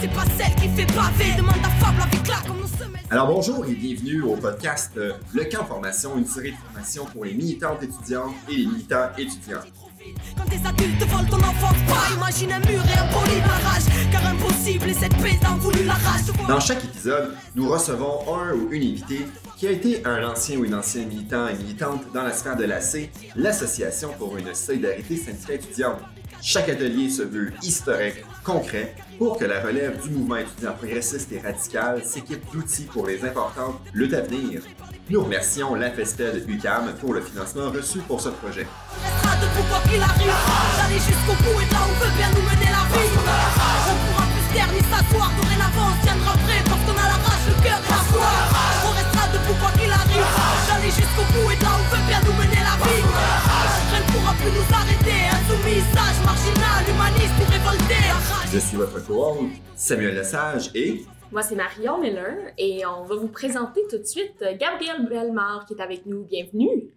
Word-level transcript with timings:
c'est 0.00 0.08
pas 0.08 0.24
celle 0.36 0.54
qui 0.56 0.68
fait. 0.68 0.86
Demande 1.36 1.56
à 1.64 1.84
Fable 1.84 2.02
avec 2.02 2.28
là 2.28 2.36
comme 2.46 2.66
semelles. 2.66 3.02
Alors 3.10 3.28
bonjour 3.28 3.64
et 3.66 3.74
bienvenue 3.74 4.22
au 4.22 4.36
podcast 4.36 4.92
Le 4.96 5.44
Camp 5.44 5.64
Formation, 5.64 6.16
une 6.16 6.26
série 6.26 6.52
de 6.52 6.56
formation 6.56 7.04
pour 7.06 7.24
les 7.24 7.34
militantes 7.34 7.82
étudiantes 7.82 8.34
et 8.48 8.56
les 8.56 8.66
militants 8.66 9.08
étudiants. 9.16 9.60
Quand 10.36 10.48
des 10.48 10.66
adultes 10.66 11.04
volent 11.04 11.28
ton 11.28 11.36
enfance, 11.36 11.76
pas 11.86 12.14
imagine 12.14 12.52
un 12.52 12.60
mur 12.60 12.80
et 12.80 12.98
un 12.98 13.06
poli 13.12 13.40
barrage. 13.40 13.82
Car 14.10 14.26
impossible 14.26 14.88
et 14.88 14.94
cette 14.94 15.16
paix 15.16 15.38
t'en 15.40 15.56
voulu 15.56 15.84
la 15.84 15.94
rage. 15.94 16.22
Dans 16.48 16.60
chaque 16.60 16.84
épisode, 16.84 17.34
nous 17.54 17.68
recevons 17.68 18.20
un 18.34 18.54
ou 18.54 18.72
une 18.72 18.82
invitée 18.82 19.26
qui 19.56 19.66
a 19.66 19.70
été 19.70 20.06
un 20.06 20.26
ancien 20.26 20.58
ou 20.58 20.64
une 20.64 20.74
ancienne 20.74 21.08
militant 21.08 21.48
et 21.48 21.54
militante 21.54 22.02
dans 22.14 22.22
la 22.22 22.32
sphère 22.32 22.56
de 22.56 22.64
l'AC, 22.64 23.10
l'Association 23.36 24.10
pour 24.18 24.36
une 24.36 24.54
solidarité 24.54 25.16
syndicale 25.16 25.56
étudiante. 25.56 25.98
Chaque 26.40 26.68
atelier 26.68 27.10
se 27.10 27.22
veut 27.22 27.52
historique, 27.62 28.24
concret, 28.44 28.94
pour 29.18 29.36
que 29.36 29.44
la 29.44 29.60
relève 29.60 30.00
du 30.00 30.10
mouvement 30.10 30.36
étudiant 30.36 30.72
progressiste 30.74 31.32
et 31.32 31.40
radical 31.40 32.04
s'équipe 32.04 32.42
d'outils 32.52 32.84
pour 32.84 33.06
les 33.06 33.24
importantes 33.24 33.80
luttes 33.92 34.14
à 34.14 34.20
venir. 34.20 34.62
Nous 35.10 35.22
remercions 35.22 35.74
la 35.74 35.88
UCAM 35.88 36.94
pour 37.00 37.14
le 37.14 37.20
financement 37.20 37.70
reçu 37.70 37.98
pour 38.00 38.20
ce 38.20 38.28
projet. 38.28 38.66
Ne 53.90 54.12
pourra 54.12 54.32
plus 54.34 54.50
nous 54.52 54.74
arrêter. 54.74 55.28
Sage, 55.94 56.24
marginal, 56.24 56.84
Je 58.52 58.58
suis 58.58 58.76
votre 58.76 59.04
co-hôte, 59.06 59.50
Samuel 59.76 60.14
Lesage, 60.14 60.70
et 60.74 61.04
Moi, 61.30 61.42
c'est 61.42 61.54
Marion 61.54 61.98
Miller 62.00 62.52
et 62.56 62.84
on 62.86 63.04
va 63.04 63.16
vous 63.16 63.28
présenter 63.28 63.82
tout 63.90 63.98
de 63.98 64.04
suite 64.04 64.40
euh, 64.42 64.56
Gabrielle 64.56 65.06
Bellemare 65.06 65.66
qui 65.66 65.74
est 65.74 65.82
avec 65.82 66.06
nous. 66.06 66.24
Bienvenue. 66.24 66.90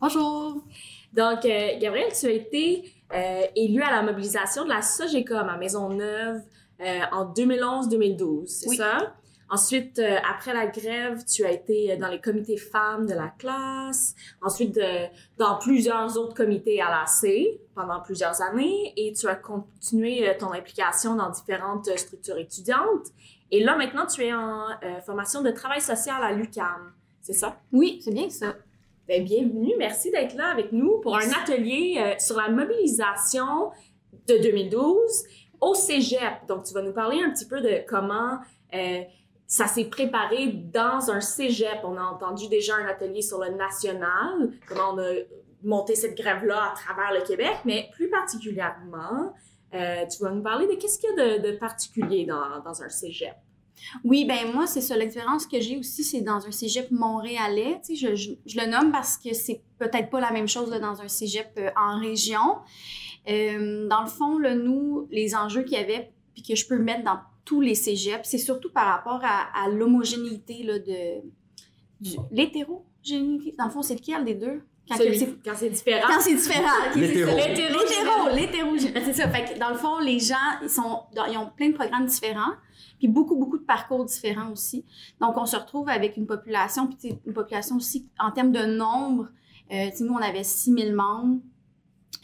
Bonjour. 0.00 0.64
Donc, 1.12 1.44
euh, 1.44 1.78
Gabrielle, 1.78 2.12
tu 2.18 2.26
as 2.26 2.30
été 2.30 2.90
euh, 3.14 3.42
élue 3.54 3.82
à 3.82 3.90
la 3.90 4.02
mobilisation 4.02 4.64
de 4.64 4.70
la 4.70 4.80
SOGECOM 4.82 5.48
à 5.48 5.56
Maisonneuve 5.58 6.40
euh, 6.80 7.00
en 7.12 7.32
2011-2012, 7.32 8.46
c'est 8.46 8.68
Oui. 8.68 8.76
ça? 8.76 9.14
Ensuite, 9.50 9.98
euh, 9.98 10.16
après 10.28 10.54
la 10.54 10.66
grève, 10.66 11.24
tu 11.24 11.44
as 11.44 11.52
été 11.52 11.96
dans 11.96 12.08
les 12.08 12.20
comités 12.20 12.56
femmes 12.56 13.06
de 13.06 13.14
la 13.14 13.28
classe. 13.38 14.14
Ensuite, 14.42 14.78
euh, 14.78 15.06
dans 15.38 15.58
plusieurs 15.58 16.16
autres 16.16 16.34
comités 16.34 16.80
à 16.80 16.88
l'AC 16.90 17.60
pendant 17.74 18.00
plusieurs 18.00 18.40
années. 18.42 18.92
Et 18.96 19.12
tu 19.12 19.28
as 19.28 19.36
continué 19.36 20.28
euh, 20.28 20.34
ton 20.38 20.52
implication 20.52 21.14
dans 21.14 21.30
différentes 21.30 21.88
euh, 21.88 21.96
structures 21.96 22.38
étudiantes. 22.38 23.08
Et 23.50 23.62
là, 23.62 23.76
maintenant, 23.76 24.06
tu 24.06 24.22
es 24.22 24.32
en 24.32 24.66
euh, 24.82 25.00
formation 25.06 25.42
de 25.42 25.50
travail 25.50 25.80
social 25.80 26.22
à 26.22 26.32
l'UQAM. 26.32 26.92
C'est 27.20 27.34
ça? 27.34 27.60
Oui, 27.72 28.00
c'est 28.02 28.12
bien 28.12 28.28
ça. 28.28 28.56
Ben, 29.06 29.22
bienvenue, 29.22 29.74
merci 29.78 30.10
d'être 30.10 30.34
là 30.34 30.48
avec 30.48 30.72
nous 30.72 30.98
pour 31.00 31.16
un 31.16 31.30
atelier 31.42 31.96
euh, 31.98 32.18
sur 32.18 32.36
la 32.36 32.48
mobilisation 32.48 33.70
de 34.26 34.38
2012 34.38 35.24
au 35.60 35.74
Cégep. 35.74 36.46
Donc, 36.48 36.64
tu 36.64 36.74
vas 36.74 36.82
nous 36.82 36.92
parler 36.92 37.22
un 37.22 37.30
petit 37.30 37.46
peu 37.46 37.60
de 37.60 37.84
comment 37.86 38.38
euh, 38.74 39.02
ça 39.46 39.66
s'est 39.66 39.84
préparé 39.84 40.48
dans 40.48 41.10
un 41.10 41.20
Cégep. 41.20 41.80
On 41.84 41.96
a 41.96 42.02
entendu 42.02 42.48
déjà 42.48 42.76
un 42.76 42.86
atelier 42.86 43.22
sur 43.22 43.38
le 43.38 43.50
national, 43.50 44.50
comment 44.66 44.94
on 44.94 44.98
a 44.98 45.12
monté 45.62 45.94
cette 45.94 46.16
grève-là 46.16 46.72
à 46.72 46.74
travers 46.74 47.12
le 47.12 47.26
Québec, 47.26 47.56
mais 47.64 47.88
plus 47.92 48.08
particulièrement, 48.10 49.32
euh, 49.74 50.04
tu 50.06 50.22
vas 50.22 50.30
nous 50.30 50.42
parler 50.42 50.66
de 50.66 50.74
qu'est-ce 50.74 50.98
qu'il 50.98 51.10
y 51.16 51.20
a 51.20 51.38
de, 51.38 51.56
particulier 51.56 52.26
dans, 52.26 52.60
dans 52.64 52.82
un 52.82 52.88
Cégep? 52.88 53.34
Oui, 54.04 54.24
ben 54.24 54.52
moi, 54.52 54.66
c'est 54.66 54.80
ça. 54.80 54.96
L'expérience 54.96 55.46
que 55.46 55.60
j'ai 55.60 55.78
aussi, 55.78 56.04
c'est 56.04 56.20
dans 56.20 56.46
un 56.46 56.50
cégep 56.50 56.90
montréalais. 56.90 57.80
Tu 57.84 57.96
sais, 57.96 58.16
je, 58.16 58.34
je, 58.46 58.60
le 58.60 58.70
nomme 58.70 58.92
parce 58.92 59.18
que 59.18 59.34
c'est 59.34 59.62
peut-être 59.78 60.10
pas 60.10 60.20
la 60.20 60.30
même 60.30 60.48
chose 60.48 60.70
dans 60.70 61.02
un 61.02 61.08
cégep 61.08 61.50
euh, 61.58 61.70
en 61.76 61.98
région. 61.98 62.58
Euh, 63.28 63.88
dans 63.88 64.02
le 64.02 64.08
fond, 64.08 64.38
là, 64.38 64.54
nous, 64.54 65.08
les 65.10 65.34
enjeux 65.34 65.62
qu'il 65.62 65.78
y 65.78 65.82
avait, 65.82 66.12
puis 66.34 66.42
que 66.42 66.54
je 66.54 66.66
peux 66.66 66.78
mettre 66.78 67.04
dans 67.04 67.18
tous 67.44 67.60
les 67.60 67.74
cégeps, 67.74 68.28
c'est 68.28 68.38
surtout 68.38 68.70
par 68.72 68.86
rapport 68.86 69.20
à, 69.22 69.64
à 69.64 69.68
l'homogénéité 69.68 70.62
là, 70.62 70.78
de 70.78 71.22
du- 72.00 72.16
l'hétérogénéité. 72.30 73.54
Dans 73.58 73.64
le 73.66 73.70
fond, 73.70 73.82
c'est 73.82 73.94
lequel 73.94 74.24
des 74.24 74.34
deux? 74.34 74.62
Quand 74.88 74.96
c'est- 74.98 75.70
différent. 75.70 76.06
Quand 76.06 76.20
c'est 76.20 76.34
différent. 76.34 76.68
L'hétéro. 76.94 77.30
ça. 78.28 78.34
L'hétéro. 78.34 78.70
C'est 78.78 79.12
ça. 79.14 79.28
Fait 79.30 79.54
que 79.54 79.58
dans 79.58 79.70
le 79.70 79.76
fond, 79.76 79.98
les 80.00 80.18
gens, 80.18 80.34
ils, 80.62 80.68
sont, 80.68 81.00
ils 81.30 81.38
ont 81.38 81.50
plein 81.56 81.70
de 81.70 81.74
programmes 81.74 82.04
différents, 82.04 82.52
puis 82.98 83.08
beaucoup, 83.08 83.36
beaucoup 83.36 83.56
de 83.58 83.64
parcours 83.64 84.04
différents 84.04 84.50
aussi. 84.52 84.84
Donc, 85.20 85.36
on 85.38 85.46
se 85.46 85.56
retrouve 85.56 85.88
avec 85.88 86.16
une 86.18 86.26
population, 86.26 86.86
puis 86.88 87.14
une 87.26 87.32
population 87.32 87.76
aussi, 87.76 88.08
en 88.18 88.30
termes 88.30 88.52
de 88.52 88.64
nombre, 88.66 89.28
euh, 89.72 89.86
nous, 90.00 90.12
on 90.12 90.18
avait 90.18 90.44
6000 90.44 90.94
membres. 90.94 91.40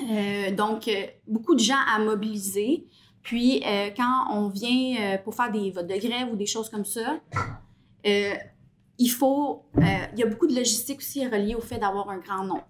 Euh, 0.03 0.51
donc, 0.55 0.87
euh, 0.89 0.93
beaucoup 1.27 1.55
de 1.55 1.61
gens 1.61 1.81
à 1.95 1.99
mobiliser. 1.99 2.87
Puis, 3.23 3.63
euh, 3.67 3.91
quand 3.97 4.27
on 4.33 4.49
vient 4.49 4.97
euh, 5.01 5.19
pour 5.19 5.35
faire 5.35 5.51
des 5.51 5.71
votes 5.71 5.87
de 5.87 5.97
grève 5.97 6.29
ou 6.33 6.37
des 6.37 6.47
choses 6.47 6.71
comme 6.71 6.85
ça, 6.85 7.21
euh, 8.07 8.35
il 8.99 9.09
faut, 9.09 9.65
il 9.77 10.19
y 10.19 10.23
a 10.23 10.27
beaucoup 10.27 10.47
de 10.47 10.55
logistique 10.55 10.99
aussi 11.01 11.27
reliée 11.27 11.55
au 11.55 11.61
fait 11.61 11.79
d'avoir 11.79 12.11
un 12.11 12.19
grand 12.19 12.45
nombre 12.45 12.67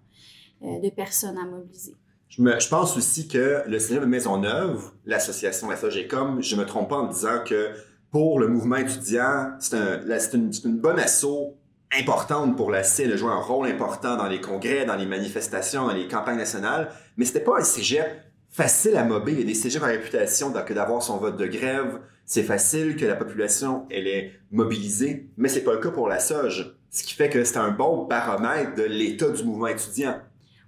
de 0.61 0.89
personnes 0.89 1.37
à 1.37 1.45
mobiliser. 1.45 1.95
je, 2.29 2.69
pense 2.69 2.95
aussi 2.95 3.27
que 3.27 3.63
le 3.67 3.79
Cégep 3.79 4.01
de 4.01 4.07
Maisonneuve, 4.07 4.91
l'association 5.05 5.75
SAGECOM, 5.75 6.41
je 6.41 6.55
me 6.55 6.65
trompe 6.65 6.89
pas 6.89 6.97
en 6.97 7.07
disant 7.07 7.43
que 7.45 7.71
pour 8.11 8.39
le 8.39 8.47
mouvement 8.47 8.77
étudiant, 8.77 9.55
c'est 9.59 10.33
une, 10.33 10.79
bonne 10.79 10.99
assaut 10.99 11.57
importante 11.97 12.55
pour 12.55 12.71
la 12.71 12.83
C, 12.83 13.03
elle 13.03 13.13
a 13.13 13.15
joué 13.17 13.31
un 13.31 13.41
rôle 13.41 13.67
important 13.67 14.15
dans 14.15 14.27
les 14.27 14.39
congrès, 14.39 14.85
dans 14.85 14.95
les 14.95 15.05
manifestations, 15.05 15.87
dans 15.87 15.93
les 15.93 16.07
campagnes 16.07 16.37
nationales, 16.37 16.91
mais 17.17 17.25
c'était 17.25 17.43
pas 17.43 17.59
un 17.59 17.63
cégep 17.63 18.30
facile 18.51 18.95
à 18.97 19.03
mobile. 19.03 19.35
Il 19.35 19.39
y 19.39 19.43
a 19.43 19.47
des 19.47 19.53
cégeps 19.55 19.83
à 19.83 19.87
réputation 19.87 20.51
que 20.51 20.73
d'avoir 20.73 21.01
son 21.01 21.17
vote 21.17 21.37
de 21.37 21.47
grève, 21.47 22.01
c'est 22.25 22.43
facile, 22.43 22.95
que 22.95 23.05
la 23.05 23.15
population, 23.15 23.85
elle 23.89 24.07
est 24.07 24.33
mobilisée, 24.51 25.29
mais 25.37 25.49
c'est 25.49 25.63
pas 25.63 25.73
le 25.73 25.79
cas 25.79 25.91
pour 25.91 26.07
la 26.07 26.19
SOG. 26.19 26.73
Ce 26.89 27.03
qui 27.03 27.13
fait 27.13 27.29
que 27.29 27.43
c'est 27.43 27.57
un 27.57 27.71
bon 27.71 28.05
baromètre 28.05 28.75
de 28.75 28.83
l'état 28.83 29.29
du 29.29 29.43
mouvement 29.43 29.67
étudiant. 29.67 30.17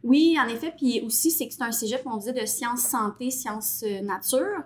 Oui, 0.04 0.38
en 0.44 0.48
effet. 0.48 0.74
Puis 0.78 1.02
aussi, 1.06 1.32
c'est 1.32 1.48
que 1.48 1.54
c'est 1.54 1.64
un 1.64 1.72
cégep, 1.72 2.02
on 2.06 2.18
disait, 2.18 2.34
de 2.34 2.46
sciences 2.46 2.82
santé, 2.82 3.30
sciences 3.32 3.84
euh, 3.86 4.02
nature. 4.02 4.64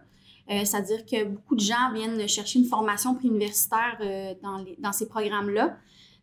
Euh, 0.50 0.64
C'est-à-dire 0.66 1.06
que 1.06 1.26
beaucoup 1.26 1.56
de 1.56 1.62
gens 1.62 1.92
viennent 1.94 2.28
chercher 2.28 2.60
une 2.60 2.66
formation 2.66 3.14
préuniversitaire 3.16 3.98
euh, 4.02 4.34
dans, 4.42 4.58
les, 4.58 4.76
dans 4.80 4.94
ces 4.94 5.08
programmes-là. 5.08 5.78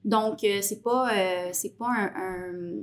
Donc, 0.04 0.42
euh, 0.44 0.58
c'est 0.62 0.82
pas, 0.82 1.10
c'est 1.52 1.76
pas 1.78 1.88
un, 1.88 2.12
un- 2.16 2.82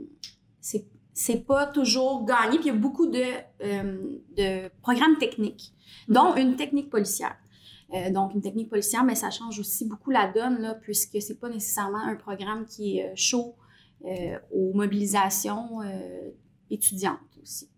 c'est 1.13 1.45
pas 1.45 1.67
toujours 1.67 2.25
gagné. 2.25 2.57
Puis 2.57 2.67
il 2.67 2.73
y 2.73 2.77
a 2.77 2.79
beaucoup 2.79 3.07
de, 3.07 3.23
euh, 3.63 4.19
de 4.37 4.69
programmes 4.81 5.17
techniques, 5.17 5.73
dont 6.07 6.35
une 6.35 6.55
technique 6.55 6.89
policière. 6.89 7.35
Euh, 7.93 8.09
donc, 8.09 8.33
une 8.33 8.41
technique 8.41 8.69
policière, 8.69 9.03
mais 9.03 9.15
ça 9.15 9.29
change 9.29 9.59
aussi 9.59 9.87
beaucoup 9.87 10.11
la 10.11 10.27
donne, 10.27 10.61
là, 10.61 10.75
puisque 10.75 11.21
c'est 11.21 11.39
pas 11.39 11.49
nécessairement 11.49 12.03
un 12.03 12.15
programme 12.15 12.65
qui 12.65 12.99
est 12.99 13.09
euh, 13.09 13.13
chaud 13.15 13.55
euh, 14.05 14.37
aux 14.51 14.73
mobilisations 14.73 15.79
étudiantes 16.69 17.19
aussi. 17.41 17.69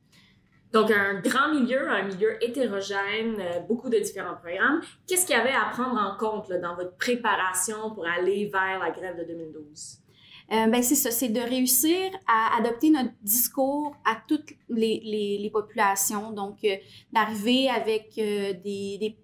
Donc, 0.71 0.89
un 0.89 1.19
grand 1.19 1.53
milieu, 1.53 1.89
un 1.89 2.03
milieu 2.03 2.43
hétérogène, 2.43 3.37
beaucoup 3.67 3.89
de 3.89 3.97
différents 3.97 4.35
programmes. 4.35 4.81
Qu'est-ce 5.07 5.25
qu'il 5.25 5.35
y 5.35 5.39
avait 5.39 5.53
à 5.53 5.69
prendre 5.71 5.99
en 5.99 6.17
compte 6.17 6.49
là, 6.49 6.57
dans 6.59 6.75
votre 6.75 6.95
préparation 6.95 7.93
pour 7.93 8.07
aller 8.07 8.49
vers 8.51 8.79
la 8.79 8.89
grève 8.91 9.17
de 9.17 9.23
2012? 9.23 10.02
Euh, 10.51 10.67
ben 10.67 10.83
c'est 10.83 10.95
ça, 10.95 11.09
c'est 11.09 11.29
de 11.29 11.39
réussir 11.39 12.11
à 12.27 12.57
adopter 12.59 12.89
notre 12.89 13.11
discours 13.21 13.95
à 14.05 14.17
toutes 14.27 14.53
les, 14.69 15.39
les, 15.39 15.49
populations. 15.49 16.31
Donc, 16.31 16.57
euh, 16.65 16.75
d'arriver 17.11 17.69
avec 17.69 18.13
euh, 18.17 18.53
des. 18.63 19.15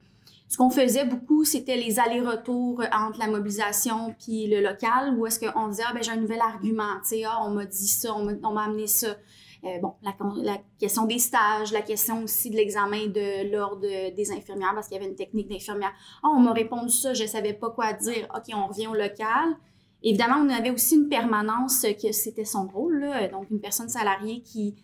Ce 0.47 0.57
qu'on 0.57 0.71
faisait 0.71 1.05
beaucoup, 1.05 1.43
c'était 1.43 1.77
les 1.77 1.99
allers-retours 1.99 2.81
entre 2.91 3.19
la 3.19 3.27
mobilisation 3.27 4.15
puis 4.17 4.47
le 4.47 4.61
local, 4.61 5.15
où 5.15 5.27
est-ce 5.27 5.39
qu'on 5.39 5.67
disait, 5.67 5.83
ah, 5.85 5.93
ben 5.93 6.01
j'ai 6.01 6.11
un 6.11 6.15
nouvel 6.15 6.41
argument, 6.41 6.95
tu 7.03 7.09
sais, 7.09 7.23
ah, 7.23 7.37
on 7.43 7.51
m'a 7.51 7.65
dit 7.65 7.87
ça, 7.87 8.15
on 8.15 8.51
m'a 8.51 8.63
amené 8.63 8.87
ça. 8.87 9.15
Bon, 9.79 9.93
la, 10.01 10.15
la 10.37 10.57
question 10.79 11.05
des 11.05 11.19
stages, 11.19 11.71
la 11.71 11.83
question 11.83 12.23
aussi 12.23 12.49
de 12.49 12.55
l'examen 12.55 13.07
de 13.07 13.51
l'ordre 13.51 13.81
des 13.81 14.31
infirmières, 14.31 14.71
parce 14.73 14.87
qu'il 14.87 14.97
y 14.97 14.99
avait 14.99 15.09
une 15.09 15.17
technique 15.17 15.49
d'infirmière. 15.49 15.91
Ah, 16.23 16.29
on 16.33 16.39
m'a 16.39 16.53
répondu 16.53 16.89
ça, 16.89 17.13
je 17.13 17.25
savais 17.27 17.53
pas 17.53 17.69
quoi 17.69 17.93
dire. 17.93 18.27
OK, 18.35 18.51
on 18.55 18.67
revient 18.67 18.87
au 18.87 18.95
local. 18.95 19.55
Évidemment, 20.01 20.37
on 20.37 20.49
avait 20.49 20.69
aussi 20.69 20.95
une 20.95 21.09
permanence 21.09 21.85
que 22.01 22.11
c'était 22.11 22.45
son 22.45 22.67
rôle, 22.67 22.99
là, 22.99 23.27
donc 23.27 23.49
une 23.51 23.59
personne 23.59 23.89
salariée 23.89 24.41
qui, 24.41 24.75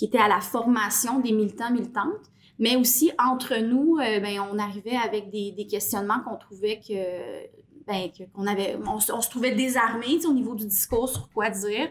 était 0.00 0.18
à 0.18 0.28
la 0.28 0.40
formation 0.40 1.20
des 1.20 1.32
militants, 1.32 1.70
militantes. 1.70 2.30
Mais 2.58 2.76
aussi, 2.76 3.12
entre 3.18 3.56
nous, 3.58 3.98
euh, 3.98 4.20
ben, 4.20 4.40
on 4.52 4.58
arrivait 4.58 4.96
avec 4.96 5.30
des, 5.30 5.66
questionnements 5.70 6.20
qu'on 6.20 6.36
trouvait 6.36 6.80
que, 6.80 7.46
ben, 7.86 8.10
qu'on 8.34 8.46
avait, 8.46 8.76
on, 8.86 9.00
se- 9.00 9.30
trouvait 9.30 9.54
désarmé 9.54 10.24
au 10.26 10.32
niveau 10.32 10.54
du 10.54 10.66
discours 10.66 11.08
sur 11.08 11.28
quoi 11.30 11.50
dire. 11.50 11.90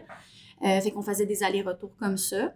Euh, 0.64 0.80
fait 0.80 0.90
qu'on 0.90 1.02
faisait 1.02 1.26
des 1.26 1.42
allers-retours 1.42 1.96
comme 1.98 2.16
ça. 2.16 2.52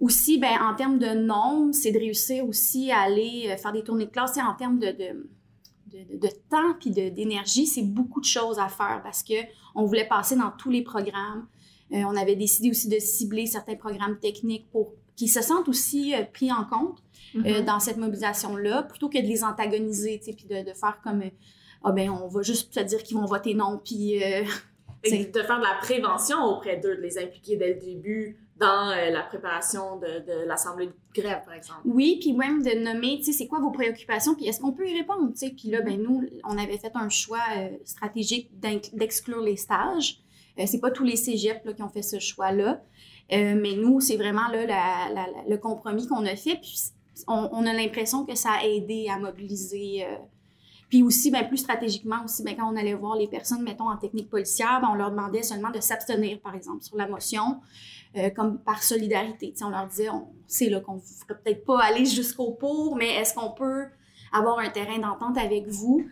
Aussi, 0.00 0.38
ben, 0.38 0.58
en 0.60 0.74
termes 0.74 0.98
de 0.98 1.08
nombre, 1.08 1.74
c'est 1.74 1.92
de 1.92 1.98
réussir 1.98 2.44
aussi 2.46 2.90
à 2.90 3.00
aller 3.00 3.48
euh, 3.48 3.56
faire 3.56 3.72
des 3.72 3.82
tournées 3.82 4.06
de 4.06 4.10
classe 4.10 4.36
en 4.38 4.54
termes 4.54 4.78
de, 4.78 4.94
de, 5.92 6.18
de 6.18 6.28
temps 6.50 6.74
puis 6.78 6.90
de- 6.90 7.08
d'énergie, 7.08 7.66
c'est 7.66 7.82
beaucoup 7.82 8.20
de 8.20 8.26
choses 8.26 8.58
à 8.58 8.68
faire 8.68 9.00
parce 9.02 9.22
que 9.22 9.34
on 9.74 9.84
voulait 9.84 10.06
passer 10.06 10.36
dans 10.36 10.50
tous 10.50 10.70
les 10.70 10.82
programmes. 10.82 11.46
Euh, 11.92 12.02
on 12.06 12.16
avait 12.16 12.36
décidé 12.36 12.70
aussi 12.70 12.88
de 12.88 12.98
cibler 12.98 13.46
certains 13.46 13.76
programmes 13.76 14.18
techniques 14.18 14.70
pour 14.70 14.92
qu'ils 15.16 15.30
se 15.30 15.42
sentent 15.42 15.68
aussi 15.68 16.14
euh, 16.14 16.22
pris 16.24 16.52
en 16.52 16.64
compte 16.64 17.02
euh, 17.36 17.62
dans 17.62 17.80
cette 17.80 17.96
mobilisation-là, 17.96 18.84
plutôt 18.84 19.08
que 19.08 19.18
de 19.18 19.26
les 19.26 19.44
antagoniser, 19.44 20.18
tu 20.18 20.26
sais, 20.26 20.32
puis 20.32 20.46
de, 20.46 20.68
de 20.68 20.74
faire 20.74 21.00
comme 21.02 21.22
ah 21.82 21.92
ben 21.92 22.10
on 22.10 22.28
va 22.28 22.42
juste 22.42 22.74
te 22.74 22.80
dire 22.80 23.02
qu'ils 23.02 23.16
vont 23.16 23.24
voter 23.24 23.54
non, 23.54 23.80
puis 23.82 24.18
de 25.04 25.42
faire 25.42 25.58
de 25.58 25.64
la 25.64 25.78
prévention 25.80 26.44
auprès 26.44 26.76
d'eux, 26.76 26.96
de 26.96 27.00
les 27.00 27.18
impliquer 27.18 27.56
dès 27.56 27.74
le 27.74 27.80
début 27.80 28.36
dans 28.60 28.90
euh, 28.90 29.10
la 29.10 29.22
préparation 29.22 29.96
de, 29.96 30.46
l'assemblée 30.46 30.86
de 30.86 30.92
grève, 31.14 31.42
par 31.44 31.54
exemple. 31.54 31.80
Oui, 31.86 32.18
puis 32.20 32.34
même 32.34 32.62
de 32.62 32.78
nommer, 32.78 33.16
tu 33.18 33.24
sais, 33.24 33.32
c'est 33.32 33.46
quoi 33.46 33.58
vos 33.58 33.70
préoccupations, 33.70 34.34
puis 34.34 34.46
est-ce 34.46 34.60
qu'on 34.60 34.72
peut 34.72 34.86
y 34.86 34.96
répondre, 34.96 35.30
tu 35.32 35.38
sais? 35.38 35.50
Puis 35.50 35.70
là, 35.70 35.80
ben 35.80 36.00
nous, 36.00 36.22
on 36.44 36.58
avait 36.58 36.76
fait 36.76 36.92
un 36.94 37.08
choix 37.08 37.42
euh, 37.56 37.70
stratégique 37.84 38.50
d'exclure 38.60 39.40
les 39.40 39.56
stages. 39.56 40.20
Euh, 40.58 40.64
c'est 40.66 40.80
pas 40.80 40.90
tous 40.90 41.04
les 41.04 41.16
cégeps 41.16 41.64
là, 41.64 41.72
qui 41.72 41.82
ont 41.82 41.88
fait 41.88 42.02
ce 42.02 42.18
choix-là. 42.18 42.82
Euh, 43.32 43.58
mais 43.60 43.76
nous, 43.76 44.00
c'est 44.00 44.16
vraiment 44.16 44.48
là, 44.48 44.66
le 45.48 45.56
compromis 45.56 46.06
qu'on 46.06 46.26
a 46.26 46.36
fait. 46.36 46.56
Puis 46.56 46.90
on, 47.26 47.66
a 47.66 47.72
l'impression 47.72 48.26
que 48.26 48.34
ça 48.34 48.50
a 48.60 48.64
aidé 48.66 49.06
à 49.08 49.18
mobiliser. 49.18 50.04
puis 50.90 51.02
aussi, 51.02 51.30
ben, 51.30 51.46
plus 51.46 51.58
stratégiquement, 51.58 52.24
aussi, 52.24 52.42
ben, 52.42 52.56
quand 52.56 52.70
on 52.70 52.76
allait 52.76 52.94
voir 52.94 53.16
les 53.16 53.28
personnes, 53.28 53.62
mettons, 53.62 53.88
en 53.88 53.96
technique 53.96 54.28
policière, 54.28 54.80
ben, 54.82 54.88
on 54.90 54.94
leur 54.94 55.12
demandait 55.12 55.44
seulement 55.44 55.70
de 55.70 55.80
s'abstenir, 55.80 56.40
par 56.40 56.54
exemple, 56.56 56.82
sur 56.82 56.96
la 56.96 57.06
motion, 57.06 57.60
euh, 58.16 58.30
comme 58.30 58.58
par 58.58 58.82
solidarité. 58.82 59.52
Tu 59.52 59.58
sais, 59.58 59.64
on 59.64 59.70
leur 59.70 59.86
disait, 59.86 60.10
on 60.10 60.28
sait 60.46 60.68
là, 60.68 60.80
qu'on 60.80 60.96
ne 60.96 61.00
ferait 61.00 61.40
peut-être 61.42 61.64
pas 61.64 61.80
aller 61.80 62.04
jusqu'au 62.04 62.52
pour, 62.52 62.96
mais 62.96 63.14
est-ce 63.14 63.34
qu'on 63.34 63.52
peut 63.52 63.84
avoir 64.32 64.58
un 64.58 64.68
terrain 64.68 64.98
d'entente 64.98 65.38
avec 65.38 65.68
vous? 65.68 66.06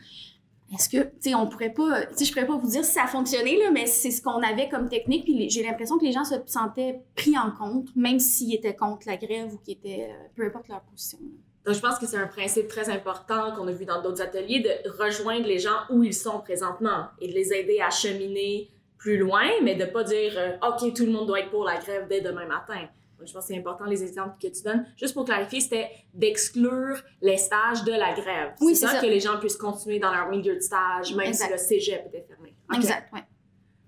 Est-ce 0.72 0.88
que, 0.88 1.02
tu 1.02 1.30
sais, 1.30 1.34
on 1.34 1.48
pourrait 1.48 1.72
pas, 1.72 2.06
tu 2.06 2.18
sais, 2.18 2.24
je 2.26 2.32
pourrais 2.32 2.46
pas 2.46 2.56
vous 2.56 2.68
dire 2.68 2.84
si 2.84 2.92
ça 2.92 3.04
a 3.04 3.06
fonctionné, 3.06 3.56
là, 3.56 3.70
mais 3.72 3.86
c'est 3.86 4.10
ce 4.10 4.20
qu'on 4.20 4.42
avait 4.42 4.68
comme 4.68 4.88
technique, 4.88 5.24
puis 5.24 5.48
j'ai 5.48 5.62
l'impression 5.62 5.98
que 5.98 6.04
les 6.04 6.12
gens 6.12 6.24
se 6.24 6.34
sentaient 6.46 7.00
pris 7.16 7.38
en 7.38 7.50
compte, 7.50 7.88
même 7.96 8.18
s'ils 8.18 8.54
étaient 8.54 8.76
contre 8.76 9.06
la 9.06 9.16
grève 9.16 9.54
ou 9.54 9.58
qu'ils 9.58 9.74
étaient, 9.74 10.08
euh, 10.10 10.28
peu 10.36 10.44
importe 10.44 10.68
leur 10.68 10.82
position. 10.82 11.18
Donc, 11.64 11.74
je 11.74 11.80
pense 11.80 11.98
que 11.98 12.06
c'est 12.06 12.16
un 12.18 12.26
principe 12.26 12.68
très 12.68 12.90
important 12.90 13.54
qu'on 13.56 13.66
a 13.66 13.72
vu 13.72 13.86
dans 13.86 14.02
d'autres 14.02 14.22
ateliers 14.22 14.60
de 14.60 15.02
rejoindre 15.02 15.46
les 15.46 15.58
gens 15.58 15.80
où 15.90 16.04
ils 16.04 16.14
sont 16.14 16.40
présentement 16.40 17.06
et 17.20 17.28
de 17.28 17.32
les 17.32 17.52
aider 17.52 17.80
à 17.80 17.90
cheminer 17.90 18.70
plus 18.98 19.16
loin, 19.16 19.46
mais 19.62 19.74
de 19.76 19.84
pas 19.84 20.04
dire 20.04 20.32
euh, 20.36 20.56
OK, 20.68 20.92
tout 20.94 21.06
le 21.06 21.12
monde 21.12 21.26
doit 21.26 21.40
être 21.40 21.50
pour 21.50 21.64
la 21.64 21.76
grève 21.78 22.06
dès 22.08 22.20
demain 22.20 22.46
matin. 22.46 22.80
Donc, 23.18 23.26
je 23.26 23.32
pense 23.32 23.46
que 23.46 23.52
c'est 23.54 23.58
important 23.58 23.84
les 23.84 24.02
exemples 24.04 24.34
que 24.40 24.46
tu 24.46 24.62
donnes. 24.62 24.86
Juste 24.96 25.14
pour 25.14 25.24
clarifier, 25.24 25.60
c'était 25.60 25.90
d'exclure 26.14 27.02
les 27.20 27.36
stages 27.36 27.82
de 27.84 27.90
la 27.92 28.12
grève. 28.14 28.52
Oui, 28.60 28.76
c'est 28.76 28.86
ça, 28.86 28.92
ça. 28.92 29.00
que 29.00 29.06
les 29.06 29.18
gens 29.20 29.38
puissent 29.38 29.56
continuer 29.56 29.98
dans 29.98 30.12
leur 30.12 30.28
milieu 30.28 30.54
de 30.54 30.60
stage, 30.60 31.14
même 31.16 31.26
Exact. 31.28 31.46
si 31.46 31.52
le 31.52 31.58
cégep 31.80 32.06
était 32.06 32.24
fermé. 32.28 32.54
OK. 32.70 32.76
Exact, 32.76 33.12
ouais. 33.12 33.22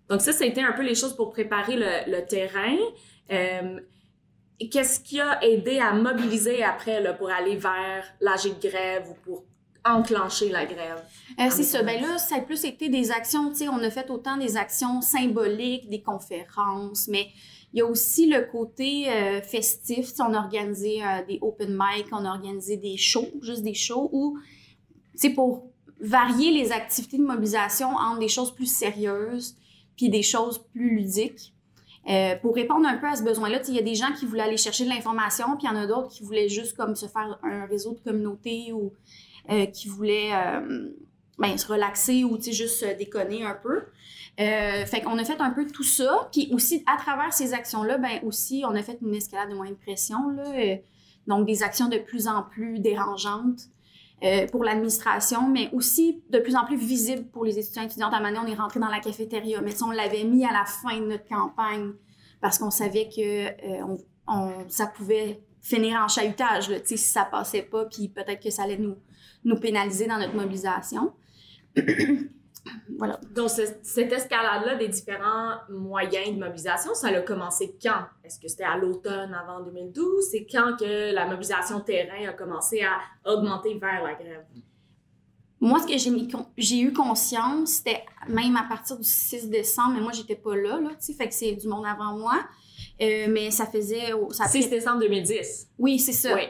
Donc 0.09 0.21
ça, 0.21 0.33
c'était 0.33 0.63
un 0.63 0.73
peu 0.73 0.83
les 0.83 0.97
choses 0.97 1.15
pour 1.15 1.31
préparer 1.31 1.77
le, 1.77 2.11
le 2.11 2.27
terrain. 2.27 2.77
Euh, 3.31 3.81
Qu'est-ce 4.71 5.01
qui 5.01 5.19
a 5.19 5.43
aidé 5.43 5.79
à 5.79 5.93
mobiliser 5.95 6.63
après 6.63 7.01
là, 7.01 7.15
pour 7.15 7.31
aller 7.31 7.57
vers 7.57 8.05
l'âge 8.21 8.45
de 8.45 8.69
grève 8.69 9.09
ou 9.09 9.15
pour 9.25 9.45
enclencher 9.85 10.49
la 10.51 10.65
grève? 10.67 11.03
Euh, 11.39 11.49
c'est 11.51 11.63
ça. 11.63 11.83
Ben 11.83 12.01
là, 12.01 12.19
ça 12.19 12.37
a 12.37 12.41
plus 12.41 12.65
été 12.65 12.89
des 12.89 13.11
actions, 13.11 13.51
tu 13.51 13.57
sais, 13.57 13.69
on 13.69 13.79
a 13.79 13.91
fait 13.91 14.11
autant 14.11 14.37
des 14.37 14.57
actions 14.57 15.01
symboliques, 15.01 15.89
des 15.89 16.03
conférences, 16.03 17.09
mais 17.09 17.29
il 17.73 17.79
y 17.79 17.83
a 17.83 17.87
aussi 17.87 18.27
le 18.27 18.43
côté 18.43 19.09
euh, 19.09 19.41
festif. 19.43 20.13
On 20.19 20.35
a 20.35 20.39
organisé 20.39 21.03
euh, 21.05 21.25
des 21.27 21.39
open 21.41 21.71
mic, 21.71 22.07
on 22.13 22.25
a 22.25 22.31
organisé 22.31 22.77
des 22.77 22.97
shows, 22.97 23.31
juste 23.43 23.63
des 23.63 23.75
shows 23.75 24.09
où, 24.13 24.39
tu 25.13 25.19
sais, 25.19 25.31
pour 25.31 25.71
varier 26.01 26.51
les 26.51 26.73
activités 26.73 27.19
de 27.19 27.25
mobilisation 27.25 27.91
entre 27.91 28.21
des 28.21 28.29
choses 28.29 28.55
plus 28.55 28.67
sérieuses 28.67 29.57
puis 29.97 30.09
des 30.09 30.23
choses 30.23 30.59
plus 30.73 30.97
ludiques. 30.97 31.53
Euh, 32.09 32.35
pour 32.37 32.55
répondre 32.55 32.89
un 32.89 32.97
peu 32.97 33.07
à 33.07 33.15
ce 33.15 33.23
besoin-là, 33.23 33.61
il 33.69 33.75
y 33.75 33.79
a 33.79 33.83
des 33.83 33.95
gens 33.95 34.13
qui 34.19 34.25
voulaient 34.25 34.45
aller 34.45 34.57
chercher 34.57 34.85
de 34.85 34.89
l'information, 34.89 35.57
puis 35.59 35.67
il 35.67 35.67
y 35.67 35.71
en 35.71 35.77
a 35.77 35.87
d'autres 35.87 36.09
qui 36.09 36.23
voulaient 36.23 36.49
juste 36.49 36.75
comme 36.75 36.97
se 36.97 37.07
faire 37.07 37.39
un 37.43 37.67
réseau 37.67 37.93
de 37.93 38.01
communauté 38.01 38.73
ou 38.73 38.93
euh, 39.49 39.67
qui 39.67 39.89
voulaient 39.89 40.33
euh, 40.33 41.57
se 41.57 41.67
relaxer 41.67 42.25
ou 42.25 42.41
juste 42.41 42.85
déconner 42.99 43.45
un 43.45 43.55
peu. 43.55 43.85
Euh, 44.39 44.87
fait 44.87 45.01
qu'on 45.01 45.19
a 45.19 45.25
fait 45.25 45.41
un 45.41 45.51
peu 45.51 45.67
tout 45.67 45.85
ça. 45.85 46.29
Puis 46.33 46.51
aussi, 46.53 46.85
à 46.87 46.97
travers 46.97 47.33
ces 47.33 47.55
actions-là, 47.55 47.99
ben 47.99 48.21
aussi, 48.25 48.65
on 48.67 48.75
a 48.75 48.83
fait 48.83 48.99
une 49.03 49.15
escalade 49.15 49.51
de 49.51 49.55
moyens 49.55 49.79
de 49.79 49.83
pression. 49.83 50.29
Là, 50.31 50.77
donc, 51.27 51.47
des 51.47 51.63
actions 51.63 51.89
de 51.89 51.99
plus 51.99 52.27
en 52.27 52.43
plus 52.43 52.79
dérangeantes 52.79 53.69
pour 54.53 54.65
l'administration, 54.65 55.49
mais 55.49 55.71
aussi 55.73 56.23
de 56.29 56.39
plus 56.39 56.55
en 56.55 56.67
plus 56.67 56.77
visibles 56.77 57.25
pour 57.25 57.45
les 57.45 57.59
étudiants 57.59 57.83
et 57.83 57.87
étudiantes. 57.87 58.13
À 58.13 58.21
donné, 58.21 58.39
on 58.39 58.47
est 58.47 58.55
rentré 58.55 58.79
dans 58.79 58.89
la 58.89 59.01
cafétéria, 59.01 59.63
mais 59.63 59.83
on 59.83 59.91
l'avait 59.91 60.25
mis 60.25 60.45
à 60.45 60.53
la 60.53 60.67
fin 60.67 60.99
de 60.99 61.07
notre 61.07 61.27
campagne 61.27 61.93
parce 62.41 62.59
qu'on 62.59 62.71
savait 62.71 63.09
que 63.09 63.49
ça 64.69 64.87
pouvait 64.87 65.43
finir 65.63 65.97
en 65.97 66.09
chahutage, 66.09 66.71
là, 66.71 66.79
si 66.85 66.99
ça 66.99 67.25
passait 67.25 67.63
pas, 67.63 67.85
puis 67.85 68.09
peut-être 68.09 68.43
que 68.43 68.51
ça 68.51 68.63
allait 68.63 68.79
nous, 68.79 68.97
nous 69.45 69.57
pénaliser 69.57 70.07
dans 70.07 70.19
notre 70.19 70.35
mobilisation. 70.35 71.13
voilà. 72.99 73.19
Donc 73.35 73.51
ce- 73.51 73.63
cette 73.83 74.13
escalade-là 74.13 74.77
des 74.77 74.89
différents 74.89 75.55
moyens 75.71 76.35
de 76.35 76.39
mobilisation, 76.41 76.95
ça 76.95 77.09
a 77.09 77.21
commencé 77.23 77.77
quand? 77.83 78.05
Est-ce 78.25 78.39
que 78.39 78.49
c'était 78.49 78.65
à 78.65 78.77
l'automne 78.77 79.33
avant 79.35 79.61
2012? 79.65 80.25
C'est 80.31 80.47
quand 80.51 80.77
que 80.79 81.13
la 81.15 81.27
mobilisation 81.27 81.81
terrain 81.81 82.29
a 82.29 82.33
commencé 82.33 82.83
à 82.83 82.99
augmenter 83.31 83.79
vers 83.79 84.03
la 84.03 84.15
grève? 84.15 84.45
Moi, 85.63 85.79
ce 85.81 85.87
que 85.87 86.39
j'ai 86.57 86.81
eu 86.81 86.93
conscience, 86.93 87.69
c'était 87.69 88.03
même 88.29 88.57
à 88.57 88.63
partir 88.67 88.97
du 88.97 89.05
6 89.05 89.51
décembre, 89.51 89.93
mais 89.97 90.01
moi, 90.01 90.13
j'étais 90.13 90.35
pas 90.37 90.57
là, 90.57 90.81
là, 90.81 90.89
tu 90.91 90.97
sais, 91.01 91.13
fait 91.13 91.29
que 91.29 91.35
c'est 91.35 91.53
du 91.53 91.69
monde 91.69 91.85
avant 91.85 92.17
moi. 92.17 92.43
Euh, 93.03 93.27
mais 93.29 93.51
ça 93.51 93.67
faisait... 93.67 94.11
Ça 94.31 94.47
6 94.47 94.63
fait- 94.65 94.71
décembre 94.71 95.01
2010. 95.01 95.69
Oui, 95.79 95.99
c'est 95.99 96.15
ça. 96.15 96.35
Oui. 96.35 96.45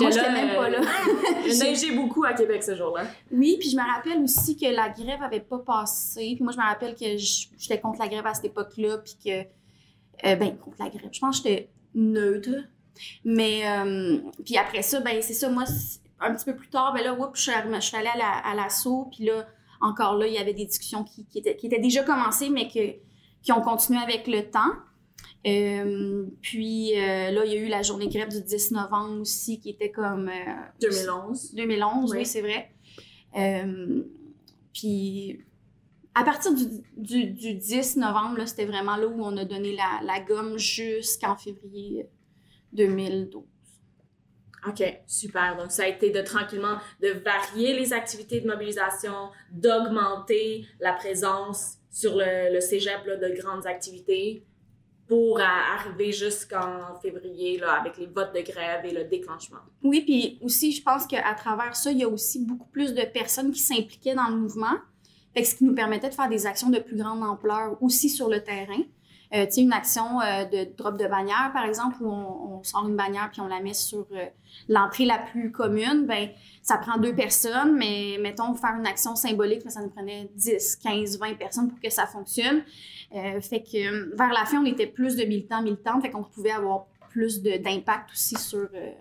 Moi, 0.00 0.10
j'étais 0.10 0.32
même 0.32 0.54
pas 0.56 0.68
là. 0.70 0.80
J'ai 1.46 1.58
neigé 1.58 1.92
beaucoup 1.92 2.24
à 2.24 2.32
Québec 2.32 2.62
ce 2.62 2.74
jour-là. 2.76 3.04
Oui, 3.30 3.56
puis 3.58 3.70
je 3.70 3.76
me 3.76 3.82
rappelle 3.94 4.22
aussi 4.22 4.56
que 4.56 4.66
la 4.66 4.88
grève 4.88 5.22
avait 5.22 5.40
pas 5.40 5.58
passé. 5.58 6.32
Puis 6.36 6.42
moi, 6.42 6.52
je 6.52 6.58
me 6.58 6.62
rappelle 6.64 6.94
que 6.94 7.16
j'étais 7.16 7.80
contre 7.80 7.98
la 8.00 8.08
grève 8.08 8.26
à 8.26 8.34
cette 8.34 8.46
époque-là, 8.46 8.98
puis 8.98 9.16
que... 9.24 9.40
euh, 10.26 10.36
ben, 10.36 10.56
contre 10.56 10.76
la 10.80 10.88
grève. 10.88 11.08
Je 11.12 11.18
pense 11.20 11.40
que 11.40 11.48
j'étais 11.48 11.68
neutre. 11.94 12.50
Mais, 13.24 13.62
euh, 13.68 14.18
puis 14.44 14.56
après 14.56 14.82
ça, 14.82 15.00
ben, 15.00 15.20
c'est 15.20 15.34
ça, 15.34 15.48
moi, 15.50 15.64
un 16.20 16.34
petit 16.34 16.44
peu 16.44 16.54
plus 16.54 16.68
tard, 16.68 16.92
ben 16.94 17.02
là, 17.02 17.14
oups, 17.14 17.30
je 17.34 17.42
suis 17.42 17.50
arri- 17.50 17.74
je 17.74 17.80
suis 17.80 17.96
allée 17.96 18.08
à 18.14 18.16
la- 18.18 18.38
à 18.50 18.54
l'assaut, 18.54 19.08
puis 19.14 19.24
là, 19.24 19.46
encore 19.80 20.14
là, 20.14 20.26
il 20.28 20.34
y 20.34 20.38
avait 20.38 20.54
des 20.54 20.66
discussions 20.66 21.02
qui, 21.02 21.24
qui 21.26 21.38
étaient, 21.38 21.56
qui 21.56 21.66
étaient 21.66 21.80
déjà 21.80 22.04
commencées, 22.04 22.48
mais 22.50 22.68
que, 22.68 22.94
qui 23.42 23.50
ont 23.52 23.60
continué 23.60 23.98
avec 24.00 24.26
le 24.28 24.48
temps. 24.48 24.72
Euh, 25.46 26.24
puis 26.40 26.92
euh, 26.96 27.30
là, 27.32 27.44
il 27.44 27.52
y 27.52 27.56
a 27.56 27.58
eu 27.60 27.66
la 27.68 27.82
journée 27.82 28.08
grève 28.08 28.28
du 28.28 28.40
10 28.42 28.72
novembre 28.72 29.20
aussi, 29.20 29.58
qui 29.58 29.70
était 29.70 29.90
comme... 29.90 30.28
euh, 30.28 30.62
2011. 30.80 31.54
2011, 31.54 32.10
Oui. 32.12 32.18
oui, 32.18 32.26
c'est 32.26 32.42
vrai. 32.42 32.70
Puis 34.72 35.40
à 36.14 36.24
partir 36.24 36.52
du, 36.54 36.64
du, 36.96 37.30
du 37.30 37.54
10 37.54 37.96
novembre, 37.96 38.46
c'était 38.46 38.66
vraiment 38.66 38.96
là 38.96 39.06
où 39.06 39.22
on 39.24 39.36
a 39.36 39.44
donné 39.44 39.74
la, 39.74 40.00
la 40.04 40.20
gomme 40.20 40.58
jusqu'en 40.58 41.36
février 41.36 42.06
2012. 42.74 43.42
OK, 44.68 44.82
super. 45.06 45.56
Donc, 45.56 45.72
ça 45.72 45.84
a 45.84 45.88
été 45.88 46.10
de 46.10 46.20
tranquillement 46.20 46.76
de 47.00 47.08
varier 47.24 47.74
les 47.74 47.92
activités 47.92 48.40
de 48.40 48.46
mobilisation, 48.46 49.30
d'augmenter 49.50 50.66
la 50.78 50.92
présence 50.92 51.78
sur 51.90 52.14
le, 52.16 52.52
le 52.54 52.60
cégep 52.60 53.04
là, 53.06 53.16
de 53.16 53.34
grandes 53.40 53.66
activités 53.66 54.44
pour 55.08 55.40
arriver 55.40 56.12
jusqu'en 56.12 56.94
février 57.02 57.58
là, 57.58 57.72
avec 57.72 57.98
les 57.98 58.06
votes 58.06 58.34
de 58.34 58.40
grève 58.40 58.84
et 58.84 58.92
le 58.92 59.04
déclenchement. 59.04 59.58
Oui, 59.82 60.02
puis 60.02 60.38
aussi, 60.42 60.72
je 60.72 60.82
pense 60.82 61.06
qu'à 61.06 61.34
travers 61.34 61.76
ça, 61.76 61.90
il 61.90 61.98
y 61.98 62.04
a 62.04 62.08
aussi 62.08 62.44
beaucoup 62.44 62.68
plus 62.68 62.94
de 62.94 63.02
personnes 63.02 63.52
qui 63.52 63.60
s'impliquaient 63.60 64.14
dans 64.14 64.28
le 64.28 64.36
mouvement. 64.36 64.76
Fait 65.34 65.42
que 65.42 65.48
ce 65.48 65.54
qui 65.54 65.64
nous 65.64 65.74
permettait 65.74 66.08
de 66.08 66.14
faire 66.14 66.28
des 66.28 66.46
actions 66.46 66.70
de 66.70 66.78
plus 66.78 66.96
grande 66.96 67.22
ampleur 67.22 67.76
aussi 67.82 68.08
sur 68.08 68.28
le 68.28 68.42
terrain. 68.42 68.82
Euh, 69.34 69.46
tu 69.46 69.52
sais, 69.52 69.60
une 69.62 69.72
action 69.72 70.20
euh, 70.20 70.44
de 70.44 70.76
drop 70.76 70.98
de 70.98 71.06
bannière, 71.06 71.50
par 71.54 71.64
exemple, 71.64 71.96
où 72.02 72.10
on, 72.10 72.58
on 72.58 72.62
sort 72.62 72.86
une 72.86 72.96
bannière 72.96 73.30
puis 73.32 73.40
on 73.40 73.46
la 73.46 73.60
met 73.60 73.72
sur 73.72 74.06
euh, 74.12 74.26
l'entrée 74.68 75.06
la 75.06 75.16
plus 75.16 75.50
commune, 75.50 76.04
ben 76.06 76.28
ça 76.62 76.76
prend 76.76 76.98
deux 76.98 77.14
personnes, 77.14 77.74
mais 77.76 78.18
mettons, 78.20 78.54
faire 78.54 78.74
une 78.78 78.86
action 78.86 79.16
symbolique, 79.16 79.64
ben, 79.64 79.70
ça 79.70 79.80
nous 79.80 79.88
prenait 79.88 80.30
10, 80.34 80.76
15, 80.76 81.18
20 81.18 81.38
personnes 81.38 81.68
pour 81.70 81.80
que 81.80 81.88
ça 81.88 82.06
fonctionne. 82.06 82.62
Euh, 83.14 83.40
fait 83.40 83.62
que 83.62 83.76
euh, 83.76 84.14
vers 84.16 84.32
la 84.32 84.44
fin, 84.44 84.62
on 84.62 84.64
était 84.64 84.86
plus 84.86 85.16
de 85.16 85.24
militants, 85.24 85.62
militantes, 85.62 86.02
fait 86.02 86.10
qu'on 86.10 86.24
pouvait 86.24 86.52
avoir 86.52 86.86
plus 87.10 87.42
d'impact 87.42 88.10
aussi 88.10 88.36
sur, 88.36 88.68
euh, 88.74 88.92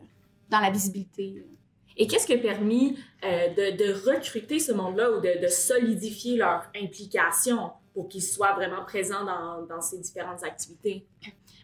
dans 0.49 0.59
la 0.59 0.69
visibilité. 0.69 1.45
Et 1.97 2.07
qu'est-ce 2.07 2.25
qui 2.25 2.33
a 2.33 2.37
permis 2.37 2.97
de, 3.21 3.77
de 3.77 4.09
recruter 4.09 4.59
ce 4.59 4.71
monde-là 4.71 5.11
ou 5.11 5.21
de, 5.21 5.41
de 5.41 5.47
solidifier 5.47 6.37
leur 6.37 6.63
implication 6.75 7.71
pour 7.93 8.07
qu'ils 8.07 8.23
soient 8.23 8.53
vraiment 8.53 8.83
présents 8.85 9.25
dans, 9.25 9.65
dans 9.65 9.81
ces 9.81 9.99
différentes 9.99 10.43
activités? 10.43 11.05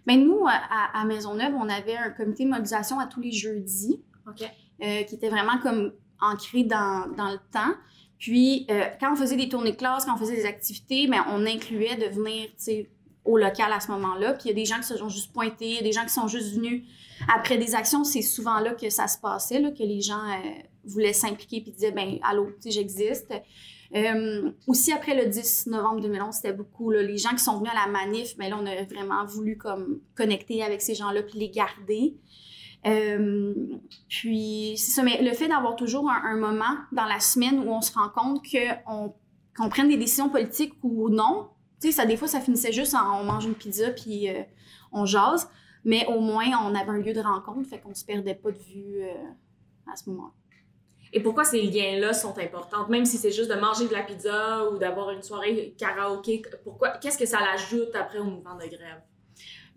Ben 0.05 0.23
nous, 0.23 0.45
à, 0.47 0.99
à 0.99 1.05
Maisonneuve, 1.05 1.53
on 1.55 1.69
avait 1.69 1.95
un 1.97 2.11
comité 2.11 2.43
de 2.43 2.49
mobilisation 2.49 2.99
à 2.99 3.07
tous 3.07 3.21
les 3.21 3.31
jeudis 3.31 4.01
euh, 4.27 5.03
qui 5.03 5.15
était 5.15 5.29
vraiment 5.29 5.59
comme 5.59 5.93
ancré 6.21 6.63
dans, 6.63 7.07
dans 7.15 7.31
le 7.31 7.39
temps. 7.51 7.73
Puis, 8.19 8.65
euh, 8.71 8.85
quand 8.99 9.13
on 9.13 9.15
faisait 9.15 9.35
des 9.35 9.49
tournées 9.49 9.71
de 9.71 9.77
classe, 9.77 10.05
quand 10.05 10.15
on 10.15 10.17
faisait 10.17 10.35
des 10.35 10.45
activités, 10.45 11.07
ben, 11.07 11.23
on 11.29 11.45
incluait 11.45 11.95
de 11.95 12.05
venir, 12.05 12.49
au 13.25 13.37
local 13.37 13.71
à 13.71 13.79
ce 13.79 13.91
moment-là. 13.91 14.33
Puis, 14.33 14.43
il 14.45 14.47
y 14.49 14.51
a 14.51 14.55
des 14.55 14.65
gens 14.65 14.77
qui 14.77 14.87
se 14.87 14.97
sont 14.97 15.09
juste 15.09 15.33
pointés, 15.33 15.69
y 15.69 15.79
a 15.79 15.83
des 15.83 15.91
gens 15.91 16.03
qui 16.03 16.13
sont 16.13 16.27
juste 16.27 16.55
venus 16.55 16.83
après 17.33 17.57
des 17.57 17.75
actions. 17.75 18.03
C'est 18.03 18.21
souvent 18.21 18.59
là 18.59 18.73
que 18.73 18.89
ça 18.89 19.07
se 19.07 19.17
passait, 19.19 19.61
que 19.61 19.83
les 19.83 20.01
gens 20.01 20.23
euh, 20.23 20.49
voulaient 20.85 21.13
s'impliquer 21.13 21.61
puis 21.61 21.71
disaient, 21.71 21.91
ben, 21.91 22.17
allô, 22.23 22.49
j'existe. 22.65 23.33
Euh, 23.95 24.51
aussi, 24.65 24.91
après 24.91 25.15
le 25.15 25.29
10 25.29 25.67
novembre 25.67 26.01
2011, 26.01 26.35
c'était 26.35 26.53
beaucoup, 26.53 26.89
là, 26.91 27.01
les 27.01 27.17
gens 27.17 27.31
qui 27.31 27.43
sont 27.43 27.57
venus 27.57 27.71
à 27.71 27.85
la 27.85 27.91
manif, 27.91 28.35
mais 28.37 28.49
là, 28.49 28.57
on 28.61 28.65
a 28.65 28.83
vraiment 28.83 29.25
voulu 29.25 29.57
comme 29.57 30.01
connecter 30.15 30.63
avec 30.63 30.81
ces 30.81 30.95
gens-là 30.95 31.23
puis 31.23 31.39
les 31.39 31.49
garder. 31.49 32.15
Euh, 32.85 33.53
puis, 34.07 34.75
le 34.97 35.33
fait 35.33 35.47
d'avoir 35.47 35.75
toujours 35.75 36.09
un, 36.09 36.37
moment 36.37 36.77
dans 36.91 37.05
la 37.05 37.19
semaine 37.19 37.59
où 37.59 37.71
on 37.71 37.81
se 37.81 37.91
rend 37.93 38.09
compte 38.09 38.45
qu'on 38.45 39.69
prenne 39.69 39.89
des 39.89 39.97
décisions 39.97 40.29
politiques 40.29 40.73
ou 40.83 41.09
non, 41.09 41.49
tu 41.81 41.87
sais, 41.87 41.93
ça, 41.93 42.05
des 42.05 42.17
fois, 42.17 42.27
ça 42.27 42.39
finissait 42.39 42.71
juste 42.71 42.95
en 42.95 43.21
on 43.21 43.23
mange 43.23 43.45
une 43.45 43.55
pizza 43.55 43.91
puis 43.91 44.29
euh, 44.29 44.43
on 44.91 45.05
jase, 45.05 45.49
mais 45.83 46.05
au 46.07 46.19
moins, 46.19 46.45
on 46.63 46.75
avait 46.75 46.89
un 46.89 46.99
lieu 46.99 47.13
de 47.13 47.19
rencontre, 47.19 47.67
fait 47.69 47.79
qu'on 47.79 47.93
se 47.93 48.05
perdait 48.05 48.35
pas 48.35 48.51
de 48.51 48.57
vue 48.57 49.01
euh, 49.01 49.13
à 49.91 49.95
ce 49.95 50.09
moment-là. 50.09 50.33
Et 51.13 51.21
pourquoi 51.21 51.45
ces 51.45 51.61
liens-là 51.61 52.13
sont 52.13 52.37
importants, 52.37 52.87
même 52.89 53.05
si 53.05 53.17
c'est 53.17 53.31
juste 53.31 53.49
de 53.49 53.55
manger 53.55 53.87
de 53.87 53.93
la 53.93 54.03
pizza 54.03 54.69
ou 54.69 54.77
d'avoir 54.77 55.11
une 55.11 55.23
soirée 55.23 55.73
karaoké, 55.77 56.41
qu'est-ce 57.01 57.17
que 57.17 57.25
ça 57.25 57.39
l'ajoute 57.39 57.95
après 57.95 58.19
au 58.19 58.25
mouvement 58.25 58.55
de 58.55 58.65
grève? 58.65 59.01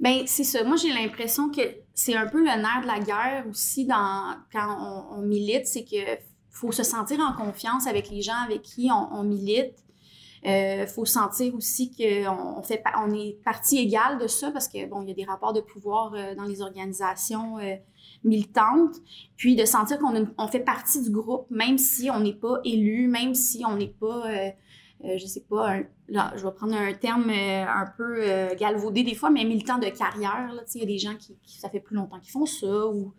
Ben 0.01 0.23
c'est 0.27 0.45
ça. 0.45 0.65
Moi, 0.65 0.77
j'ai 0.77 0.93
l'impression 0.93 1.51
que 1.51 1.61
c'est 1.95 2.17
un 2.17 2.27
peu 2.27 2.39
le 2.39 2.45
nerf 2.45 2.81
de 2.83 2.87
la 2.87 3.01
guerre 3.01 3.45
aussi 3.49 3.85
dans, 3.85 4.35
quand 4.51 5.07
on, 5.11 5.21
milite, 5.21 5.67
c'est 5.67 5.85
que 5.85 6.21
faut 6.51 6.73
se 6.73 6.83
sentir 6.83 7.21
en 7.21 7.35
confiance 7.35 7.87
avec 7.87 8.11
les 8.11 8.23
gens 8.23 8.43
avec 8.45 8.63
qui 8.63 8.89
on, 8.91 9.23
milite. 9.23 9.75
Euh, 10.47 10.87
faut 10.87 11.05
sentir 11.05 11.55
aussi 11.55 11.95
qu'on 11.95 12.57
on 12.57 12.63
fait 12.63 12.83
on 12.97 13.13
est 13.13 13.39
partie 13.45 13.77
égale 13.77 14.17
de 14.19 14.27
ça 14.27 14.51
parce 14.51 14.69
que 14.69 14.87
bon 14.87 15.03
y 15.03 15.11
a 15.11 15.15
des 15.15 15.27
rapports 15.27 15.53
de 15.53 15.61
pouvoir 15.61 16.15
euh, 16.15 16.35
dans 16.35 16.45
les 16.45 16.63
organisations 16.63 17.59
euh, 17.59 17.77
militantes 18.25 18.97
puis 19.37 19.55
de 19.55 19.67
sentir 19.67 19.99
qu'on 19.99 20.49
fait 20.49 20.61
partie 20.61 21.03
du 21.03 21.11
groupe 21.11 21.45
même 21.51 21.77
si 21.77 22.11
on 22.11 22.21
n'est 22.21 22.33
pas 22.33 22.59
élu 22.65 23.07
même 23.07 23.35
si 23.35 23.67
on 23.67 23.77
n'est 23.77 23.95
pas 24.01 24.23
euh, 25.05 25.09
euh, 25.09 25.19
je 25.19 25.27
sais 25.27 25.45
pas 25.49 25.79
là 26.09 26.33
je 26.37 26.45
vais 26.45 26.53
prendre 26.53 26.75
un 26.75 26.93
terme 26.93 27.31
euh, 27.31 27.65
un 27.65 27.87
peu 27.97 28.23
euh, 28.23 28.55
galvaudé 28.55 29.03
des 29.03 29.15
fois 29.15 29.31
mais 29.31 29.45
militant 29.45 29.79
de 29.79 29.89
carrière 29.89 30.53
il 30.75 30.81
y 30.81 30.83
a 30.83 30.87
des 30.87 30.99
gens 30.99 31.15
qui, 31.17 31.37
ça 31.47 31.69
fait 31.69 31.81
plus 31.81 31.97
longtemps 31.97 32.21
qu'ils 32.21 32.33
font 32.33 32.47
ça 32.47 32.87
ou 32.87 33.15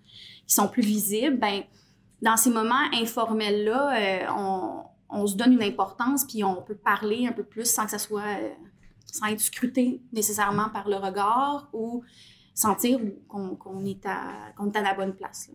qui 0.48 0.54
sont 0.54 0.68
plus 0.68 0.84
visibles 0.84 1.38
ben 1.38 1.64
dans 2.22 2.38
ces 2.38 2.52
moments 2.52 2.76
informels 2.94 3.66
là 3.66 4.28
on 5.12 5.28
se 5.28 5.36
donne 5.36 5.54
une 5.54 5.64
importance, 5.64 6.26
puis 6.26 6.44
on 6.44 6.62
peut 6.62 6.76
parler 6.76 7.28
un 7.28 7.34
peu 7.34 7.44
plus 7.44 7.70
sans 7.70 7.86
que 7.86 7.92
ça 7.92 8.00
soit, 8.00 8.22
euh, 8.22 8.50
sans 9.06 9.28
être 9.28 9.42
scruté 9.42 10.02
nécessairement 10.14 10.70
par 10.70 10.88
le 10.88 10.96
regard 10.96 11.70
ou 11.74 12.04
sentir 12.54 13.00
qu'on 13.28 13.56
qu'on 13.56 13.86
est, 13.86 14.06
qu'on 14.56 14.72
est 14.72 14.78
à 14.78 14.82
la 14.82 14.94
bonne 14.94 15.14
place. 15.14 15.50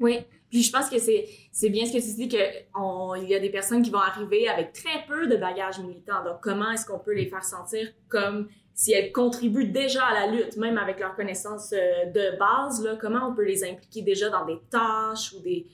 Oui, 0.00 0.20
puis 0.50 0.62
je 0.62 0.72
pense 0.72 0.88
que 0.88 0.98
c'est 0.98 1.68
bien 1.70 1.84
ce 1.86 1.92
que 1.92 1.98
tu 1.98 2.14
dis 2.14 2.28
que 2.28 2.36
on- 2.74 3.14
il 3.14 3.28
y 3.28 3.34
a 3.34 3.40
des 3.40 3.50
personnes 3.50 3.82
qui 3.82 3.90
vont 3.90 3.98
arriver 3.98 4.48
avec 4.48 4.72
très 4.72 5.04
peu 5.06 5.26
de 5.26 5.36
bagages 5.36 5.78
militants. 5.80 6.24
Donc 6.24 6.36
comment 6.42 6.70
est-ce 6.72 6.86
qu'on 6.86 6.98
peut 6.98 7.14
les 7.14 7.26
faire 7.26 7.44
sentir 7.44 7.88
comme 8.08 8.48
si 8.74 8.92
elles 8.92 9.10
contribuent 9.10 9.66
déjà 9.68 10.04
à 10.04 10.14
la 10.14 10.26
lutte, 10.32 10.56
même 10.56 10.78
avec 10.78 11.00
leurs 11.00 11.16
connaissances 11.16 11.72
euh, 11.72 12.04
de 12.06 12.38
base 12.38 12.82
là, 12.84 12.96
comment 12.96 13.28
on 13.28 13.34
peut 13.34 13.44
les 13.44 13.64
impliquer 13.64 14.02
déjà 14.02 14.30
dans 14.30 14.44
des 14.44 14.60
tâches 14.70 15.32
ou 15.32 15.40
des 15.40 15.66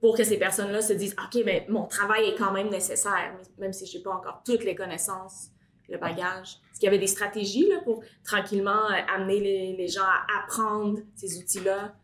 pour 0.00 0.16
que 0.16 0.24
ces 0.24 0.38
personnes-là 0.38 0.80
se 0.80 0.92
disent 0.94 1.14
OK, 1.22 1.42
mais 1.44 1.66
mon 1.68 1.86
travail 1.86 2.28
est 2.30 2.34
quand 2.34 2.52
même 2.52 2.68
nécessaire, 2.70 3.34
même 3.58 3.72
si 3.72 3.84
je 3.86 3.96
n'ai 3.98 4.02
pas 4.02 4.12
encore 4.12 4.42
toutes 4.46 4.64
les 4.64 4.74
connaissances, 4.74 5.48
le 5.90 5.98
bagage. 5.98 6.56
Est-ce 6.70 6.80
qu'il 6.80 6.84
y 6.84 6.88
avait 6.88 6.98
des 6.98 7.06
stratégies 7.06 7.68
là, 7.68 7.80
pour 7.84 8.02
tranquillement 8.24 8.90
euh, 8.90 9.14
amener 9.14 9.40
les, 9.40 9.76
les 9.76 9.88
gens 9.88 10.04
à 10.04 10.24
apprendre 10.42 11.00
ces 11.16 11.38
outils-là? 11.38 11.94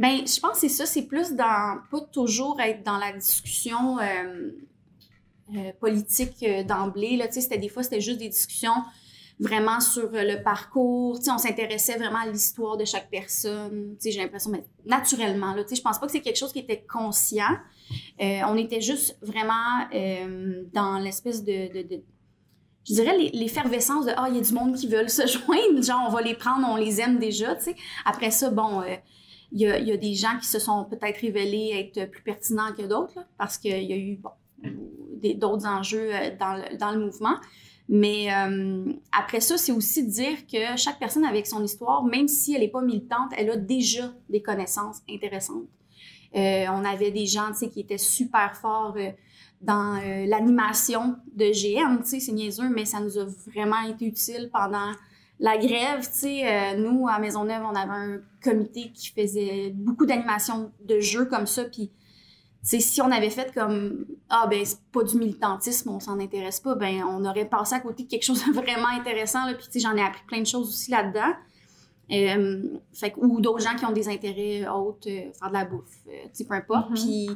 Ben, 0.00 0.26
je 0.26 0.40
pense 0.40 0.52
que 0.52 0.60
c'est 0.60 0.70
ça, 0.70 0.86
c'est 0.86 1.02
plus 1.02 1.32
dans, 1.32 1.78
pas 1.90 2.00
toujours 2.00 2.58
être 2.58 2.82
dans 2.82 2.96
la 2.96 3.12
discussion 3.12 3.98
euh, 3.98 4.50
euh, 5.54 5.72
politique 5.78 6.42
euh, 6.42 6.64
d'emblée, 6.64 7.18
là, 7.18 7.28
tu 7.28 7.34
sais, 7.34 7.42
c'était 7.42 7.58
des 7.58 7.68
fois, 7.68 7.82
c'était 7.82 8.00
juste 8.00 8.18
des 8.18 8.30
discussions 8.30 8.72
vraiment 9.40 9.78
sur 9.78 10.08
le 10.10 10.42
parcours, 10.42 11.18
tu 11.18 11.26
sais, 11.26 11.30
on 11.30 11.36
s'intéressait 11.36 11.98
vraiment 11.98 12.20
à 12.20 12.26
l'histoire 12.26 12.78
de 12.78 12.86
chaque 12.86 13.10
personne, 13.10 13.96
tu 13.96 14.04
sais, 14.04 14.12
j'ai 14.12 14.22
l'impression, 14.22 14.50
mais 14.50 14.64
naturellement, 14.86 15.52
là, 15.52 15.64
tu 15.64 15.70
sais, 15.70 15.76
je 15.76 15.82
pense 15.82 15.98
pas 15.98 16.06
que 16.06 16.12
c'est 16.12 16.22
quelque 16.22 16.38
chose 16.38 16.54
qui 16.54 16.60
était 16.60 16.82
conscient, 16.82 17.58
on 18.18 18.56
était 18.56 18.80
juste 18.80 19.18
vraiment 19.20 19.84
dans 20.72 20.98
l'espèce 20.98 21.44
de, 21.44 21.68
je 22.88 22.94
dirais 22.94 23.18
l'effervescence 23.34 24.06
de, 24.06 24.12
ah, 24.16 24.28
il 24.30 24.36
y 24.36 24.38
a 24.38 24.42
du 24.42 24.54
monde 24.54 24.74
qui 24.74 24.88
veulent 24.88 25.10
se 25.10 25.26
joindre, 25.26 25.82
genre, 25.82 26.06
on 26.08 26.10
va 26.10 26.22
les 26.22 26.34
prendre, 26.34 26.66
on 26.70 26.76
les 26.76 27.02
aime 27.02 27.18
déjà, 27.18 27.54
tu 27.54 27.64
sais. 27.64 27.76
Après 28.06 28.30
ça, 28.30 28.48
bon, 28.48 28.82
il 29.52 29.60
y, 29.60 29.92
a, 29.92 29.96
des 29.96 30.14
gens 30.14 30.38
qui 30.40 30.46
se 30.46 30.58
sont 30.58 30.84
peut-être 30.84 31.20
révélés 31.20 31.72
être 31.74 32.10
plus 32.10 32.22
pertinents 32.22 32.72
que 32.76 32.82
d'autres, 32.82 33.18
parce 33.36 33.58
qu'il 33.58 33.82
y 33.82 33.92
a 33.92 33.96
eu 33.96 34.16
bon, 34.16 34.30
d'autres 35.34 35.66
enjeux 35.66 36.10
euh, 36.12 36.30
dans 36.78 36.92
le, 36.92 37.04
mouvement. 37.04 37.36
Mais 37.88 38.32
euh, 38.32 38.92
après 39.10 39.40
ça, 39.40 39.58
c'est 39.58 39.72
aussi 39.72 40.06
dire 40.06 40.46
que 40.46 40.76
chaque 40.76 41.00
personne 41.00 41.24
avec 41.24 41.48
son 41.48 41.64
histoire, 41.64 42.04
même 42.04 42.28
si 42.28 42.54
elle 42.54 42.60
n'est 42.60 42.68
pas 42.68 42.82
militante, 42.82 43.32
elle 43.36 43.50
a 43.50 43.56
déjà 43.56 44.12
des 44.28 44.40
connaissances 44.40 45.02
intéressantes. 45.10 45.66
Euh, 46.36 46.66
on 46.68 46.84
avait 46.84 47.10
des 47.10 47.26
gens, 47.26 47.50
qui 47.52 47.80
étaient 47.80 47.98
super 47.98 48.56
forts 48.56 48.96
dans 49.60 50.00
l'animation 50.26 51.16
de 51.34 51.46
GM, 51.46 52.02
c'est 52.04 52.32
niaiseux, 52.32 52.70
mais 52.72 52.84
ça 52.84 53.00
nous 53.00 53.18
a 53.18 53.24
vraiment 53.24 53.82
été 53.82 54.06
utile 54.06 54.48
pendant 54.52 54.92
la 55.40 55.56
grève, 55.56 56.00
tu 56.02 56.12
sais, 56.12 56.46
euh, 56.46 56.76
nous, 56.76 57.08
à 57.08 57.18
Maisonneuve, 57.18 57.62
on 57.64 57.74
avait 57.74 57.90
un 57.90 58.20
comité 58.42 58.92
qui 58.92 59.10
faisait 59.10 59.70
beaucoup 59.74 60.06
d'animations 60.06 60.70
de 60.84 61.00
jeux 61.00 61.24
comme 61.24 61.46
ça, 61.46 61.64
puis 61.64 61.90
tu 62.62 62.68
sais, 62.68 62.80
si 62.80 63.00
on 63.00 63.10
avait 63.10 63.30
fait 63.30 63.54
comme 63.54 64.04
ah 64.28 64.46
ben 64.46 64.62
c'est 64.66 64.80
pas 64.92 65.02
du 65.02 65.16
militantisme, 65.16 65.88
on 65.88 65.98
s'en 65.98 66.20
intéresse 66.20 66.60
pas, 66.60 66.74
ben 66.74 67.02
on 67.04 67.24
aurait 67.24 67.46
passé 67.48 67.74
à 67.74 67.80
côté 67.80 68.02
de 68.04 68.08
quelque 68.08 68.22
chose 68.22 68.44
de 68.46 68.52
vraiment 68.52 68.88
intéressant 68.88 69.46
là, 69.46 69.54
puis 69.54 69.64
tu 69.64 69.80
sais 69.80 69.80
j'en 69.80 69.96
ai 69.96 70.02
appris 70.02 70.22
plein 70.26 70.40
de 70.40 70.46
choses 70.46 70.68
aussi 70.68 70.90
là-dedans. 70.90 71.32
Euh, 72.12 72.78
fait 72.92 73.14
ou 73.16 73.40
d'autres 73.40 73.64
gens 73.64 73.76
qui 73.76 73.86
ont 73.86 73.92
des 73.92 74.08
intérêts 74.08 74.68
autres, 74.68 75.08
euh, 75.08 75.32
faire 75.32 75.48
de 75.48 75.52
la 75.54 75.64
bouffe, 75.64 76.00
euh, 76.08 76.24
tu 76.24 76.30
sais 76.32 76.44
peu 76.44 76.54
importe. 76.54 76.90
Mhm. 76.90 76.96
Puis 76.96 77.28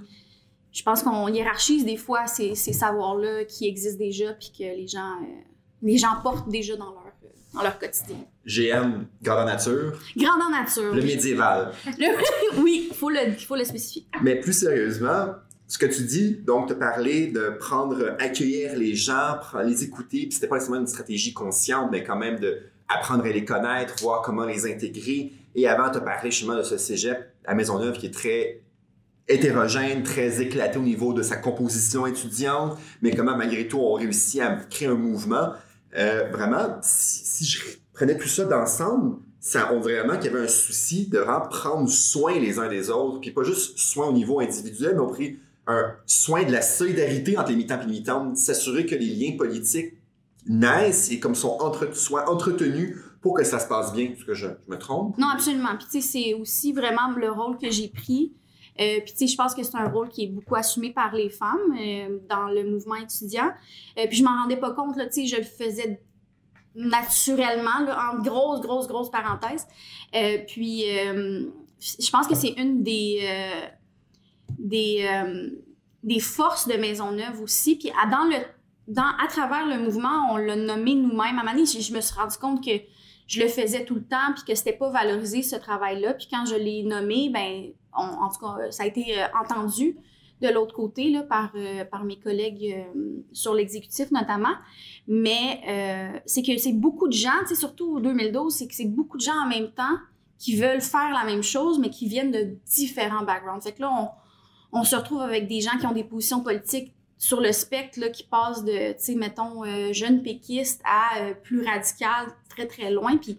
je 0.72 0.82
pense 0.82 1.02
qu'on 1.02 1.28
hiérarchise 1.28 1.86
des 1.86 1.96
fois 1.96 2.26
ces, 2.26 2.54
ces 2.54 2.72
savoirs-là 2.74 3.44
qui 3.44 3.66
existent 3.66 3.98
déjà 3.98 4.34
puis 4.34 4.52
que 4.56 4.64
les 4.64 4.88
gens 4.88 5.22
euh, 5.22 5.40
les 5.80 5.96
gens 5.96 6.20
portent 6.22 6.48
déjà 6.50 6.76
dans 6.76 6.90
leur 6.90 7.03
dans 7.52 7.62
leur 7.62 7.78
quotidien. 7.78 8.16
GM, 8.46 9.06
grandeur 9.22 9.46
nature, 9.46 9.92
Grandeur 10.16 10.50
nature. 10.50 10.94
le 10.94 11.02
médiéval. 11.02 11.70
Le- 11.98 12.60
oui, 12.62 12.88
il 12.90 12.94
faut 12.96 13.10
le, 13.10 13.32
faut 13.38 13.56
le 13.56 13.64
spécifier. 13.64 14.06
Mais 14.22 14.36
plus 14.40 14.52
sérieusement, 14.52 15.34
ce 15.68 15.78
que 15.78 15.86
tu 15.86 16.02
dis, 16.02 16.36
donc, 16.44 16.68
te 16.68 16.74
parler 16.74 17.28
de 17.28 17.56
prendre, 17.58 18.16
accueillir 18.18 18.76
les 18.76 18.94
gens, 18.94 19.38
les 19.64 19.82
écouter, 19.84 20.22
puis 20.26 20.32
c'était 20.32 20.46
pas 20.48 20.56
nécessairement 20.56 20.80
une 20.82 20.86
stratégie 20.86 21.32
consciente, 21.32 21.88
mais 21.90 22.02
quand 22.04 22.16
même 22.16 22.38
de 22.38 22.58
apprendre 22.88 23.24
à 23.24 23.28
les 23.30 23.44
connaître, 23.44 23.94
voir 24.02 24.20
comment 24.22 24.44
les 24.44 24.66
intégrer. 24.70 25.32
Et 25.54 25.66
avant, 25.68 25.90
te 25.90 25.98
parler 25.98 26.30
justement 26.30 26.56
de 26.56 26.62
ce 26.64 26.76
cégep 26.76 27.18
à 27.46 27.54
Maisonneuve 27.54 27.96
qui 27.96 28.06
est 28.06 28.14
très 28.14 28.60
hétérogène, 29.26 30.02
très 30.02 30.42
éclaté 30.42 30.78
au 30.78 30.82
niveau 30.82 31.12
de 31.14 31.22
sa 31.22 31.36
composition 31.36 32.06
étudiante, 32.06 32.76
mais 33.00 33.14
comment 33.14 33.36
malgré 33.36 33.66
tout 33.68 33.78
on 33.78 33.94
réussit 33.94 34.40
à 34.42 34.56
créer 34.68 34.88
un 34.88 34.94
mouvement. 34.96 35.52
Euh, 35.96 36.28
vraiment, 36.30 36.78
si, 36.82 37.24
si 37.24 37.44
je 37.44 37.62
prenais 37.92 38.16
tout 38.16 38.28
ça 38.28 38.44
d'ensemble, 38.44 39.18
ça 39.40 39.70
on 39.72 39.80
vraiment 39.80 40.16
qu'il 40.16 40.32
y 40.32 40.34
avait 40.34 40.44
un 40.44 40.48
souci 40.48 41.06
de 41.08 41.18
vraiment 41.18 41.46
prendre 41.48 41.88
soin 41.88 42.38
les 42.38 42.58
uns 42.58 42.68
des 42.68 42.90
autres, 42.90 43.20
puis 43.20 43.30
pas 43.30 43.44
juste 43.44 43.78
soin 43.78 44.08
au 44.08 44.12
niveau 44.12 44.40
individuel, 44.40 44.94
mais 44.94 45.00
on 45.00 45.08
pris 45.08 45.38
un 45.66 45.94
soin 46.06 46.44
de 46.44 46.52
la 46.52 46.62
solidarité 46.62 47.38
entre 47.38 47.50
les 47.50 47.56
militants 47.56 47.76
et 47.76 47.80
les 47.80 47.86
militantes, 47.86 48.36
s'assurer 48.36 48.86
que 48.86 48.94
les 48.94 49.06
liens 49.06 49.36
politiques 49.36 49.94
naissent 50.46 51.10
et 51.10 51.20
comme 51.20 51.34
sont 51.34 51.56
entre, 51.60 51.94
soient 51.96 52.30
entretenus 52.30 52.98
pour 53.22 53.34
que 53.34 53.44
ça 53.44 53.58
se 53.58 53.66
passe 53.66 53.92
bien. 53.94 54.10
Est-ce 54.10 54.24
que 54.24 54.34
je, 54.34 54.46
je 54.46 54.70
me 54.70 54.78
trompe? 54.78 55.16
Non, 55.16 55.28
absolument. 55.28 55.76
Puis, 55.78 55.86
tu 55.90 56.02
sais, 56.02 56.06
c'est 56.06 56.34
aussi 56.34 56.72
vraiment 56.72 57.10
le 57.16 57.30
rôle 57.30 57.56
que 57.56 57.70
j'ai 57.70 57.88
pris. 57.88 58.32
Euh, 58.80 59.00
puis, 59.04 59.12
tu 59.12 59.18
sais, 59.18 59.26
je 59.28 59.36
pense 59.36 59.54
que 59.54 59.62
c'est 59.62 59.76
un 59.76 59.88
rôle 59.88 60.08
qui 60.08 60.24
est 60.24 60.28
beaucoup 60.28 60.56
assumé 60.56 60.90
par 60.90 61.14
les 61.14 61.30
femmes 61.30 61.76
euh, 61.78 62.18
dans 62.28 62.48
le 62.48 62.64
mouvement 62.64 62.96
étudiant. 62.96 63.52
Euh, 63.98 64.06
puis, 64.08 64.18
je 64.18 64.24
m'en 64.24 64.42
rendais 64.42 64.56
pas 64.56 64.72
compte, 64.72 64.96
là, 64.96 65.06
tu 65.06 65.22
sais, 65.22 65.26
je 65.26 65.36
le 65.36 65.44
faisais 65.44 66.00
naturellement, 66.74 67.84
là, 67.86 68.10
en 68.12 68.20
grosse, 68.20 68.60
grosse, 68.60 68.88
grosse 68.88 69.10
parenthèse. 69.10 69.66
Puis, 70.48 70.84
je 70.86 72.10
pense 72.10 72.26
que 72.26 72.34
c'est 72.34 72.54
une 72.56 72.82
des, 72.82 73.20
des, 74.58 75.08
des 76.02 76.20
forces 76.20 76.66
de 76.66 76.74
Maisonneuve 76.74 77.40
aussi. 77.40 77.76
Puis, 77.76 77.92
à, 78.02 78.10
dans 78.10 78.24
le, 78.24 78.38
dans, 78.88 79.12
à 79.24 79.28
travers 79.28 79.66
le 79.66 79.78
mouvement, 79.84 80.32
on 80.32 80.36
l'a 80.36 80.56
nommé 80.56 80.96
nous-mêmes. 80.96 81.38
À 81.38 81.42
un 81.42 81.44
moment 81.44 81.64
je, 81.64 81.80
je 81.80 81.92
me 81.94 82.00
suis 82.00 82.14
rendu 82.14 82.36
compte 82.38 82.64
que 82.64 82.72
je 83.26 83.40
le 83.40 83.48
faisais 83.48 83.84
tout 83.84 83.94
le 83.94 84.04
temps, 84.04 84.32
puis 84.34 84.44
que 84.44 84.54
c'était 84.54 84.76
pas 84.76 84.90
valorisé 84.90 85.42
ce 85.42 85.56
travail-là. 85.56 86.14
Puis 86.14 86.28
quand 86.30 86.44
je 86.44 86.56
l'ai 86.56 86.82
nommé, 86.82 87.30
ben, 87.30 87.72
en 87.94 88.28
tout 88.28 88.40
cas, 88.40 88.70
ça 88.70 88.82
a 88.82 88.86
été 88.86 89.18
euh, 89.18 89.26
entendu 89.40 89.96
de 90.42 90.48
l'autre 90.48 90.74
côté, 90.74 91.10
là, 91.10 91.22
par, 91.22 91.52
euh, 91.54 91.84
par 91.84 92.04
mes 92.04 92.18
collègues 92.18 92.74
euh, 92.76 93.22
sur 93.32 93.54
l'exécutif 93.54 94.10
notamment. 94.10 94.54
Mais 95.06 96.20
c'est 96.26 96.42
que 96.42 96.56
c'est 96.58 96.72
beaucoup 96.72 97.08
de 97.08 97.12
gens, 97.12 97.30
surtout 97.54 97.96
au 97.96 98.00
2012, 98.00 98.54
c'est 98.54 98.66
que 98.66 98.74
c'est 98.74 98.88
beaucoup 98.88 99.16
de 99.16 99.22
gens 99.22 99.38
en 99.44 99.48
même 99.48 99.70
temps 99.70 99.96
qui 100.38 100.56
veulent 100.56 100.80
faire 100.80 101.10
la 101.12 101.24
même 101.24 101.42
chose, 101.42 101.78
mais 101.78 101.90
qui 101.90 102.08
viennent 102.08 102.32
de 102.32 102.56
différents 102.66 103.24
backgrounds. 103.24 103.62
Fait 103.62 103.72
que 103.72 103.82
là, 103.82 103.90
on, 104.72 104.80
on 104.80 104.84
se 104.84 104.96
retrouve 104.96 105.20
avec 105.20 105.46
des 105.46 105.60
gens 105.60 105.78
qui 105.78 105.86
ont 105.86 105.92
des 105.92 106.04
positions 106.04 106.42
politiques 106.42 106.92
sur 107.16 107.40
le 107.40 107.52
spectre 107.52 108.00
qui 108.10 108.24
passent 108.24 108.64
de, 108.64 108.92
tu 108.92 108.98
sais, 108.98 109.14
mettons, 109.14 109.62
jeune 109.92 110.22
péquiste 110.22 110.82
à 110.84 111.32
plus 111.42 111.64
radical, 111.64 112.26
très, 112.48 112.66
très 112.66 112.90
loin. 112.90 113.16
Puis, 113.16 113.38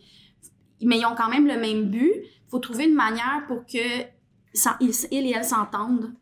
mais 0.81 1.00
ils 1.00 1.05
ont 1.05 1.15
quand 1.15 1.29
même 1.29 1.47
le 1.47 1.59
même 1.59 1.85
but. 1.89 2.13
Il 2.13 2.50
faut 2.50 2.59
trouver 2.59 2.85
une 2.85 2.95
manière 2.95 3.43
pour 3.47 3.65
que 3.65 4.14
ils, 4.79 4.93
et 5.12 5.31
elles 5.31 5.45
s'entendent 5.45 6.13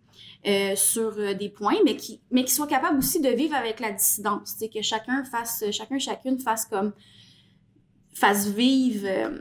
euh, 0.45 0.75
sur 0.75 1.13
euh, 1.17 1.33
des 1.33 1.47
points, 1.47 1.77
mais 1.85 1.95
qui, 1.95 2.19
mais 2.29 2.43
qui 2.43 2.51
soient 2.51 2.67
capables 2.67 2.97
aussi 2.97 3.21
de 3.21 3.29
vivre 3.29 3.55
avec 3.55 3.79
la 3.79 3.93
dissidence. 3.93 4.55
Sais, 4.57 4.67
que 4.67 4.81
chacun 4.81 5.23
fasse, 5.23 5.63
chacun, 5.71 5.97
chacune 5.99 6.37
fasse 6.37 6.65
comme, 6.65 6.91
fasse 8.13 8.47
vivre 8.47 9.07
euh, 9.07 9.37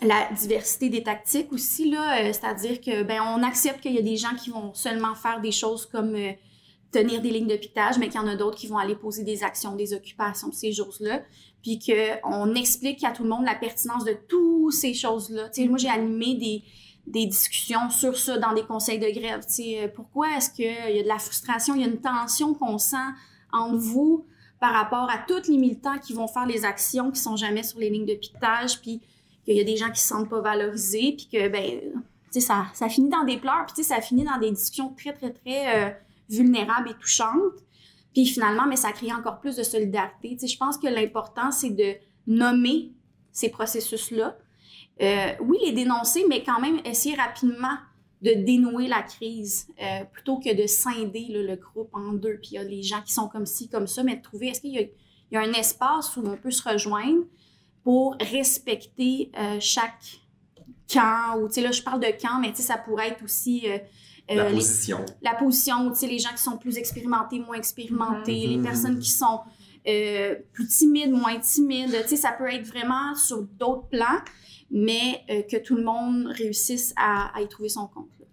la 0.00 0.30
diversité 0.32 0.88
des 0.88 1.02
tactiques 1.02 1.52
aussi, 1.52 1.90
là. 1.90 2.32
C'est-à-dire 2.32 2.80
que, 2.80 3.02
ben, 3.02 3.20
on 3.20 3.42
accepte 3.42 3.82
qu'il 3.82 3.92
y 3.92 3.98
a 3.98 4.02
des 4.02 4.16
gens 4.16 4.34
qui 4.34 4.48
vont 4.48 4.72
seulement 4.72 5.14
faire 5.14 5.42
des 5.42 5.52
choses 5.52 5.84
comme 5.84 6.16
tenir 6.90 7.20
des 7.20 7.30
lignes 7.30 7.46
de 7.46 7.56
piquetage, 7.56 7.98
mais 7.98 8.08
qu'il 8.08 8.18
y 8.18 8.24
en 8.24 8.28
a 8.28 8.34
d'autres 8.36 8.56
qui 8.56 8.66
vont 8.66 8.78
aller 8.78 8.94
poser 8.94 9.24
des 9.24 9.42
actions, 9.42 9.76
des 9.76 9.92
occupations, 9.92 10.50
ces 10.52 10.72
choses-là. 10.72 11.22
Puis 11.62 11.78
qu'on 11.78 12.54
explique 12.54 13.04
à 13.04 13.10
tout 13.10 13.24
le 13.24 13.28
monde 13.28 13.44
la 13.44 13.56
pertinence 13.56 14.06
de 14.06 14.16
toutes 14.26 14.72
ces 14.72 14.94
choses-là. 14.94 15.50
Tu 15.50 15.62
sais, 15.62 15.68
moi, 15.68 15.76
j'ai 15.76 15.90
animé 15.90 16.34
des, 16.36 16.62
des 17.06 17.26
discussions 17.26 17.90
sur 17.90 18.16
ça 18.16 18.38
dans 18.38 18.54
des 18.54 18.64
conseils 18.64 18.98
de 18.98 19.10
grève. 19.10 19.44
Tu 19.46 19.52
sais, 19.52 19.82
euh, 19.82 19.88
pourquoi 19.94 20.36
est-ce 20.36 20.50
qu'il 20.50 20.66
y 20.66 20.98
a 20.98 21.02
de 21.02 21.08
la 21.08 21.18
frustration, 21.18 21.74
il 21.74 21.82
y 21.82 21.84
a 21.84 21.88
une 21.88 22.00
tension 22.00 22.54
qu'on 22.54 22.78
sent 22.78 22.96
entre 23.52 23.76
vous 23.76 24.26
par 24.60 24.72
rapport 24.72 25.10
à 25.10 25.18
tous 25.18 25.48
les 25.50 25.58
militants 25.58 25.98
qui 25.98 26.14
vont 26.14 26.26
faire 26.26 26.46
les 26.46 26.64
actions 26.64 27.10
qui 27.10 27.20
sont 27.20 27.36
jamais 27.36 27.62
sur 27.62 27.78
les 27.78 27.90
lignes 27.90 28.06
de 28.06 28.14
piquetage, 28.14 28.80
puis 28.80 29.02
qu'il 29.44 29.56
y 29.56 29.60
a 29.60 29.64
des 29.64 29.76
gens 29.76 29.90
qui 29.90 30.00
se 30.00 30.08
sentent 30.08 30.30
pas 30.30 30.40
valorisés, 30.40 31.14
puis 31.16 31.28
que, 31.30 31.48
ben, 31.48 31.80
ça, 32.40 32.66
ça 32.72 32.88
finit 32.88 33.10
dans 33.10 33.24
des 33.24 33.36
pleurs, 33.36 33.66
puis 33.66 33.84
ça 33.84 34.00
finit 34.00 34.24
dans 34.24 34.38
des 34.38 34.50
discussions 34.50 34.94
très, 34.96 35.12
très, 35.12 35.32
très 35.32 35.84
euh, 35.84 35.90
vulnérables 36.30 36.90
et 36.90 36.94
touchantes. 36.94 37.52
Puis 38.14 38.26
finalement, 38.26 38.66
mais 38.66 38.76
ça 38.76 38.92
crée 38.92 39.12
encore 39.12 39.40
plus 39.40 39.56
de 39.56 39.62
solidarité. 39.62 40.36
Je 40.46 40.56
pense 40.56 40.78
que 40.78 40.86
l'important, 40.86 41.50
c'est 41.50 41.70
de 41.70 41.96
nommer 42.26 42.92
ces 43.32 43.50
processus-là. 43.50 44.38
Euh, 45.02 45.32
oui, 45.40 45.58
les 45.64 45.72
dénoncer, 45.72 46.24
mais 46.28 46.42
quand 46.44 46.60
même 46.60 46.78
essayer 46.84 47.16
rapidement 47.16 47.76
de 48.22 48.32
dénouer 48.32 48.86
la 48.88 49.02
crise 49.02 49.66
euh, 49.82 50.04
plutôt 50.04 50.38
que 50.38 50.54
de 50.54 50.66
scinder 50.66 51.26
là, 51.30 51.42
le 51.42 51.56
groupe 51.56 51.90
en 51.92 52.12
deux. 52.12 52.38
Puis 52.40 52.50
il 52.52 52.54
y 52.54 52.58
a 52.58 52.64
les 52.64 52.82
gens 52.82 53.02
qui 53.02 53.12
sont 53.12 53.28
comme 53.28 53.44
ci, 53.44 53.68
comme 53.68 53.86
ça, 53.86 54.02
mais 54.02 54.16
de 54.16 54.22
trouver 54.22 54.48
est-ce 54.48 54.60
qu'il 54.60 54.70
y, 54.72 54.78
a- 54.78 54.82
il 54.82 54.88
y 55.32 55.36
a 55.36 55.40
un 55.40 55.52
espace 55.52 56.16
où 56.16 56.22
on 56.24 56.36
peut 56.36 56.50
se 56.52 56.66
rejoindre 56.66 57.24
pour 57.82 58.16
respecter 58.20 59.30
euh, 59.38 59.56
chaque 59.60 60.20
camp. 60.90 61.38
Ou 61.40 61.48
tu 61.48 61.54
sais, 61.54 61.60
là, 61.60 61.72
je 61.72 61.82
parle 61.82 62.00
de 62.00 62.06
camp, 62.20 62.38
mais 62.40 62.50
tu 62.50 62.56
sais, 62.56 62.62
ça 62.62 62.78
pourrait 62.78 63.08
être 63.08 63.22
aussi. 63.24 63.64
La 64.28 64.44
euh, 64.44 64.48
les- 64.48 64.54
position. 64.54 65.04
la 65.20 65.34
position, 65.34 65.90
tu 65.90 65.96
sais, 65.96 66.06
les 66.06 66.18
gens 66.18 66.30
qui 66.30 66.42
sont 66.42 66.56
plus 66.56 66.78
expérimentés, 66.78 67.40
moins 67.40 67.56
expérimentés, 67.56 68.46
les 68.46 68.56
Mhm. 68.56 68.62
personnes 68.64 68.98
qui 68.98 69.10
sont 69.10 69.40
euh, 69.86 70.36
plus 70.54 70.66
timides, 70.66 71.10
moins 71.10 71.38
timides, 71.40 71.90
tu 72.04 72.08
sais, 72.08 72.16
ça 72.16 72.32
peut 72.32 72.50
être 72.50 72.66
vraiment 72.66 73.14
sur 73.16 73.42
d'autres 73.42 73.86
plans, 73.88 74.18
mais 74.74 75.22
euh, 75.30 75.42
que 75.42 75.56
tout 75.56 75.76
le 75.76 75.84
monde 75.84 76.26
réussisse 76.26 76.92
à, 76.96 77.34
à 77.34 77.40
y 77.40 77.48
trouver 77.48 77.68
son 77.70 77.86
compte. 77.86 78.08
là. 78.18 78.26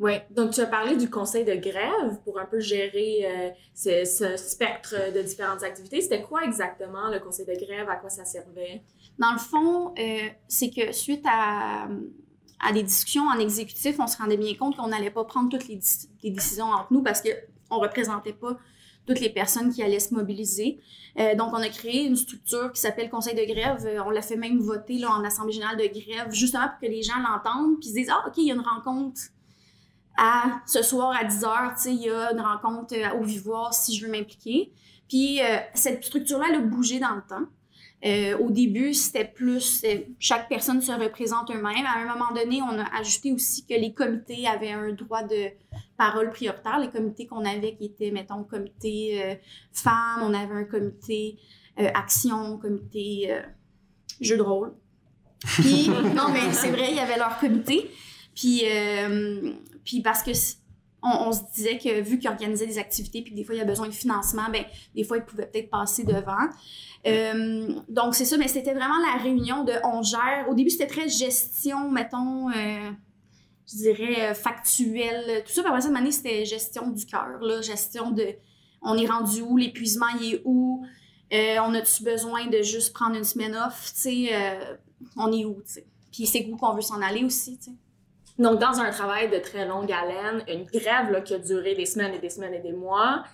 Oui, 0.00 0.12
donc 0.30 0.52
tu 0.52 0.60
as 0.60 0.66
parlé 0.66 0.96
du 0.96 1.10
conseil 1.10 1.44
de 1.44 1.56
grève 1.56 2.20
pour 2.24 2.38
un 2.38 2.44
peu 2.46 2.60
gérer 2.60 3.26
euh, 3.26 3.50
ce, 3.74 4.04
ce 4.04 4.36
spectre 4.36 4.94
de 5.12 5.20
différentes 5.22 5.64
activités. 5.64 6.00
C'était 6.00 6.22
quoi 6.22 6.44
exactement 6.44 7.08
le 7.10 7.18
conseil 7.18 7.46
de 7.46 7.54
grève? 7.66 7.88
À 7.88 7.96
quoi 7.96 8.08
ça 8.08 8.24
servait? 8.24 8.82
Dans 9.18 9.32
le 9.32 9.38
fond, 9.40 9.92
euh, 9.98 10.28
c'est 10.46 10.70
que 10.70 10.92
suite 10.92 11.24
à, 11.28 11.88
à 12.60 12.72
des 12.72 12.84
discussions 12.84 13.26
en 13.26 13.40
exécutif, 13.40 13.96
on 13.98 14.06
se 14.06 14.16
rendait 14.18 14.36
bien 14.36 14.54
compte 14.54 14.76
qu'on 14.76 14.86
n'allait 14.86 15.10
pas 15.10 15.24
prendre 15.24 15.48
toutes 15.50 15.66
les, 15.66 15.80
les 16.22 16.30
décisions 16.30 16.66
entre 16.66 16.92
nous 16.92 17.02
parce 17.02 17.20
qu'on 17.20 17.76
ne 17.76 17.80
représentait 17.80 18.34
pas 18.34 18.56
toutes 19.08 19.20
les 19.20 19.30
personnes 19.30 19.72
qui 19.72 19.82
allaient 19.82 20.00
se 20.00 20.14
mobiliser. 20.14 20.78
Euh, 21.18 21.34
donc, 21.34 21.52
on 21.52 21.62
a 21.62 21.68
créé 21.70 22.04
une 22.04 22.14
structure 22.14 22.70
qui 22.72 22.80
s'appelle 22.80 23.08
Conseil 23.08 23.34
de 23.34 23.42
grève. 23.50 23.86
Euh, 23.86 24.04
on 24.04 24.10
l'a 24.10 24.20
fait 24.20 24.36
même 24.36 24.60
voter 24.60 24.98
là, 24.98 25.10
en 25.10 25.24
Assemblée 25.24 25.52
générale 25.52 25.78
de 25.78 25.86
grève, 25.86 26.30
justement 26.30 26.68
pour 26.68 26.78
que 26.80 26.86
les 26.86 27.02
gens 27.02 27.18
l'entendent 27.18 27.80
puis 27.80 27.88
se 27.88 27.94
disent 27.94 28.10
«Ah, 28.12 28.22
OK, 28.28 28.34
il 28.36 28.44
y 28.44 28.52
a 28.52 28.54
une 28.54 28.60
rencontre 28.60 29.20
à 30.18 30.60
ce 30.66 30.82
soir 30.82 31.16
à 31.18 31.24
10 31.24 31.44
heures, 31.44 31.72
tu 31.74 31.82
sais, 31.82 31.94
il 31.94 32.02
y 32.02 32.10
a 32.10 32.32
une 32.32 32.40
rencontre 32.40 32.94
euh, 32.94 33.18
au 33.18 33.24
Vivoire 33.24 33.72
si 33.72 33.96
je 33.96 34.04
veux 34.04 34.12
m'impliquer.» 34.12 34.72
Puis, 35.08 35.40
cette 35.72 36.04
structure-là, 36.04 36.48
elle 36.50 36.56
a 36.56 36.60
bougé 36.60 37.00
dans 37.00 37.14
le 37.14 37.22
temps. 37.22 37.46
Euh, 38.04 38.38
au 38.38 38.50
début, 38.50 38.94
c'était 38.94 39.24
plus 39.24 39.82
euh, 39.84 39.98
chaque 40.20 40.48
personne 40.48 40.80
se 40.80 40.92
représente 40.92 41.50
eux-mêmes. 41.50 41.84
À 41.84 41.98
un 41.98 42.06
moment 42.06 42.32
donné, 42.32 42.62
on 42.62 42.78
a 42.78 42.86
ajouté 42.96 43.32
aussi 43.32 43.66
que 43.66 43.74
les 43.74 43.92
comités 43.92 44.46
avaient 44.46 44.70
un 44.70 44.92
droit 44.92 45.24
de 45.24 45.48
parole 45.96 46.30
prioritaire. 46.30 46.78
Les 46.78 46.90
comités 46.90 47.26
qu'on 47.26 47.44
avait 47.44 47.74
qui 47.74 47.86
étaient, 47.86 48.12
mettons, 48.12 48.44
comité 48.44 49.20
euh, 49.24 49.34
femmes, 49.72 50.22
on 50.22 50.32
avait 50.32 50.54
un 50.54 50.64
comité 50.64 51.38
action, 51.94 52.58
comité 52.58 53.32
jeu 54.20 54.36
de 54.36 54.42
rôle. 54.42 54.74
Puis, 55.44 55.88
non, 56.16 56.28
mais 56.32 56.52
c'est 56.52 56.70
vrai, 56.70 56.88
il 56.90 56.96
y 56.96 56.98
avait 56.98 57.16
leur 57.16 57.38
comité. 57.38 57.88
Puis, 58.34 58.64
puis 59.84 60.00
parce 60.02 60.24
que 60.24 60.32
on, 61.02 61.28
on 61.28 61.32
se 61.32 61.40
disait 61.54 61.78
que 61.78 62.00
vu 62.00 62.18
qu'ils 62.18 62.28
organisaient 62.28 62.66
des 62.66 62.78
activités 62.78 63.22
puis 63.22 63.32
que 63.32 63.36
des 63.36 63.44
fois 63.44 63.54
il 63.54 63.58
y 63.58 63.60
a 63.60 63.64
besoin 63.64 63.86
de 63.86 63.92
financement, 63.92 64.48
ben 64.52 64.64
des 64.94 65.04
fois 65.04 65.18
ils 65.18 65.24
pouvaient 65.24 65.46
peut-être 65.46 65.70
passer 65.70 66.04
devant. 66.04 66.48
Euh, 67.06 67.74
donc 67.88 68.14
c'est 68.14 68.24
ça, 68.24 68.36
mais 68.36 68.48
c'était 68.48 68.74
vraiment 68.74 68.98
la 69.12 69.22
réunion 69.22 69.64
de 69.64 69.72
on 69.84 70.02
gère. 70.02 70.46
Au 70.48 70.54
début 70.54 70.70
c'était 70.70 70.86
très 70.86 71.08
gestion, 71.08 71.90
mettons, 71.90 72.50
euh, 72.50 72.90
je 73.70 73.76
dirais 73.76 74.30
euh, 74.30 74.34
factuelle, 74.34 75.44
tout 75.44 75.52
ça. 75.52 75.62
Puis 75.62 75.70
après 75.70 75.86
une 75.86 75.96
année 75.96 76.12
c'était 76.12 76.44
gestion 76.44 76.90
du 76.90 77.06
cœur, 77.06 77.38
là, 77.40 77.60
gestion 77.62 78.10
de 78.10 78.26
on 78.82 78.96
est 78.96 79.06
rendu 79.06 79.42
où, 79.42 79.56
l'épuisement 79.56 80.06
il 80.20 80.34
est 80.34 80.42
où, 80.44 80.84
euh, 81.32 81.56
on 81.64 81.74
a-tu 81.74 82.04
besoin 82.04 82.46
de 82.46 82.62
juste 82.62 82.92
prendre 82.92 83.16
une 83.16 83.24
semaine 83.24 83.56
off, 83.56 83.92
tu 83.94 84.00
sais, 84.00 84.58
on 85.16 85.32
est 85.32 85.44
où, 85.44 85.60
tu 85.66 85.72
sais. 85.74 85.86
Puis 86.12 86.26
c'est 86.26 86.48
où 86.50 86.56
qu'on 86.56 86.74
veut 86.74 86.80
s'en 86.80 87.02
aller 87.02 87.24
aussi, 87.24 87.58
tu 87.58 87.64
sais. 87.64 87.76
Donc, 88.38 88.60
dans 88.60 88.78
un 88.78 88.90
travail 88.90 89.30
de 89.30 89.38
très 89.38 89.66
longue 89.66 89.90
haleine, 89.90 90.44
une 90.48 90.64
grève 90.64 91.10
là, 91.10 91.20
qui 91.20 91.34
a 91.34 91.38
duré 91.38 91.74
des 91.74 91.86
semaines 91.86 92.14
et 92.14 92.18
des 92.18 92.30
semaines 92.30 92.54
et 92.54 92.60
des 92.60 92.72
mois, 92.72 93.24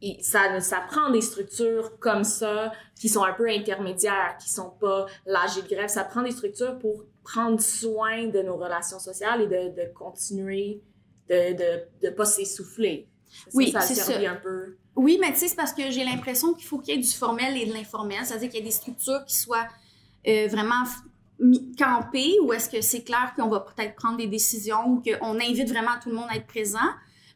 et 0.00 0.18
ça, 0.22 0.60
ça 0.60 0.80
prend 0.88 1.10
des 1.10 1.20
structures 1.20 1.98
comme 1.98 2.22
ça 2.22 2.72
qui 2.98 3.08
sont 3.08 3.24
un 3.24 3.32
peu 3.32 3.48
intermédiaires, 3.48 4.36
qui 4.40 4.48
sont 4.48 4.70
pas 4.70 5.06
l'âge 5.26 5.56
de 5.56 5.62
grève. 5.62 5.88
Ça 5.88 6.04
prend 6.04 6.22
des 6.22 6.30
structures 6.30 6.78
pour 6.78 7.04
prendre 7.24 7.60
soin 7.60 8.28
de 8.28 8.40
nos 8.42 8.56
relations 8.56 9.00
sociales 9.00 9.42
et 9.42 9.46
de, 9.46 9.74
de 9.74 9.92
continuer 9.92 10.82
de 11.28 11.52
de, 11.52 12.06
de 12.06 12.10
pas 12.10 12.24
s'essouffler. 12.24 13.08
Oui, 13.52 13.74
c'est 13.80 13.94
ça. 13.94 14.18
un 14.18 14.36
peu. 14.36 14.76
Oui, 14.96 15.18
mais 15.20 15.32
tu 15.32 15.40
sais, 15.40 15.48
c'est 15.48 15.56
parce 15.56 15.72
que 15.72 15.90
j'ai 15.90 16.04
l'impression 16.04 16.54
qu'il 16.54 16.64
faut 16.64 16.78
qu'il 16.78 16.94
y 16.94 16.98
ait 16.98 17.02
du 17.02 17.12
formel 17.12 17.56
et 17.56 17.66
de 17.66 17.72
l'informel, 17.72 18.24
c'est-à-dire 18.24 18.48
qu'il 18.48 18.60
y 18.60 18.62
a 18.62 18.66
des 18.66 18.72
structures 18.72 19.24
qui 19.26 19.36
soient 19.36 19.66
euh, 20.26 20.48
vraiment 20.48 20.84
campées 21.78 22.34
ou 22.42 22.52
est-ce 22.52 22.68
que 22.68 22.80
c'est 22.80 23.02
clair 23.04 23.32
qu'on 23.36 23.48
va 23.48 23.60
peut-être 23.60 23.94
prendre 23.94 24.16
des 24.16 24.26
décisions 24.26 24.86
ou 24.88 25.02
qu'on 25.02 25.34
invite 25.40 25.68
vraiment 25.68 25.92
tout 26.02 26.08
le 26.08 26.16
monde 26.16 26.26
à 26.30 26.36
être 26.36 26.46
présent? 26.46 26.78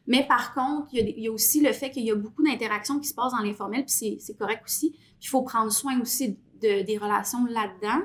Mais 0.05 0.25
par 0.27 0.53
contre, 0.53 0.89
il 0.91 1.19
y 1.19 1.27
a, 1.27 1.31
a 1.31 1.33
aussi 1.33 1.61
le 1.61 1.71
fait 1.71 1.89
qu'il 1.89 2.03
y 2.03 2.11
a 2.11 2.15
beaucoup 2.15 2.43
d'interactions 2.43 2.99
qui 2.99 3.07
se 3.07 3.13
passent 3.13 3.31
dans 3.31 3.43
l'informel, 3.43 3.85
puis 3.85 4.19
c'est- 4.19 4.37
correct 4.37 4.61
aussi. 4.65 4.91
Puis 4.91 5.01
il 5.21 5.27
faut 5.29 5.43
prendre 5.43 5.71
soin 5.71 5.99
aussi 6.01 6.37
de, 6.61 6.81
des 6.83 6.97
relations 6.97 7.45
là-dedans. 7.45 8.01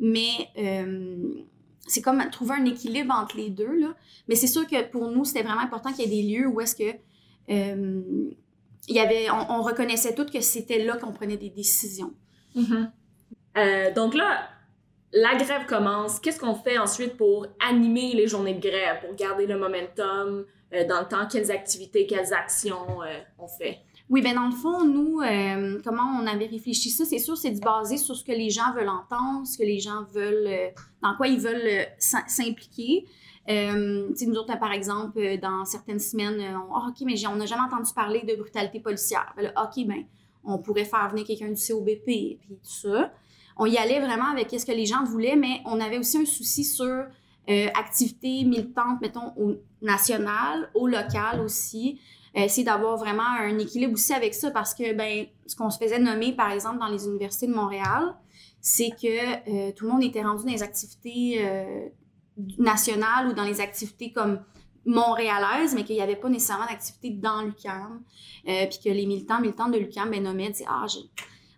Mais 0.00 0.48
euh, 0.58 1.44
c'est 1.86 2.02
comme 2.02 2.22
trouver 2.30 2.56
un 2.56 2.64
équilibre 2.64 3.14
entre 3.14 3.36
les 3.36 3.50
deux. 3.50 3.74
Là. 3.78 3.94
Mais 4.28 4.34
c'est 4.34 4.48
sûr 4.48 4.66
que 4.66 4.82
pour 4.90 5.08
nous, 5.08 5.24
c'était 5.24 5.44
vraiment 5.44 5.60
important 5.60 5.92
qu'il 5.92 6.10
y 6.10 6.12
ait 6.18 6.22
des 6.22 6.28
lieux 6.36 6.46
où 6.48 6.60
est-ce 6.60 6.74
que 6.74 6.98
euh, 7.50 8.02
il 8.88 8.94
y 8.94 8.98
avait, 8.98 9.30
on, 9.30 9.58
on 9.58 9.62
reconnaissait 9.62 10.14
toutes 10.16 10.32
que 10.32 10.40
c'était 10.40 10.84
là 10.84 10.96
qu'on 10.96 11.12
prenait 11.12 11.36
des 11.36 11.50
décisions. 11.50 12.12
Euh, 13.56 13.94
donc 13.94 14.14
là, 14.14 14.48
la 15.12 15.34
grève 15.36 15.66
commence. 15.66 16.20
Qu'est-ce 16.20 16.38
qu'on 16.40 16.54
fait 16.54 16.78
ensuite 16.78 17.16
pour 17.16 17.46
animer 17.66 18.12
les 18.14 18.26
journées 18.26 18.54
de 18.54 18.60
grève, 18.60 19.00
pour 19.04 19.14
garder 19.14 19.46
le 19.46 19.58
momentum 19.58 20.44
euh, 20.74 20.86
dans 20.86 21.00
le 21.00 21.06
temps? 21.08 21.26
Quelles 21.30 21.50
activités, 21.50 22.06
quelles 22.06 22.32
actions 22.34 23.02
euh, 23.02 23.18
on 23.38 23.48
fait? 23.48 23.78
Oui, 24.08 24.22
ben 24.22 24.34
dans 24.36 24.46
le 24.46 24.52
fond, 24.54 24.84
nous, 24.84 25.20
euh, 25.20 25.80
comment 25.84 26.20
on 26.22 26.26
avait 26.28 26.46
réfléchi 26.46 26.90
ça, 26.90 27.04
c'est 27.04 27.18
sûr, 27.18 27.36
c'est 27.36 27.58
baser 27.60 27.96
sur 27.96 28.14
ce 28.14 28.22
que 28.24 28.30
les 28.30 28.50
gens 28.50 28.72
veulent 28.72 28.88
entendre, 28.88 29.44
ce 29.46 29.58
que 29.58 29.64
les 29.64 29.80
gens 29.80 30.04
veulent, 30.14 30.72
dans 31.02 31.16
quoi 31.16 31.26
ils 31.26 31.40
veulent 31.40 31.86
s'im- 31.98 32.22
s'impliquer. 32.28 33.04
Euh, 33.48 34.08
nous 34.26 34.34
autres, 34.36 34.56
par 34.60 34.72
exemple, 34.72 35.20
dans 35.38 35.64
certaines 35.64 35.98
semaines, 35.98 36.40
on, 36.70 36.74
Ah, 36.76 36.86
OK, 36.88 36.96
mais 37.04 37.14
on 37.26 37.34
n'a 37.36 37.46
jamais 37.46 37.62
entendu 37.62 37.92
parler 37.94 38.22
de 38.22 38.36
brutalité 38.36 38.78
policière. 38.78 39.32
Ben 39.36 39.52
OK, 39.56 39.84
ben, 39.86 40.04
on 40.44 40.58
pourrait 40.58 40.84
faire 40.84 41.08
venir 41.10 41.26
quelqu'un 41.26 41.48
du 41.48 41.60
COBP, 41.60 42.04
puis 42.04 42.38
tout 42.48 42.58
ça. 42.62 43.12
On 43.56 43.66
y 43.66 43.76
allait 43.78 44.00
vraiment 44.00 44.30
avec 44.30 44.50
ce 44.50 44.66
que 44.66 44.72
les 44.72 44.86
gens 44.86 45.04
voulaient, 45.04 45.36
mais 45.36 45.60
on 45.64 45.80
avait 45.80 45.98
aussi 45.98 46.18
un 46.18 46.26
souci 46.26 46.64
sur 46.64 47.06
Euh, 47.48 47.68
activités 47.74 48.42
militantes, 48.42 49.00
mettons, 49.00 49.32
au 49.36 49.54
national, 49.80 50.68
au 50.74 50.88
local 50.88 51.40
aussi. 51.40 52.00
Euh, 52.36 52.40
essayer 52.40 52.64
d'avoir 52.64 52.96
vraiment 52.96 53.22
un 53.38 53.56
équilibre 53.58 53.92
aussi 53.92 54.12
avec 54.12 54.34
ça 54.34 54.50
parce 54.50 54.74
que, 54.74 54.94
ben, 54.94 55.26
ce 55.46 55.54
qu'on 55.54 55.70
se 55.70 55.78
faisait 55.78 56.00
nommer, 56.00 56.32
par 56.32 56.50
exemple, 56.50 56.80
dans 56.80 56.88
les 56.88 57.06
universités 57.06 57.46
de 57.46 57.54
Montréal, 57.54 58.16
c'est 58.60 58.90
que 58.90 59.68
euh, 59.68 59.72
tout 59.76 59.84
le 59.84 59.92
monde 59.92 60.02
était 60.02 60.24
rendu 60.24 60.44
dans 60.44 60.50
les 60.50 60.64
activités 60.64 61.40
nationales 62.58 63.28
ou 63.28 63.32
dans 63.32 63.44
les 63.44 63.60
activités 63.60 64.10
comme 64.10 64.40
montréalaises, 64.84 65.74
mais 65.74 65.84
qu'il 65.84 65.96
n'y 65.96 66.02
avait 66.02 66.16
pas 66.16 66.28
nécessairement 66.28 66.66
d'activité 66.66 67.10
dans 67.10 67.42
l'UQAM. 67.42 68.02
Euh, 68.48 68.66
puis 68.66 68.78
que 68.84 68.88
les 68.88 69.06
militants, 69.06 69.40
militantes 69.40 69.72
de 69.72 69.78
l'UQAM, 69.78 70.10
ben, 70.10 70.22
nommaient, 70.22 70.50
disaient, 70.50 70.64
ah, 70.68 70.86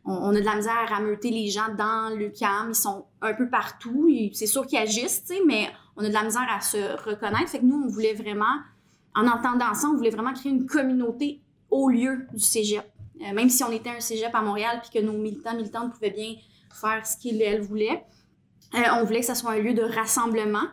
on, 0.09 0.35
a 0.35 0.41
de 0.41 0.45
la 0.45 0.57
misère 0.57 0.77
à 0.77 0.87
rameuter 0.87 1.31
les 1.31 1.49
gens 1.49 1.69
dans 1.77 2.15
l'UQAM, 2.17 2.71
ils 2.71 2.75
sont 2.75 3.05
un 3.21 3.35
peu 3.35 3.49
partout. 3.49 4.09
C'est 4.33 4.47
sûr 4.47 4.67
qu'ils 4.67 4.79
agissent, 4.79 5.25
mais 5.47 5.69
on 5.97 6.05
a 6.05 6.09
de 6.09 6.15
la 6.15 6.25
misère 6.25 6.47
à 6.51 6.61
se 6.61 6.97
reconnaître. 7.05 7.49
Fait 7.49 7.59
que 7.59 7.65
nous, 7.65 7.83
on 7.85 7.89
voulait 7.89 8.15
vraiment, 8.15 8.57
en 9.15 9.27
entendant 9.27 9.75
ça, 9.75 9.89
on 9.89 9.97
voulait 9.97 10.11
vraiment 10.11 10.33
créer 10.33 10.53
une 10.53 10.67
communauté 10.67 11.43
au 11.71 11.91
lieu 11.91 12.27
du 12.33 12.43
cégep. 12.43 12.85
Euh, 13.21 13.35
même 13.35 13.51
si 13.51 13.63
on 13.65 13.71
était 13.71 13.91
un 13.91 14.01
cégep 14.01 14.35
à 14.35 14.41
Montréal, 14.41 14.81
puis 14.81 14.99
que 14.99 15.05
nos 15.05 15.13
militants, 15.13 15.55
militantes 15.55 15.93
pouvaient 15.93 16.11
bien 16.11 16.37
faire 16.73 17.05
ce 17.05 17.17
qu'ils, 17.17 17.61
voulaient, 17.61 18.05
euh, 18.75 18.79
on 19.01 19.05
voulait 19.05 19.21
que 19.21 19.27
ça 19.27 19.35
soit 19.35 19.53
un 19.53 19.59
lieu 19.59 19.75
de 19.75 19.83
rassemblement. 19.83 20.69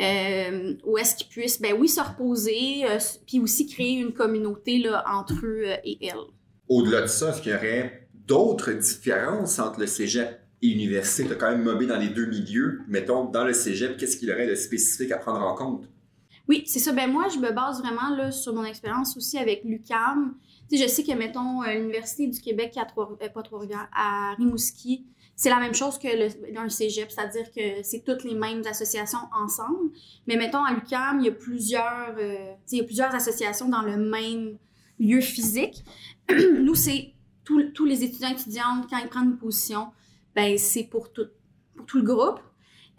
Euh, 0.00 0.74
où 0.84 0.96
est-ce 0.96 1.16
qu'ils 1.16 1.28
puissent, 1.28 1.60
ben 1.60 1.74
oui, 1.78 1.86
se 1.86 2.00
reposer, 2.00 2.86
puis 3.26 3.40
aussi 3.40 3.66
créer 3.66 3.98
une 3.98 4.14
communauté 4.14 4.78
là, 4.78 5.04
entre 5.06 5.44
eux 5.44 5.64
et 5.84 6.06
elles. 6.06 6.16
Au-delà 6.66 7.02
de 7.02 7.06
ça, 7.08 7.28
est-ce 7.28 7.42
qu'il 7.42 7.52
y 7.52 7.54
aurait 7.54 8.01
d'autres 8.26 8.72
différences 8.72 9.58
entre 9.58 9.80
le 9.80 9.86
cégep 9.86 10.40
et 10.62 10.68
l'université? 10.68 11.26
Tu 11.26 11.32
as 11.32 11.36
quand 11.36 11.50
même 11.50 11.62
mobé 11.62 11.86
dans 11.86 11.98
les 11.98 12.08
deux 12.08 12.26
milieux. 12.26 12.80
Mettons, 12.88 13.24
dans 13.24 13.44
le 13.44 13.52
cégep, 13.52 13.96
qu'est-ce 13.96 14.16
qu'il 14.16 14.30
aurait 14.30 14.46
de 14.46 14.54
spécifique 14.54 15.12
à 15.12 15.18
prendre 15.18 15.40
en 15.40 15.54
compte? 15.54 15.88
Oui, 16.48 16.64
c'est 16.66 16.80
ça. 16.80 16.92
Ben 16.92 17.10
moi, 17.10 17.28
je 17.28 17.38
me 17.38 17.52
base 17.52 17.80
vraiment 17.80 18.14
là, 18.16 18.30
sur 18.30 18.54
mon 18.54 18.64
expérience 18.64 19.16
aussi 19.16 19.38
avec 19.38 19.62
l'UCAM. 19.64 20.34
Je 20.70 20.86
sais 20.86 21.04
que, 21.04 21.12
mettons, 21.12 21.62
euh, 21.62 21.74
l'Université 21.74 22.26
du 22.26 22.40
Québec 22.40 22.74
à 22.76 22.84
Trois, 22.84 23.16
euh, 23.22 23.28
pas 23.28 23.42
Trois-Rivières, 23.42 23.88
à 23.94 24.34
Rimouski, 24.38 25.06
c'est 25.36 25.50
la 25.50 25.60
même 25.60 25.74
chose 25.74 25.98
que 25.98 26.08
le, 26.08 26.58
un 26.58 26.68
cégep, 26.68 27.10
c'est-à-dire 27.10 27.50
que 27.52 27.82
c'est 27.82 28.04
toutes 28.04 28.24
les 28.24 28.34
mêmes 28.34 28.62
associations 28.68 29.18
ensemble. 29.34 29.90
Mais 30.26 30.36
mettons, 30.36 30.64
à 30.64 30.72
l'UCAM, 30.72 31.20
il 31.20 31.26
y 31.26 31.28
a 31.28 31.32
plusieurs, 31.32 32.14
euh, 32.18 32.52
il 32.70 32.78
y 32.78 32.80
a 32.80 32.84
plusieurs 32.84 33.14
associations 33.14 33.68
dans 33.68 33.82
le 33.82 33.96
même 33.96 34.56
lieu 34.98 35.20
physique. 35.20 35.84
Nous, 36.30 36.74
c'est 36.74 37.12
tous 37.44 37.84
les 37.84 38.04
étudiants 38.04 38.30
étudiantes, 38.30 38.86
quand 38.88 38.98
ils 38.98 39.08
prennent 39.08 39.30
une 39.30 39.38
position, 39.38 39.88
ben 40.34 40.56
c'est 40.58 40.84
pour 40.84 41.12
tout, 41.12 41.26
le 41.94 42.02
groupe. 42.02 42.40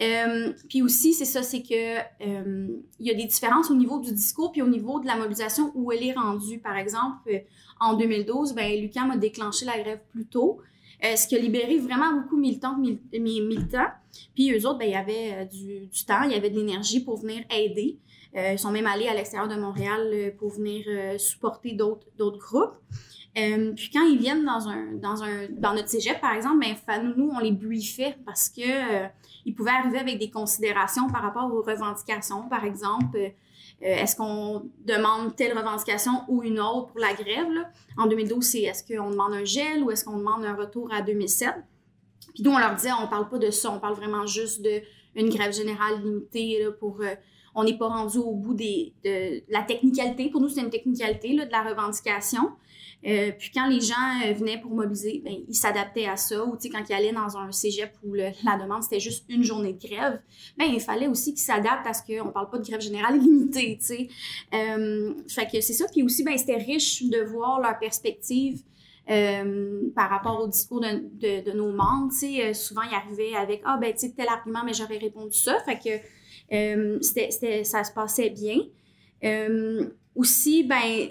Euh, 0.01 0.53
puis 0.69 0.81
aussi, 0.81 1.13
c'est 1.13 1.25
ça, 1.25 1.43
c'est 1.43 1.61
que 1.61 1.97
euh, 2.27 2.67
il 2.99 3.07
y 3.07 3.11
a 3.11 3.13
des 3.13 3.25
différences 3.25 3.69
au 3.69 3.75
niveau 3.75 3.99
du 3.99 4.11
discours 4.11 4.51
puis 4.51 4.61
au 4.61 4.67
niveau 4.67 4.99
de 4.99 5.05
la 5.05 5.15
mobilisation 5.15 5.71
où 5.75 5.91
elle 5.91 6.03
est 6.03 6.13
rendue. 6.13 6.59
Par 6.59 6.75
exemple, 6.75 7.29
euh, 7.29 7.39
en 7.79 7.93
2012, 7.95 8.53
ben, 8.53 8.81
l'UQAM 8.81 9.11
a 9.11 9.17
déclenché 9.17 9.65
la 9.65 9.79
grève 9.79 10.01
plus 10.11 10.25
tôt, 10.25 10.59
euh, 11.05 11.15
ce 11.15 11.27
qui 11.27 11.35
a 11.35 11.39
libéré 11.39 11.77
vraiment 11.77 12.13
beaucoup 12.19 12.35
de 12.35 12.41
militantes, 12.41 12.79
mil- 12.79 12.99
mi- 13.13 13.41
militants. 13.41 13.87
Puis 14.35 14.51
eux 14.51 14.67
autres, 14.67 14.79
ben, 14.79 14.87
il 14.87 14.91
y 14.91 14.95
avait 14.95 15.45
du 15.45 15.87
temps, 16.05 16.23
il 16.23 16.31
y 16.31 16.35
avait 16.35 16.49
de 16.49 16.57
l'énergie 16.57 16.99
pour 16.99 17.17
venir 17.21 17.43
aider. 17.55 17.99
Euh, 18.35 18.53
ils 18.53 18.59
sont 18.59 18.71
même 18.71 18.87
allés 18.87 19.07
à 19.07 19.13
l'extérieur 19.13 19.47
de 19.47 19.59
Montréal 19.59 20.09
euh, 20.11 20.31
pour 20.37 20.49
venir 20.49 20.85
euh, 20.87 21.17
supporter 21.17 21.73
d'autres 21.73 22.39
groupes. 22.39 22.75
Puis 23.35 23.89
quand 23.91 24.05
ils 24.05 24.19
viennent 24.19 24.45
dans 24.45 25.73
notre 25.73 25.89
cégep 25.89 26.21
par 26.21 26.33
exemple, 26.33 26.63
ben 26.87 27.13
nous 27.15 27.31
on 27.35 27.39
les 27.39 27.51
briefait 27.51 28.15
parce 28.25 28.47
que 28.47 28.61
euh, 28.61 29.07
ils 29.45 29.55
pouvaient 29.55 29.71
arriver 29.71 29.97
avec 29.97 30.19
des 30.19 30.29
considérations 30.29 31.09
par 31.09 31.23
rapport 31.23 31.51
aux 31.51 31.63
revendications 31.63 32.47
par 32.47 32.63
exemple. 32.63 33.33
est-ce 33.81 34.15
qu'on 34.15 34.69
demande 34.85 35.35
telle 35.35 35.57
revendication 35.57 36.23
ou 36.27 36.43
une 36.43 36.59
autre 36.59 36.87
pour 36.87 36.99
la 36.99 37.13
grève? 37.13 37.65
En 37.97 38.05
2012, 38.05 38.45
c'est 38.45 38.61
est-ce 38.61 38.83
qu'on 38.83 39.09
demande 39.09 39.33
un 39.33 39.45
gel 39.45 39.83
ou 39.83 39.89
est-ce 39.89 40.05
qu'on 40.05 40.17
demande 40.17 40.45
un 40.45 40.55
retour 40.55 40.93
à 40.93 41.01
2007 41.01 41.55
Puis 42.35 42.43
nous 42.43 42.51
on 42.51 42.59
leur 42.59 42.75
disait 42.75 42.91
on 43.01 43.07
parle 43.07 43.29
pas 43.29 43.39
de 43.39 43.49
ça, 43.49 43.71
on 43.71 43.79
parle 43.79 43.95
vraiment 43.95 44.27
juste 44.27 44.61
de 44.61 44.81
une 45.15 45.29
grève 45.29 45.53
générale 45.53 46.03
limitée 46.03 46.67
pour 46.79 47.01
on 47.55 47.63
n'est 47.63 47.77
pas 47.77 47.87
rendu 47.87 48.17
au 48.17 48.33
bout 48.33 48.53
des, 48.53 48.93
de 49.03 49.41
la 49.49 49.61
technicalité. 49.63 50.29
Pour 50.29 50.41
nous, 50.41 50.49
c'est 50.49 50.61
une 50.61 50.69
technicalité 50.69 51.33
là, 51.33 51.45
de 51.45 51.51
la 51.51 51.63
revendication. 51.63 52.49
Euh, 53.05 53.31
puis 53.37 53.51
quand 53.53 53.67
les 53.67 53.81
gens 53.81 54.21
euh, 54.25 54.33
venaient 54.33 54.59
pour 54.59 54.71
mobiliser, 54.71 55.21
ben, 55.23 55.33
ils 55.47 55.55
s'adaptaient 55.55 56.07
à 56.07 56.15
ça. 56.15 56.43
Ou 56.45 56.57
quand 56.71 56.83
ils 56.89 56.93
allaient 56.93 57.11
dans 57.11 57.37
un 57.37 57.51
cégep 57.51 57.91
où 58.03 58.13
la 58.13 58.31
demande 58.61 58.81
c'était 58.83 59.01
juste 59.01 59.25
une 59.29 59.43
journée 59.43 59.73
de 59.73 59.87
grève, 59.87 60.21
ben 60.57 60.65
il 60.65 60.79
fallait 60.79 61.07
aussi 61.07 61.33
qu'ils 61.33 61.43
s'adaptent 61.43 61.85
à 61.85 61.93
ce 61.93 62.01
qu'on 62.01 62.31
parle 62.31 62.49
pas 62.49 62.59
de 62.59 62.65
grève 62.65 62.81
générale 62.81 63.19
limitée. 63.19 63.77
Euh, 64.53 65.13
fait 65.27 65.47
que 65.51 65.59
c'est 65.61 65.73
ça. 65.73 65.85
Puis 65.91 66.01
aussi, 66.03 66.23
ben 66.23 66.37
c'était 66.37 66.57
riche 66.57 67.03
de 67.03 67.19
voir 67.23 67.59
leur 67.59 67.77
perspective. 67.77 68.63
euh, 69.09 69.89
par 69.95 70.09
rapport 70.09 70.41
au 70.41 70.47
discours 70.47 70.79
de, 70.79 71.43
de, 71.43 71.51
nos 71.51 71.71
membres, 71.71 72.13
euh, 72.23 72.53
souvent 72.53 72.83
ils 72.89 72.95
arrivaient 72.95 73.35
avec 73.35 73.61
ah 73.65 73.77
ben 73.77 73.91
tu 73.91 73.99
sais 73.99 74.13
tel 74.15 74.27
argument 74.29 74.63
mais 74.65 74.73
j'aurais 74.73 74.97
répondu 74.97 75.37
ça, 75.37 75.59
fait 75.65 75.77
que 75.77 76.05
euh, 76.51 76.99
c'était, 77.01 77.63
ça 77.63 77.83
se 77.83 77.91
passait 77.91 78.29
bien. 78.29 78.57
Euh, 79.23 79.89
aussi, 80.15 80.63
ben, 80.63 81.09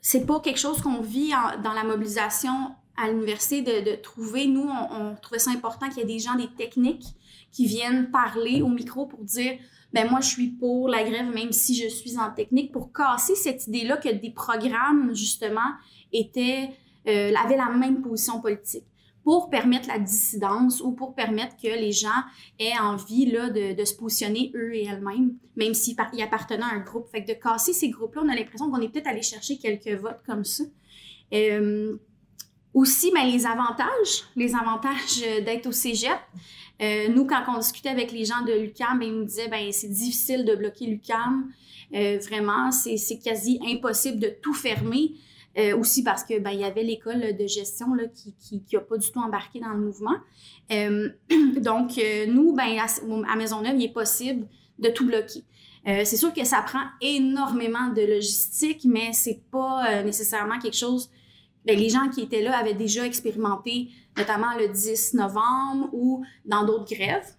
c'est 0.00 0.26
pas 0.26 0.40
quelque 0.40 0.58
chose 0.58 0.80
qu'on 0.80 1.00
vit 1.00 1.32
dans 1.62 1.72
la 1.72 1.84
mobilisation 1.84 2.72
à 2.96 3.08
l'université 3.08 3.62
de, 3.62 3.94
trouver. 3.96 4.46
Nous, 4.46 4.68
on, 4.68 4.96
on 4.96 5.16
trouvait 5.16 5.38
ça 5.38 5.50
important 5.50 5.88
qu'il 5.88 5.98
y 5.98 6.02
ait 6.02 6.14
des 6.14 6.18
gens, 6.18 6.34
des 6.34 6.48
techniques 6.56 7.06
qui 7.52 7.66
viennent 7.66 8.10
parler 8.10 8.62
au 8.62 8.68
micro 8.68 9.06
pour 9.06 9.24
dire 9.24 9.58
ben 9.92 10.08
moi 10.08 10.20
je 10.20 10.28
suis 10.28 10.48
pour 10.48 10.88
la 10.88 11.02
grève 11.02 11.32
même 11.32 11.52
si 11.52 11.74
je 11.74 11.88
suis 11.88 12.18
en 12.18 12.30
technique 12.30 12.72
pour 12.72 12.92
casser 12.92 13.34
cette 13.34 13.66
idée 13.66 13.84
là 13.84 13.96
que 13.96 14.08
des 14.08 14.30
programmes 14.30 15.14
justement 15.14 15.70
étaient 16.12 16.70
euh, 17.06 17.32
avaient 17.34 17.56
la 17.56 17.70
même 17.70 18.02
position 18.02 18.40
politique 18.40 18.84
pour 19.28 19.50
permettre 19.50 19.88
la 19.88 19.98
dissidence 19.98 20.80
ou 20.80 20.92
pour 20.92 21.14
permettre 21.14 21.54
que 21.62 21.68
les 21.68 21.92
gens 21.92 22.08
aient 22.58 22.78
envie 22.80 23.26
là, 23.26 23.50
de, 23.50 23.84
se 23.84 23.94
positionner 23.94 24.50
eux 24.54 24.74
et 24.74 24.86
elles-mêmes, 24.86 25.34
même 25.54 25.74
s'ils 25.74 25.94
par- 25.94 26.08
ils 26.14 26.22
appartenaient 26.22 26.62
à 26.62 26.74
un 26.74 26.78
groupe. 26.78 27.10
Fait 27.10 27.22
que 27.22 27.28
de 27.28 27.34
casser 27.34 27.74
ces 27.74 27.90
groupes-là, 27.90 28.22
on 28.24 28.28
a 28.30 28.34
l'impression 28.34 28.70
qu'on 28.70 28.80
est 28.80 28.88
peut-être 28.88 29.06
allé 29.06 29.20
chercher 29.20 29.58
quelques 29.58 30.00
votes 30.00 30.22
comme 30.24 30.46
ça. 30.46 30.64
Euh, 31.34 31.98
aussi, 32.72 33.12
ben, 33.12 33.26
les 33.26 33.44
avantages, 33.44 34.24
les 34.34 34.54
avantages 34.54 35.20
d'être 35.44 35.66
au 35.66 35.72
cégep. 35.72 36.18
Euh, 36.80 37.08
nous, 37.08 37.26
quand 37.26 37.42
on 37.54 37.58
discutait 37.58 37.90
avec 37.90 38.12
les 38.12 38.24
gens 38.24 38.42
de 38.46 38.54
l'UCAM, 38.54 38.98
ben, 38.98 39.08
ils 39.08 39.14
nous 39.14 39.26
disaient 39.26 39.48
ben 39.48 39.70
c'est 39.72 39.90
difficile 39.90 40.46
de 40.46 40.54
bloquer 40.54 40.86
l'UCAM. 40.86 41.52
Euh, 41.94 42.18
vraiment, 42.26 42.70
c'est 42.70 43.18
quasi 43.22 43.60
impossible 43.62 44.20
de 44.20 44.28
tout 44.40 44.54
fermer. 44.54 45.16
Euh, 45.56 45.76
aussi 45.76 46.04
parce 46.04 46.22
que 46.22 46.38
ben, 46.38 46.50
il 46.50 46.60
y 46.60 46.64
avait 46.64 46.84
l'école 46.84 47.36
de 47.36 47.46
gestion 47.46 47.94
là, 47.94 48.04
qui, 48.06 48.32
qui, 48.38 48.62
qui 48.62 48.76
a 48.76 48.80
pas 48.80 48.96
du 48.96 49.10
tout 49.10 49.18
embarqué 49.18 49.58
dans 49.58 49.70
le 49.70 49.80
mouvement. 49.80 50.14
Euh, 50.70 51.08
donc, 51.60 51.98
euh, 51.98 52.26
nous, 52.26 52.54
ben, 52.54 52.78
à, 52.78 52.86
à 53.32 53.36
Maisonneuve, 53.36 53.74
il 53.76 53.84
est 53.84 53.92
possible 53.92 54.46
de 54.78 54.88
tout 54.90 55.06
bloquer. 55.06 55.42
Euh, 55.86 56.02
c'est 56.04 56.16
sûr 56.16 56.32
que 56.32 56.44
ça 56.44 56.62
prend 56.62 56.82
énormément 57.00 57.88
de 57.88 58.02
logistique, 58.02 58.82
mais 58.84 59.12
c'est 59.12 59.40
pas 59.50 59.86
euh, 59.88 60.02
nécessairement 60.02 60.58
quelque 60.58 60.76
chose. 60.76 61.10
Ben, 61.64 61.78
les 61.78 61.88
gens 61.88 62.08
qui 62.08 62.20
étaient 62.20 62.42
là 62.42 62.56
avaient 62.56 62.74
déjà 62.74 63.06
expérimenté, 63.06 63.88
notamment 64.16 64.54
le 64.58 64.68
10 64.68 65.14
novembre 65.14 65.88
ou 65.92 66.24
dans 66.44 66.64
d'autres 66.64 66.92
grèves. 66.94 67.34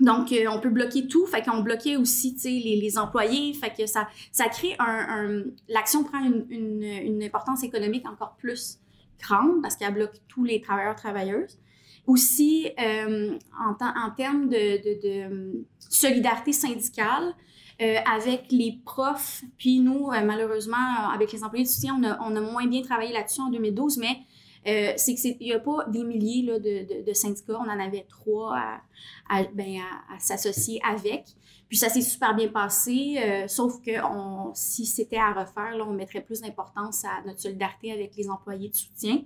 Donc, 0.00 0.32
euh, 0.32 0.46
on 0.50 0.60
peut 0.60 0.70
bloquer 0.70 1.06
tout. 1.06 1.26
Fait 1.26 1.42
qu'on 1.42 1.60
bloquait 1.60 1.96
aussi, 1.96 2.36
les, 2.44 2.76
les 2.80 2.98
employés. 2.98 3.52
Fait 3.54 3.72
que 3.76 3.86
ça, 3.86 4.08
ça 4.32 4.48
crée 4.48 4.74
un... 4.78 4.84
un- 4.86 5.44
L'action 5.68 6.04
prend 6.04 6.20
une, 6.24 6.46
une, 6.50 6.82
une 6.82 7.22
importance 7.22 7.62
économique 7.62 8.08
encore 8.08 8.36
plus 8.36 8.78
grande 9.22 9.60
parce 9.62 9.76
qu'elle 9.76 9.94
bloque 9.94 10.14
tous 10.28 10.44
les 10.44 10.60
travailleurs, 10.60 10.96
travailleuses. 10.96 11.58
Aussi, 12.06 12.68
euh, 12.80 13.36
en, 13.58 13.72
en 13.84 14.10
termes 14.16 14.48
de, 14.48 14.78
de, 14.82 15.28
de, 15.28 15.64
solidarité 15.78 16.52
syndicale, 16.52 17.34
euh, 17.82 17.96
avec 18.10 18.46
les 18.50 18.78
profs, 18.84 19.42
puis 19.58 19.80
nous, 19.80 20.10
euh, 20.10 20.24
malheureusement, 20.24 21.10
avec 21.14 21.32
les 21.32 21.44
employés 21.44 21.64
de 21.64 21.68
soutien, 21.68 21.96
on 21.98 22.04
a, 22.04 22.18
on 22.20 22.34
a 22.36 22.40
moins 22.40 22.66
bien 22.66 22.82
travaillé 22.82 23.12
là-dessus 23.12 23.40
en 23.42 23.50
2012, 23.50 23.98
mais 23.98 24.18
euh, 24.66 24.92
c'est 24.96 25.14
que 25.14 25.20
c'est- 25.20 25.36
il 25.40 25.46
n'y 25.46 25.52
a 25.52 25.60
pas 25.60 25.86
des 25.88 26.04
milliers 26.04 26.42
de, 26.42 27.12
syndicats. 27.12 27.58
On 27.58 27.68
en 27.68 27.80
avait 27.80 28.06
trois 28.08 28.56
ben, 29.54 29.78
à, 30.12 30.18
s'associer 30.18 30.80
avec. 30.86 31.24
Puis 31.68 31.78
ça 31.78 31.88
s'est 31.88 32.02
super 32.02 32.34
bien 32.34 32.48
passé, 32.48 33.16
euh, 33.18 33.46
sauf 33.46 33.80
que 33.80 33.92
si 34.54 34.84
c'était 34.84 35.18
à 35.18 35.32
refaire, 35.32 35.76
là, 35.76 35.84
on 35.86 35.92
mettrait 35.92 36.20
plus 36.20 36.40
d'importance 36.40 37.04
à 37.04 37.24
notre 37.24 37.40
solidarité 37.40 37.92
avec 37.92 38.16
les 38.16 38.28
employés 38.28 38.68
de 38.68 38.74
soutien. 38.74 39.22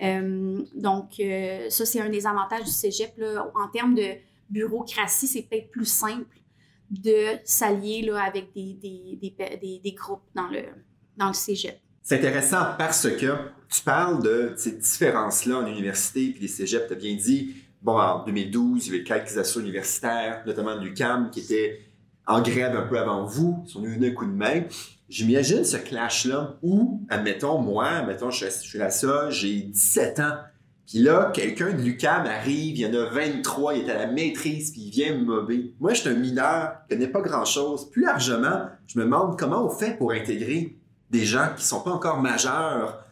Euh, 0.00 0.62
donc, 0.74 1.20
ça, 1.68 1.84
c'est 1.84 2.00
un 2.00 2.08
des 2.08 2.26
avantages 2.26 2.64
du 2.64 2.70
cégep. 2.70 3.12
Là. 3.18 3.50
En 3.54 3.68
termes 3.68 3.96
de 3.96 4.14
bureaucratie, 4.48 5.26
c'est 5.26 5.42
peut-être 5.42 5.70
plus 5.70 5.84
simple 5.84 6.38
de 6.90 7.38
s'allier 7.44 8.08
avec 8.10 8.52
des 8.52 9.94
groupes 9.96 10.22
dans 10.34 10.48
le, 10.48 10.62
dans 11.16 11.28
le 11.28 11.34
cégep. 11.34 11.78
C'est 12.02 12.16
intéressant 12.16 12.74
parce 12.78 13.08
que 13.10 13.59
tu 13.70 13.82
parles 13.82 14.22
de 14.22 14.52
ces 14.56 14.72
différences-là 14.72 15.58
en 15.58 15.66
université 15.66 16.30
puis 16.30 16.42
les 16.42 16.48
cégeps, 16.48 16.88
tu 16.88 16.92
as 16.92 16.96
bien 16.96 17.14
dit, 17.14 17.54
bon, 17.82 17.98
en 17.98 18.24
2012, 18.24 18.86
il 18.86 18.92
y 18.92 18.96
avait 18.96 19.04
quelques 19.04 19.38
assauts 19.38 19.60
universitaires, 19.60 20.42
notamment 20.46 20.74
l'UQAM, 20.74 21.30
qui 21.30 21.40
étaient 21.40 21.80
en 22.26 22.42
grève 22.42 22.76
un 22.76 22.82
peu 22.82 22.98
avant 22.98 23.24
vous, 23.24 23.62
ils 23.66 23.70
sont 23.70 23.82
venus 23.82 24.10
un 24.10 24.14
coup 24.14 24.26
de 24.26 24.32
main. 24.32 24.62
J'imagine 25.08 25.64
ce 25.64 25.76
clash-là 25.76 26.58
où, 26.62 27.02
admettons, 27.08 27.58
moi, 27.58 27.86
admettons, 27.88 28.30
je 28.30 28.46
suis, 28.46 28.78
là 28.78 28.90
ça, 28.90 29.30
j'ai 29.30 29.60
17 29.62 30.20
ans. 30.20 30.36
Puis 30.86 30.98
là, 30.98 31.30
quelqu'un 31.32 31.72
de 31.72 31.82
l'UQAM 31.82 32.26
arrive, 32.26 32.76
il 32.76 32.80
y 32.80 32.86
en 32.86 32.94
a 32.94 33.04
23, 33.06 33.74
il 33.74 33.88
est 33.88 33.90
à 33.90 33.98
la 33.98 34.06
maîtrise, 34.08 34.72
puis 34.72 34.82
il 34.82 34.90
vient 34.90 35.14
me 35.14 35.24
mobber. 35.24 35.74
Moi, 35.78 35.94
je 35.94 36.00
suis 36.00 36.08
un 36.08 36.14
mineur, 36.14 36.72
je 36.88 36.94
connais 36.94 37.08
pas 37.08 37.20
grand-chose. 37.20 37.90
Plus 37.90 38.02
largement, 38.02 38.66
je 38.88 38.98
me 38.98 39.04
demande 39.04 39.38
comment 39.38 39.64
on 39.64 39.70
fait 39.70 39.96
pour 39.96 40.12
intégrer 40.12 40.76
des 41.10 41.24
gens 41.24 41.48
qui 41.56 41.64
sont 41.64 41.80
pas 41.80 41.90
encore 41.90 42.20
majeurs 42.20 43.04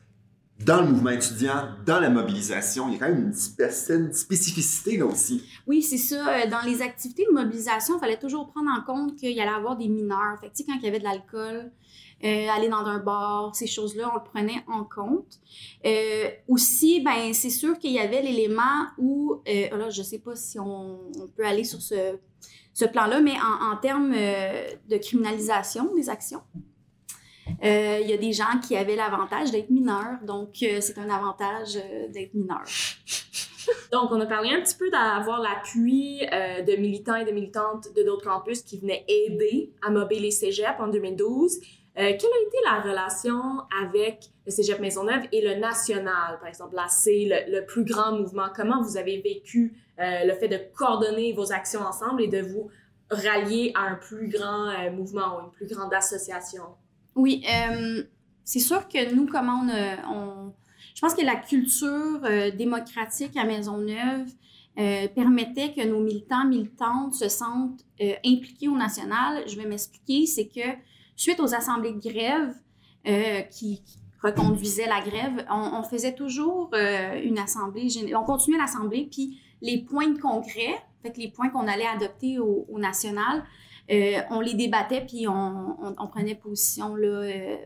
dans 0.65 0.81
le 0.81 0.89
mouvement 0.89 1.11
étudiant, 1.11 1.69
dans 1.87 2.01
la 2.01 2.11
mobilisation. 2.11 2.89
Il 2.89 2.95
y 2.95 2.97
a 2.97 2.99
quand 2.99 3.13
même 3.13 3.27
une, 3.27 3.33
spé- 3.33 3.71
une 3.91 4.13
spécificité 4.13 4.97
là 4.97 5.07
aussi. 5.07 5.45
Oui, 5.67 5.83
c'est 5.83 5.99
ça. 5.99 6.29
Euh, 6.29 6.51
Dans 6.51 6.63
les 6.67 6.83
activités 6.83 7.25
de 7.27 7.33
mobilisation, 7.33 7.97
il 7.97 8.01
fallait 8.01 8.19
toujours 8.19 8.49
prendre 8.51 8.71
en 8.71 8.83
compte 8.83 9.17
qu'il 9.17 9.31
y 9.31 9.41
allait 9.41 9.51
avoir 9.51 9.77
des 9.77 9.89
mineurs. 9.89 10.39
Fait 10.41 10.49
que, 10.49 10.67
quand 10.67 10.77
il 10.79 10.85
y 10.85 10.89
avait 10.89 10.99
de 10.99 11.05
l'alcool, 11.05 11.71
euh, 12.25 12.49
aller 12.49 12.69
dans 12.69 12.85
un 12.85 12.99
bar, 12.99 13.55
ces 13.55 13.69
choses-là, 13.69 14.11
on 14.13 14.17
le 14.17 14.25
prenait 14.25 14.65
en 14.67 14.83
compte. 14.83 15.39
Euh, 15.87 16.29
aussi, 16.49 17.01
ben, 17.01 17.33
c'est 17.33 17.51
sûr 17.51 17.79
qu'il 17.79 17.93
y 17.93 18.01
avait 18.01 18.23
l'élément 18.23 18.87
où, 18.99 19.41
euh, 19.49 19.77
là, 19.77 19.91
je 19.91 20.03
sais 20.03 20.19
pas 20.19 20.35
si 20.35 20.59
on, 20.59 20.99
peut 21.37 21.47
aller 21.47 21.63
sur 21.63 21.81
ce, 21.81 22.17
plan-là, 22.93 23.21
mais 23.21 23.35
en, 23.41 23.77
termes 23.77 24.13
de 24.13 24.97
criminalisation 24.99 25.95
des 25.95 26.09
actions, 26.11 26.43
euh, 27.65 27.99
il 28.01 28.09
y 28.09 28.13
a 28.13 28.17
des 28.17 28.33
gens 28.33 28.61
qui 28.63 28.77
avaient 28.77 28.97
l'avantage 28.97 29.51
d'être 29.51 29.71
mineurs, 29.71 30.19
donc 30.23 30.57
euh, 30.63 30.81
c'est 30.81 30.99
un 30.99 31.11
avantage 31.11 31.77
euh, 31.77 32.09
d'être 32.09 32.35
mineur. 32.35 32.63
Donc, 33.93 34.11
on 34.13 34.21
a 34.21 34.25
parlé 34.25 34.49
un 34.49 34.63
petit 34.63 34.77
peu 34.77 34.89
d'avoir 34.89 35.43
l'appui 35.43 36.21
de 36.21 36.77
militants 36.77 37.17
et 37.17 37.27
de 37.27 37.33
militantes 37.33 37.89
de 37.95 38.03
d'autres 38.03 38.25
campus 38.25 38.63
qui 38.63 38.79
venaient 38.79 39.05
aider 39.09 39.75
à 39.87 39.91
mobber 39.91 40.19
les 40.21 40.63
en 40.79 40.89
2012. 40.89 41.57
Euh, 41.57 41.61
quelle 41.95 42.07
a 42.07 42.15
été 42.15 42.57
la 42.65 42.81
relation 42.81 43.43
avec 43.85 44.21
le 44.47 44.53
cégep 44.53 44.81
Maisonneuve 44.81 45.25
et 45.33 45.43
le 45.43 45.61
national, 45.61 46.39
par 46.39 46.49
exemple, 46.49 46.77
la 46.77 46.89
C, 46.89 47.29
le, 47.29 47.67
plus 47.67 47.85
grand 47.85 48.13
mouvement? 48.13 48.47
Comment 48.57 48.83
vous 48.83 48.97
avez 48.97 49.21
vécu 49.21 49.77
le 49.99 50.33
fait 50.33 50.49
de 50.49 50.61
coordonner 50.75 51.35
vos 51.35 51.53
actions 51.53 51.81
ensemble 51.81 52.23
et 52.23 52.29
de 52.29 52.41
vous 52.41 52.71
rallier 53.11 53.73
à 53.75 53.83
un 53.83 53.97
plus 53.97 54.29
grand 54.29 54.91
mouvement 54.93 55.37
ou 55.37 55.41
une 55.45 55.51
plus 55.51 55.67
grande 55.67 55.93
association? 55.93 56.65
Oui, 57.19 57.45
euh, 57.53 58.05
c'est 58.45 58.61
sûr 58.61 58.89
que 58.89 59.13
nous, 59.13 59.27
comment 59.27 59.61
on, 59.65 60.15
on- 60.15 60.55
je 60.95 61.01
pense 61.01 61.15
que 61.15 61.25
la 61.25 61.35
culture 61.37 62.21
euh, 62.25 62.51
démocratique 62.53 63.37
à 63.37 63.45
Maisonneuve 63.45 64.29
euh, 64.79 65.09
permettait 65.09 65.73
que 65.73 65.85
nos 65.85 66.01
militants, 66.01 66.47
militantes 66.47 67.15
se 67.15 67.29
sentent 67.29 67.85
euh, 68.01 68.15
impliqués 68.25 68.69
au 68.69 68.77
national. 68.77 69.43
Je 69.49 69.57
vais 69.57 69.67
m'expliquer, 69.67 70.27
c'est 70.27 70.47
que 70.47 70.61
suite 71.17 71.41
aux 71.41 71.55
assemblées 71.55 71.93
de 71.93 72.01
grève 72.01 72.55
euh, 73.09 73.41
qui, 73.43 73.83
qui 73.83 73.99
reconduisaient 74.23 74.87
la 74.87 75.01
grève, 75.01 75.45
on, 75.51 75.83
faisait 75.83 76.15
toujours 76.15 76.71
euh, 76.75 77.21
une 77.23 77.39
assemblée, 77.39 77.89
on 78.15 78.25
continuait 78.25 78.59
l'assemblée, 78.59 79.09
puis 79.11 79.41
les 79.61 79.83
points 79.83 80.09
de 80.09 80.19
congrès, 80.19 80.75
fait 81.03 81.17
les 81.17 81.31
points 81.31 81.49
qu'on 81.51 81.67
allait 81.67 81.87
adopter 81.87 82.39
au, 82.39 82.79
national, 82.79 83.39
euh, 83.39 83.43
on 84.31 84.41
les 84.41 84.55
débattait 84.55 85.05
puis 85.07 85.27
on, 85.29 86.09
prenait 86.11 86.35
position 86.35 86.95
là, 86.95 87.09
euh, 87.09 87.57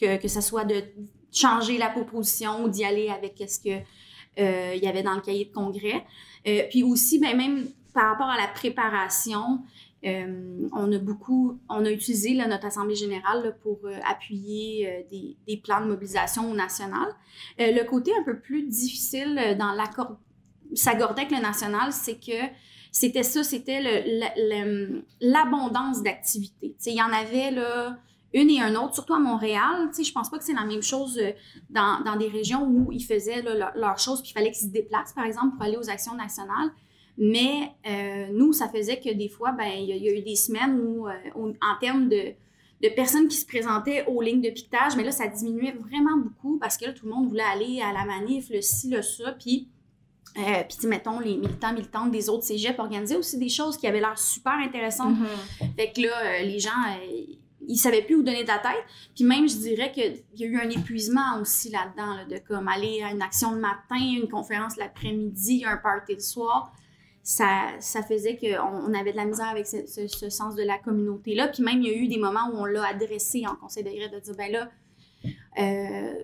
que, 0.00 0.16
que 0.16 0.28
ce 0.28 0.40
soit 0.40 0.64
de 0.64 0.82
changer 1.32 1.78
la 1.78 1.88
proposition 1.88 2.64
ou 2.64 2.68
d'y 2.68 2.84
aller 2.84 3.08
avec 3.08 3.42
ce 3.48 3.60
que 3.60 3.82
euh, 4.38 4.74
y 4.74 4.86
avait 4.86 5.02
dans 5.02 5.14
le 5.14 5.20
cahier 5.20 5.46
de 5.46 5.52
congrès. 5.52 6.04
Euh, 6.46 6.62
puis 6.70 6.82
aussi, 6.82 7.18
ben, 7.18 7.36
même 7.36 7.68
par 7.92 8.10
rapport 8.10 8.28
à 8.28 8.36
la 8.36 8.48
préparation, 8.48 9.60
euh, 10.06 10.68
on 10.72 10.90
a 10.92 10.98
beaucoup, 10.98 11.60
on 11.68 11.84
a 11.84 11.90
utilisé 11.90 12.34
notre 12.34 12.66
assemblée 12.66 12.94
générale 12.94 13.56
pour 13.62 13.80
euh, 13.84 13.98
appuyer 14.08 14.88
euh, 14.88 15.02
des, 15.10 15.36
des 15.46 15.56
plans 15.58 15.82
de 15.82 15.86
mobilisation 15.86 16.50
au 16.50 16.54
national. 16.54 17.08
Euh, 17.60 17.72
le 17.72 17.84
côté 17.84 18.12
un 18.18 18.22
peu 18.22 18.38
plus 18.38 18.62
difficile 18.62 19.38
euh, 19.38 19.54
dans 19.54 19.72
l'accord, 19.72 20.16
s'accorder 20.74 21.22
avec 21.22 21.36
le 21.36 21.42
national, 21.42 21.92
c'est 21.92 22.18
que 22.18 22.46
c'était 22.92 23.22
ça, 23.22 23.44
c'était 23.44 23.80
l'abondance 25.20 26.02
d'activités. 26.02 26.74
Il 26.86 26.94
y 26.94 27.02
en 27.02 27.12
avait 27.12 27.54
une 28.32 28.50
et 28.50 28.60
un 28.60 28.74
autre, 28.76 28.94
surtout 28.94 29.14
à 29.14 29.18
Montréal. 29.20 29.90
Je 29.96 30.12
pense 30.12 30.30
pas 30.30 30.38
que 30.38 30.44
c'est 30.44 30.54
la 30.54 30.64
même 30.64 30.82
chose 30.82 31.18
euh, 31.18 31.32
dans, 31.70 32.16
des 32.18 32.28
régions 32.28 32.64
où 32.64 32.92
ils 32.92 33.04
faisaient 33.04 33.42
leur- 33.42 33.72
leurs 33.74 33.98
choses, 33.98 34.22
puis 34.22 34.30
il 34.30 34.34
fallait 34.34 34.52
qu'ils 34.52 34.68
se 34.68 34.72
déplacent, 34.72 35.12
par 35.12 35.24
exemple, 35.24 35.56
pour 35.56 35.62
aller 35.62 35.76
aux 35.76 35.90
actions 35.90 36.14
nationales. 36.14 36.70
Mais 37.18 37.72
euh, 37.86 38.28
nous, 38.32 38.52
ça 38.52 38.68
faisait 38.68 38.98
que 38.98 39.12
des 39.12 39.28
fois, 39.28 39.52
ben, 39.52 39.68
il 39.76 39.84
y, 39.88 40.08
a- 40.08 40.12
eu 40.18 40.22
des 40.22 40.36
semaines 40.36 40.80
où, 40.80 41.06
euh, 41.08 41.12
en 41.36 41.78
termes 41.80 42.08
de, 42.08 42.34
personnes 42.96 43.28
qui 43.28 43.36
se 43.36 43.46
présentaient 43.46 44.06
aux 44.06 44.22
lignes 44.22 44.40
de 44.40 44.48
piquetage, 44.50 44.96
mais 44.96 45.04
là, 45.04 45.12
ça 45.12 45.26
diminuait 45.26 45.72
vraiment 45.72 46.16
beaucoup 46.16 46.58
parce 46.58 46.78
que 46.78 46.90
tout 46.92 47.04
le 47.06 47.12
monde 47.12 47.28
voulait 47.28 47.42
aller 47.42 47.80
à 47.82 47.92
la 47.92 48.04
manif, 48.06 48.48
le 48.50 48.62
ci, 48.62 48.88
le 48.88 49.02
ça, 49.02 49.32
puis 49.32 49.68
euh, 50.38 50.62
puis, 50.68 50.86
mettons, 50.86 51.18
les 51.20 51.36
militants, 51.36 51.72
militantes 51.72 52.10
des 52.12 52.28
autres 52.28 52.44
cégeps 52.44 52.78
organisaient 52.78 53.16
aussi 53.16 53.38
des 53.38 53.48
choses 53.48 53.76
qui 53.76 53.86
avaient 53.86 54.00
l'air 54.00 54.18
super 54.18 54.52
intéressantes. 54.54 55.16
Fait 55.76 55.90
que 55.92 56.00
là, 56.02 56.08
euh, 56.24 56.42
les 56.44 56.58
gens, 56.60 56.70
euh, 56.70 57.34
ils 57.66 57.76
savaient 57.76 58.02
plus 58.02 58.14
où 58.16 58.22
donner 58.22 58.42
de 58.42 58.48
la 58.48 58.58
tête. 58.58 58.84
Puis 59.14 59.24
même, 59.24 59.48
je 59.48 59.56
dirais 59.56 59.90
qu'il 59.92 60.22
y 60.36 60.44
a 60.44 60.46
eu 60.46 60.58
un 60.58 60.70
épuisement 60.70 61.38
aussi 61.40 61.70
là-dedans, 61.70 62.14
là, 62.14 62.24
de 62.24 62.38
comme 62.46 62.68
aller 62.68 63.02
à 63.02 63.10
une 63.10 63.22
action 63.22 63.52
le 63.52 63.60
matin, 63.60 63.96
une 63.98 64.28
conférence 64.28 64.76
l'après-midi, 64.76 65.64
un 65.66 65.76
party 65.76 66.14
le 66.14 66.20
soir. 66.20 66.72
Ça, 67.22 67.68
ça 67.80 68.02
faisait 68.02 68.36
qu'on 68.38 68.90
on 68.90 68.94
avait 68.94 69.12
de 69.12 69.16
la 69.16 69.26
misère 69.26 69.48
avec 69.48 69.66
ce, 69.66 69.86
ce- 69.86 70.08
ce 70.08 70.30
sens 70.30 70.54
de 70.54 70.62
la 70.62 70.78
communauté-là. 70.78 71.48
Puis 71.48 71.62
même, 71.62 71.82
il 71.82 71.88
y 71.88 71.90
a 71.90 71.94
eu 71.96 72.08
des 72.08 72.16
moments 72.18 72.48
où 72.52 72.56
on 72.56 72.64
l'a 72.64 72.86
adressé 72.86 73.44
en 73.46 73.54
conseil 73.56 73.84
de 73.84 73.90
grève 73.90 74.10
de 74.12 74.20
dire, 74.20 74.34
ben 74.36 74.50
là, 74.50 74.68
euh, 75.58 76.14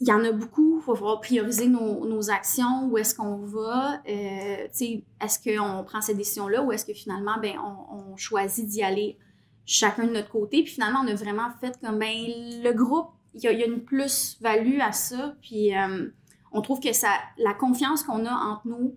il 0.00 0.08
y 0.08 0.12
en 0.12 0.24
a 0.24 0.32
beaucoup, 0.32 0.80
il 0.82 0.86
va 0.86 0.94
falloir 0.94 1.20
prioriser 1.20 1.68
nos, 1.68 2.06
nos 2.06 2.30
actions, 2.30 2.88
où 2.90 2.98
est-ce 2.98 3.14
qu'on 3.14 3.36
va, 3.36 4.02
euh, 4.08 4.66
est-ce 4.68 5.38
qu'on 5.38 5.84
prend 5.84 6.00
cette 6.00 6.16
décision-là? 6.16 6.62
Ou 6.62 6.72
est-ce 6.72 6.84
que 6.84 6.92
finalement, 6.94 7.38
ben, 7.40 7.54
on, 7.58 8.16
choisit 8.16 8.66
d'y 8.66 8.82
aller 8.82 9.18
chacun 9.66 10.06
de 10.06 10.12
notre 10.12 10.30
côté, 10.30 10.62
puis 10.62 10.72
finalement, 10.72 11.00
on 11.04 11.08
a 11.08 11.14
vraiment 11.14 11.50
fait 11.60 11.78
comme, 11.80 11.98
ben, 11.98 12.12
le 12.16 12.72
groupe, 12.72 13.08
il 13.34 13.42
y, 13.42 13.48
a- 13.48 13.66
une 13.66 13.82
plus-value 13.82 14.78
à 14.80 14.92
ça, 14.92 15.34
puis 15.42 15.76
euh, 15.76 16.08
on 16.52 16.60
trouve 16.60 16.78
que 16.80 16.92
ça, 16.92 17.10
la 17.38 17.54
confiance 17.54 18.04
qu'on 18.04 18.24
a 18.24 18.32
entre 18.32 18.68
nous, 18.68 18.96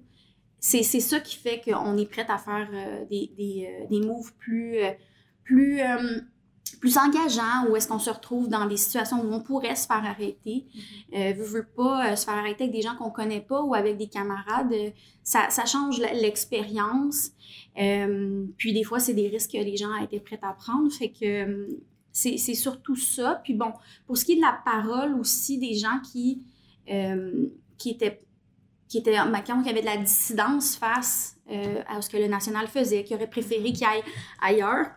c'est 0.59 0.83
ça 0.83 1.19
qui 1.19 1.37
fait 1.37 1.61
qu'on 1.61 1.97
est 1.97 2.05
prête 2.05 2.29
à 2.29 2.37
faire 2.37 2.67
euh, 2.73 3.05
des, 3.05 3.31
des, 3.37 3.87
des 3.89 4.05
moves 4.05 4.33
plus, 4.37 4.77
plus, 5.43 5.81
plus 6.75 6.97
engageants, 6.97 7.67
où 7.69 7.75
est-ce 7.75 7.87
qu'on 7.87 7.99
se 7.99 8.09
retrouve 8.09 8.49
dans 8.49 8.65
des 8.65 8.77
situations 8.77 9.21
où 9.23 9.33
on 9.33 9.41
pourrait 9.41 9.75
se 9.75 9.87
faire 9.87 10.03
arrêter. 10.05 10.65
Euh, 11.13 11.33
veut, 11.33 11.45
veut 11.45 11.67
pas 11.75 12.11
euh, 12.11 12.15
se 12.15 12.25
faire 12.25 12.35
arrêter 12.35 12.65
avec 12.65 12.75
des 12.75 12.81
gens 12.81 12.95
qu'on 12.95 13.11
connaît 13.11 13.41
pas 13.41 13.61
ou 13.61 13.73
avec 13.73 13.97
des 13.97 14.07
camarades. 14.07 14.71
euh, 14.73 14.89
ça, 15.23 15.49
ça 15.49 15.65
change 15.65 15.99
l'expérience. 15.99 17.31
Euh, 17.79 18.45
puis 18.57 18.73
des 18.73 18.83
fois, 18.83 18.99
c'est 18.99 19.13
des 19.13 19.27
risques 19.27 19.51
que 19.51 19.57
les 19.57 19.77
gens 19.77 19.95
étaient 19.97 20.19
prêts 20.19 20.39
à 20.41 20.53
prendre. 20.53 20.91
Fait 20.91 21.09
que 21.09 21.67
c'est 22.11 22.37
surtout 22.37 22.95
ça. 22.95 23.41
Puis 23.43 23.53
bon, 23.53 23.71
pour 24.05 24.17
ce 24.17 24.25
qui 24.25 24.33
est 24.33 24.37
de 24.37 24.41
la 24.41 24.59
parole 24.65 25.13
aussi, 25.19 25.59
des 25.59 25.75
gens 25.75 25.99
qui, 26.11 26.41
qui 27.77 27.89
étaient 27.91 28.21
qui 28.87 29.03
il 29.05 29.13
y 29.13 29.69
avait 29.69 29.81
de 29.81 29.85
la 29.85 29.97
dissidence 29.97 30.75
face 30.75 31.37
euh, 31.51 31.81
à 31.87 32.01
ce 32.01 32.09
que 32.09 32.17
le 32.17 32.27
national 32.27 32.67
faisait, 32.67 33.03
qui 33.03 33.13
auraient 33.13 33.29
préféré 33.29 33.73
qu'il 33.73 33.85
aille 33.85 34.03
ailleurs. 34.41 34.87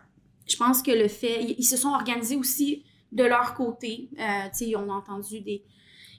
Je 0.51 0.57
pense 0.57 0.81
que 0.81 0.91
le 0.91 1.07
fait, 1.07 1.43
ils, 1.43 1.55
ils 1.59 1.63
se 1.63 1.77
sont 1.77 1.89
organisés 1.89 2.35
aussi 2.35 2.83
de 3.11 3.23
leur 3.23 3.53
côté. 3.53 4.09
Euh, 4.19 4.23
tu 4.57 4.65
sais, 4.65 4.75
on 4.75 4.89
a 4.91 4.93
entendu 4.93 5.41
des, 5.41 5.63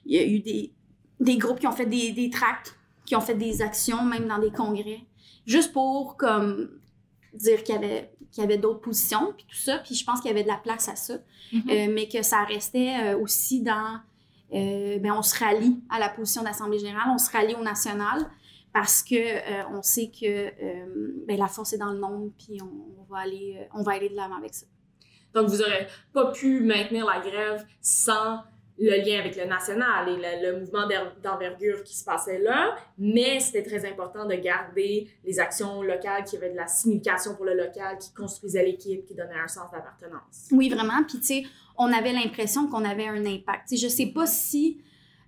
il 0.05 0.15
y 0.15 0.19
a 0.19 0.25
eu 0.25 0.39
des, 0.39 0.73
des 1.19 1.37
groupes 1.37 1.59
qui 1.59 1.67
ont 1.67 1.71
fait 1.71 1.85
des, 1.85 2.11
des 2.11 2.29
tracts, 2.29 2.77
qui 3.05 3.15
ont 3.15 3.21
fait 3.21 3.35
des 3.35 3.61
actions, 3.61 4.03
même 4.03 4.27
dans 4.27 4.39
des 4.39 4.51
congrès, 4.51 5.01
juste 5.45 5.73
pour 5.73 6.17
comme 6.17 6.69
dire 7.33 7.63
qu'il 7.63 7.75
y 7.75 7.77
avait, 7.77 8.13
qu'il 8.31 8.41
y 8.41 8.45
avait 8.45 8.57
d'autres 8.57 8.81
positions, 8.81 9.33
puis 9.35 9.45
tout 9.49 9.57
ça. 9.57 9.79
Puis 9.79 9.95
je 9.95 10.05
pense 10.05 10.19
qu'il 10.21 10.29
y 10.29 10.33
avait 10.33 10.43
de 10.43 10.47
la 10.47 10.57
place 10.57 10.87
à 10.89 10.95
ça, 10.95 11.15
Mhm. 11.53 11.63
Euh, 11.69 11.87
mais 11.93 12.07
que 12.07 12.23
ça 12.23 12.43
restait 12.43 12.95
euh, 12.99 13.19
aussi 13.19 13.61
dans, 13.61 13.99
euh, 14.53 14.97
ben 14.99 15.13
on 15.13 15.21
se 15.21 15.37
rallie 15.37 15.79
à 15.89 15.99
la 15.99 16.09
position 16.09 16.41
d'Assemblée 16.41 16.79
générale, 16.79 17.09
on 17.13 17.17
se 17.17 17.29
rallie 17.31 17.53
au 17.53 17.63
national, 17.63 18.29
parce 18.73 19.03
que 19.03 19.15
euh, 19.15 19.63
on 19.71 19.83
sait 19.83 20.09
que 20.09 20.25
euh, 20.25 21.23
ben, 21.27 21.37
la 21.37 21.47
force 21.47 21.73
est 21.73 21.77
dans 21.77 21.91
le 21.91 21.99
nombre, 21.99 22.31
puis 22.37 22.57
on, 22.61 23.01
on 23.01 23.03
va 23.13 23.19
aller, 23.19 23.57
euh, 23.59 23.65
on 23.75 23.83
va 23.83 23.93
aller 23.93 24.09
de 24.09 24.15
l'avant 24.15 24.37
avec 24.37 24.53
ça. 24.53 24.65
Donc, 25.33 25.47
vous 25.47 25.57
n'aurez 25.57 25.87
pas 26.11 26.31
pu 26.31 26.59
maintenir 26.59 27.05
la 27.05 27.19
grève 27.19 27.65
sans 27.81 28.39
le 28.79 29.05
lien 29.05 29.19
avec 29.19 29.35
le 29.35 29.45
national 29.45 30.09
et 30.09 30.15
le, 30.15 30.51
le 30.51 30.59
mouvement 30.59 30.87
d'envergure 31.21 31.83
qui 31.83 31.95
se 31.95 32.03
passait 32.03 32.39
là, 32.39 32.75
mais 32.97 33.39
c'était 33.39 33.61
très 33.61 33.87
important 33.87 34.25
de 34.25 34.33
garder 34.33 35.07
les 35.23 35.39
actions 35.39 35.83
locales 35.83 36.23
qui 36.23 36.37
avaient 36.37 36.49
de 36.49 36.55
la 36.57 36.67
signification 36.67 37.35
pour 37.35 37.45
le 37.45 37.53
local, 37.53 37.99
qui 37.99 38.11
construisaient 38.13 38.65
l'équipe, 38.65 39.05
qui 39.05 39.13
donnaient 39.13 39.39
un 39.43 39.47
sens 39.47 39.69
d'appartenance. 39.71 40.47
Oui, 40.51 40.69
vraiment. 40.69 41.03
Puis, 41.07 41.19
tu 41.19 41.25
sais, 41.25 41.43
on 41.77 41.93
avait 41.93 42.13
l'impression 42.13 42.67
qu'on 42.67 42.83
avait 42.83 43.07
un 43.07 43.23
impact. 43.25 43.69
Tu 43.69 43.77
sais, 43.77 43.87
je 43.87 43.93
sais 43.93 44.07
pas 44.07 44.25
si 44.25 44.81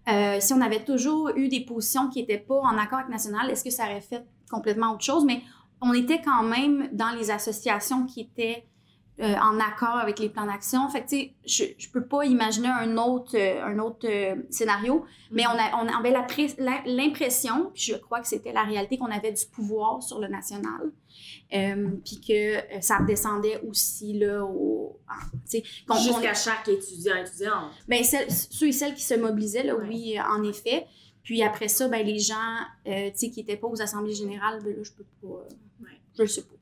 Euh, 0.08 0.38
si 0.40 0.54
on 0.54 0.62
avait 0.62 0.84
toujours 0.84 1.32
eu 1.36 1.48
des 1.48 1.62
positions 1.62 2.10
qui 2.10 2.20
n'étaient 2.20 2.38
pas 2.38 2.60
en 2.60 2.78
accord 2.78 3.00
avec 3.00 3.10
National, 3.10 3.50
est-ce 3.50 3.64
que 3.64 3.72
ça 3.72 3.86
aurait 3.86 4.02
fait 4.02 4.24
complètement 4.52 4.94
autre 4.94 5.04
chose? 5.04 5.26
Mais 5.26 5.42
on 5.82 5.94
était 5.94 6.22
quand 6.22 6.44
même 6.44 6.90
dans 6.92 7.10
les 7.18 7.32
associations 7.32 8.06
qui 8.06 8.22
étaient 8.22 8.66
euh, 9.22 9.34
en 9.36 9.60
accord 9.62 9.96
avec 9.96 10.20
les 10.20 10.28
plans 10.30 10.46
d'action. 10.46 10.90
Fait 10.90 11.04
que, 11.04 11.08
tu 11.10 11.16
sais, 11.18 11.34
je, 11.46 11.64
je 11.78 11.90
peux 11.90 12.06
pas 12.06 12.26
imaginer 12.26 12.68
un 12.68 12.98
autre, 12.98 13.38
euh, 13.38 13.64
un 13.64 13.80
autre 13.80 14.06
euh, 14.10 14.36
scénario, 14.50 15.06
mais 15.32 15.46
on, 15.48 15.52
a, 15.52 15.84
on 15.84 15.88
avait 15.88 16.12
la- 16.12 16.82
l'impression, 16.86 17.72
puis 17.74 17.84
je 17.84 17.96
crois 17.96 18.20
que 18.20 18.28
c'était 18.28 18.52
la 18.52 18.64
réalité, 18.64 18.98
qu'on 18.98 19.06
avait 19.12 19.32
du 19.32 19.46
pouvoir 19.46 20.04
sur 20.04 20.20
le 20.20 20.28
national, 20.28 20.92
puis 22.04 22.20
que 22.28 22.82
ça 22.82 22.98
redescendait 22.98 23.62
aussi, 23.68 24.14
là, 24.20 24.44
au... 24.44 25.00
ah, 25.08 25.96
Jusqu'à 25.98 26.34
chaque 26.34 26.68
étudiant, 26.68 27.16
étudiante. 27.16 27.72
ben, 27.88 28.04
celles- 28.04 28.30
ceux 28.32 28.68
et 28.68 28.72
celles 28.74 28.96
qui 28.96 29.04
se 29.04 29.14
mobilisaient, 29.14 29.64
là, 29.64 29.76
Ouais. 29.76 29.86
oui, 29.88 30.16
en 30.20 30.44
effet. 30.44 30.88
Puis 31.24 31.42
après 31.42 31.70
ça, 31.70 31.88
ben, 31.88 32.06
les 32.06 32.20
gens 32.20 32.36
tu 32.86 32.92
sais, 33.16 33.30
qui 33.30 33.40
n'étaient 33.40 33.58
pas 33.58 33.68
aux 33.68 33.82
assemblées 33.82 34.14
générales, 34.14 34.60
ben, 34.64 34.76
là, 34.76 34.84
je 34.84 34.92
peux 34.92 35.06
pas. 35.22 35.48
Ouais. 35.82 36.00
Je 36.20 36.26
sais 36.26 36.44
pas. 36.44 36.55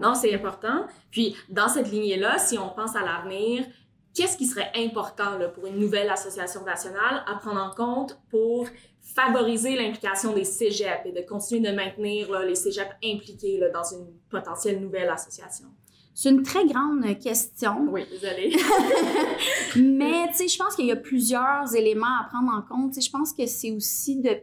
Non, 0.00 0.14
c'est 0.14 0.34
important. 0.34 0.86
Puis, 1.10 1.36
dans 1.48 1.68
cette 1.68 1.90
lignée-là, 1.90 2.38
si 2.38 2.58
on 2.58 2.70
pense 2.70 2.96
à 2.96 3.00
l'avenir, 3.00 3.64
qu'est-ce 4.14 4.36
qui 4.36 4.46
serait 4.46 4.70
important 4.76 5.38
là, 5.38 5.48
pour 5.48 5.66
une 5.66 5.78
nouvelle 5.78 6.10
association 6.10 6.64
nationale 6.64 7.22
à 7.26 7.34
prendre 7.36 7.60
en 7.60 7.70
compte 7.74 8.18
pour 8.30 8.66
favoriser 9.02 9.76
l'implication 9.76 10.32
des 10.32 10.44
cégeps 10.44 11.04
et 11.04 11.12
de 11.12 11.20
continuer 11.26 11.70
de 11.70 11.74
maintenir 11.74 12.30
là, 12.30 12.44
les 12.44 12.54
cégeps 12.54 12.94
impliqués 13.04 13.58
là, 13.58 13.70
dans 13.70 13.84
une 13.84 14.06
potentielle 14.30 14.80
nouvelle 14.80 15.08
association? 15.08 15.66
C'est 16.14 16.30
une 16.30 16.42
très 16.42 16.66
grande 16.66 17.18
question. 17.18 17.86
Oui, 17.90 18.04
désolée. 18.10 18.54
Mais, 19.76 20.28
tu 20.28 20.34
sais, 20.34 20.48
je 20.48 20.58
pense 20.58 20.74
qu'il 20.74 20.86
y 20.86 20.92
a 20.92 20.96
plusieurs 20.96 21.74
éléments 21.74 22.20
à 22.20 22.28
prendre 22.28 22.52
en 22.52 22.62
compte. 22.62 22.92
Tu 22.92 23.00
sais, 23.00 23.06
je 23.06 23.10
pense 23.10 23.32
que 23.32 23.46
c'est 23.46 23.70
aussi 23.70 24.16
de 24.16 24.36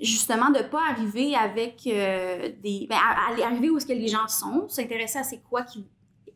justement 0.00 0.50
de 0.50 0.62
pas 0.62 0.82
arriver 0.90 1.34
avec 1.34 1.82
euh, 1.86 2.50
des 2.62 2.86
ben, 2.88 2.96
à- 2.96 3.30
à 3.30 3.46
arriver 3.46 3.70
où 3.70 3.76
est-ce 3.78 3.86
que 3.86 3.92
les 3.92 4.08
gens 4.08 4.28
sont 4.28 4.68
s'intéresser 4.68 5.18
à 5.18 5.24
c'est 5.24 5.40
quoi 5.42 5.62
qu'ils 5.62 5.84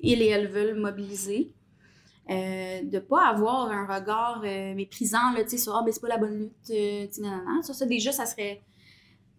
ils 0.01 0.23
et 0.23 0.29
elles 0.29 0.49
veulent 0.49 0.79
mobiliser 0.81 1.53
euh, 2.31 2.81
de 2.85 2.99
pas 2.99 3.27
avoir 3.27 3.71
un 3.71 3.87
regard 3.87 4.43
euh, 4.45 4.75
méprisant 4.75 5.33
là 5.35 5.43
tu 5.45 5.51
sais 5.51 5.59
sur 5.59 5.75
ah 5.77 5.83
ben 5.85 5.93
c'est 5.93 6.01
pas 6.01 6.09
la 6.09 6.17
bonne 6.19 6.39
lutte 6.39 6.71
euh, 6.71 7.07
tu 7.07 7.13
sais, 7.15 7.21
nanana. 7.23 7.63
ça 7.63 7.75
ça 7.75 7.85
déjà 7.87 8.13
ça 8.13 8.25
serait 8.25 8.63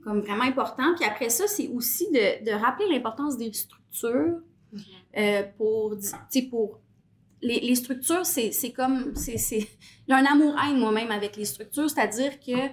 comme 0.03 0.19
vraiment 0.21 0.43
important 0.43 0.93
puis 0.95 1.05
après 1.05 1.29
ça 1.29 1.47
c'est 1.47 1.67
aussi 1.69 2.09
de, 2.11 2.43
de 2.45 2.51
rappeler 2.51 2.87
l'importance 2.91 3.37
des 3.37 3.51
structures 3.53 4.39
euh, 5.17 5.43
pour 5.57 5.97
tu 5.97 6.07
sais 6.29 6.41
pour 6.43 6.79
les, 7.43 7.59
les 7.59 7.73
structures, 7.73 8.23
c'est 8.23 8.51
c'est 8.51 8.71
comme. 8.71 9.15
c'est 9.15 9.39
c'est- 9.39 9.67
J'ai 10.07 10.13
un 10.13 10.23
amour-haine 10.25 10.77
moi-même 10.77 11.09
avec 11.09 11.35
les 11.37 11.45
structures, 11.45 11.89
c'est-à-dire 11.89 12.39
que 12.39 12.67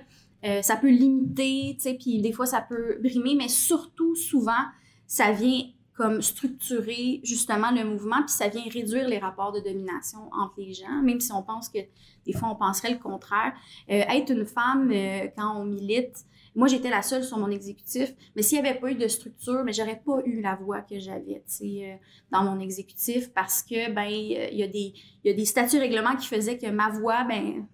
euh, 0.44 0.62
ça 0.62 0.77
peut 0.77 0.90
limiter, 0.90 1.74
tu 1.77 1.83
sais, 1.83 1.94
puis 1.94 2.20
des 2.20 2.33
fois 2.33 2.46
ça 2.46 2.61
peut 2.61 2.98
brimer, 3.03 3.35
mais 3.35 3.48
surtout, 3.48 4.14
souvent, 4.14 4.64
ça 5.07 5.33
vient 5.33 5.62
comme 5.98 6.22
structurer 6.22 7.20
justement 7.24 7.72
le 7.72 7.85
mouvement, 7.85 8.18
puis 8.18 8.33
ça 8.33 8.46
vient 8.46 8.62
réduire 8.72 9.09
les 9.09 9.18
rapports 9.18 9.51
de 9.51 9.59
domination 9.59 10.31
entre 10.33 10.55
les 10.59 10.72
gens, 10.72 11.03
même 11.03 11.18
si 11.18 11.33
on 11.33 11.42
pense 11.42 11.68
que 11.68 11.79
des 12.24 12.33
fois 12.33 12.51
on 12.51 12.55
penserait 12.55 12.92
le 12.92 12.98
contraire. 12.98 13.53
Euh, 13.90 14.05
être 14.09 14.31
une 14.31 14.46
femme 14.46 14.92
euh, 14.92 15.27
quand 15.37 15.61
on 15.61 15.64
milite, 15.64 16.24
moi 16.54 16.68
j'étais 16.68 16.90
la 16.90 17.02
seule 17.02 17.24
sur 17.24 17.38
mon 17.38 17.50
exécutif, 17.50 18.12
mais 18.34 18.42
s'il 18.42 18.61
n'y 18.61 18.68
avait 18.68 18.78
pas 18.78 18.90
eu 18.90 18.94
de 18.94 19.08
structure, 19.08 19.62
mais 19.64 19.72
j'aurais 19.72 20.00
pas 20.04 20.18
eu 20.24 20.40
la 20.40 20.54
voix 20.56 20.80
que 20.80 20.98
j'avais, 20.98 21.42
euh, 21.62 21.94
dans 22.30 22.42
mon 22.42 22.61
exécutif 22.61 23.32
parce 23.32 23.62
que 23.62 23.92
ben 23.92 24.06
euh, 24.06 24.48
il 24.52 24.58
y 24.58 24.62
a 24.62 24.66
des 24.66 24.94
il 25.24 25.38
y 25.38 25.42
a 25.42 25.44
statuts 25.44 25.78
règlements 25.78 26.16
qui 26.16 26.26
faisaient 26.26 26.58
que 26.58 26.66
ma 26.66 26.90
voix 26.90 27.24
ben 27.24 27.66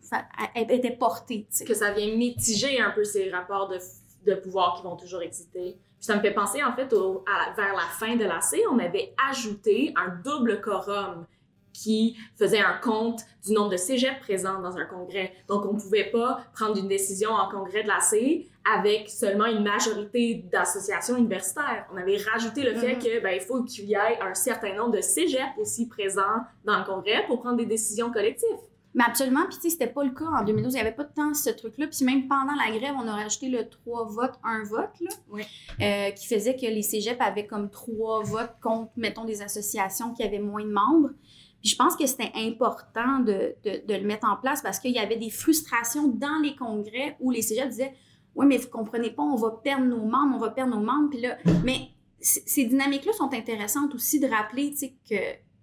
était 0.56 0.96
portée 0.96 1.46
que 1.66 1.74
ça 1.74 1.92
vient 1.92 2.14
mitiger 2.14 2.80
un 2.80 2.90
peu 2.90 3.04
ces 3.04 3.30
rapports 3.30 3.68
de, 3.68 4.34
pouvoir 4.36 4.76
qui 4.76 4.82
vont 4.82 4.96
toujours 4.96 5.22
exister. 5.22 5.76
Puis 5.98 6.06
ça 6.06 6.16
me 6.16 6.20
fait 6.20 6.32
penser, 6.32 6.62
en 6.62 6.74
fait, 6.74 6.90
vers 6.92 7.74
la 7.74 7.88
fin 7.98 8.16
de 8.16 8.24
la 8.24 8.40
C, 8.40 8.62
on 8.70 8.78
avait 8.78 9.14
ajouté 9.30 9.92
un 9.96 10.08
double 10.24 10.60
quorum 10.60 11.26
qui 11.74 12.16
faisait 12.38 12.60
un 12.60 12.78
compte 12.78 13.20
du 13.44 13.52
nombre 13.52 13.70
de 13.70 13.76
cégeps 13.76 14.20
présents 14.20 14.60
dans 14.62 14.78
un 14.78 14.86
congrès. 14.86 15.32
Donc, 15.48 15.66
on 15.66 15.74
ne 15.74 15.80
pouvait 15.80 16.10
pas 16.10 16.40
prendre 16.54 16.78
une 16.78 16.88
décision 16.88 17.30
en 17.30 17.50
congrès 17.50 17.82
de 17.82 17.88
la 17.88 18.00
C 18.00 18.48
avec 18.64 19.08
seulement 19.10 19.46
une 19.46 19.62
majorité 19.62 20.44
d'associations 20.50 21.16
universitaires. 21.16 21.86
On 21.92 21.96
avait 21.96 22.16
rajouté 22.16 22.62
le 22.62 22.74
fait 22.74 22.94
Mhm. 22.94 22.98
que 23.02 23.20
ben, 23.22 23.34
il 23.34 23.40
faut 23.40 23.62
qu'il 23.62 23.84
y 23.86 23.92
ait 23.94 24.20
un 24.22 24.34
certain 24.34 24.74
nombre 24.74 24.92
de 24.92 25.00
cégeps 25.00 25.58
aussi 25.58 25.86
présents 25.88 26.40
dans 26.64 26.78
le 26.78 26.84
congrès 26.84 27.26
pour 27.26 27.40
prendre 27.40 27.56
des 27.58 27.66
décisions 27.66 28.10
collectives. 28.10 28.48
mais 28.96 29.02
absolument 29.04 29.44
puis 29.48 29.56
tu 29.56 29.62
sais 29.62 29.70
c'était 29.70 29.88
pas 29.92 30.04
le 30.04 30.12
cas 30.12 30.24
en 30.24 30.44
2012 30.44 30.72
il 30.74 30.76
y 30.76 30.80
avait 30.80 30.92
pas 30.92 31.02
de 31.02 31.12
temps 31.12 31.34
ce 31.34 31.50
truc 31.50 31.76
là 31.78 31.88
puis 31.88 32.04
même 32.04 32.28
pendant 32.28 32.54
la 32.54 32.70
grève 32.78 32.94
on 32.96 33.08
a 33.08 33.12
rajouté 33.16 33.48
le 33.48 33.68
3 33.68 34.04
votes 34.06 34.38
1 34.44 34.62
vote 34.70 34.90
là 35.00 35.10
Oui. 35.32 35.42
euh, 35.82 36.10
qui 36.12 36.28
faisait 36.28 36.54
que 36.54 36.60
les 36.66 36.82
cégeps 36.82 37.20
avaient 37.20 37.46
comme 37.48 37.70
trois 37.70 38.22
votes 38.22 38.54
contre 38.62 38.92
mettons 38.96 39.24
des 39.24 39.42
associations 39.42 40.14
qui 40.14 40.22
avaient 40.22 40.38
moins 40.38 40.62
de 40.62 40.70
membres 40.70 41.10
puis 41.60 41.70
je 41.70 41.76
pense 41.76 41.96
que 41.96 42.06
c'était 42.06 42.30
important 42.36 43.18
de, 43.18 43.56
de, 43.64 43.84
de 43.84 43.94
le 43.94 44.06
mettre 44.06 44.28
en 44.30 44.36
place 44.36 44.62
parce 44.62 44.78
qu'il 44.78 44.92
y 44.92 44.98
avait 45.00 45.16
des 45.16 45.30
frustrations 45.30 46.06
dans 46.06 46.38
les 46.40 46.54
congrès 46.54 47.16
où 47.18 47.32
les 47.32 47.42
cégeps 47.42 47.70
disaient 47.70 47.94
Oui, 48.36 48.46
mais 48.46 48.56
vous 48.58 48.68
comprenez 48.68 49.10
pas, 49.10 49.22
on 49.22 49.36
va 49.36 49.50
perdre 49.62 49.84
nos 49.86 50.04
membres, 50.04 50.34
on 50.36 50.38
va 50.38 50.50
perdre 50.50 50.74
nos 50.76 50.82
membres. 50.82 51.10
Puis 51.10 51.20
là, 51.20 51.36
mais 51.64 51.88
ces 52.20 52.64
dynamiques-là 52.64 53.12
sont 53.12 53.32
intéressantes 53.32 53.94
aussi 53.94 54.18
de 54.20 54.26
rappeler, 54.26 54.70
tu 54.70 54.76
sais, 54.78 54.94
que 55.08 55.14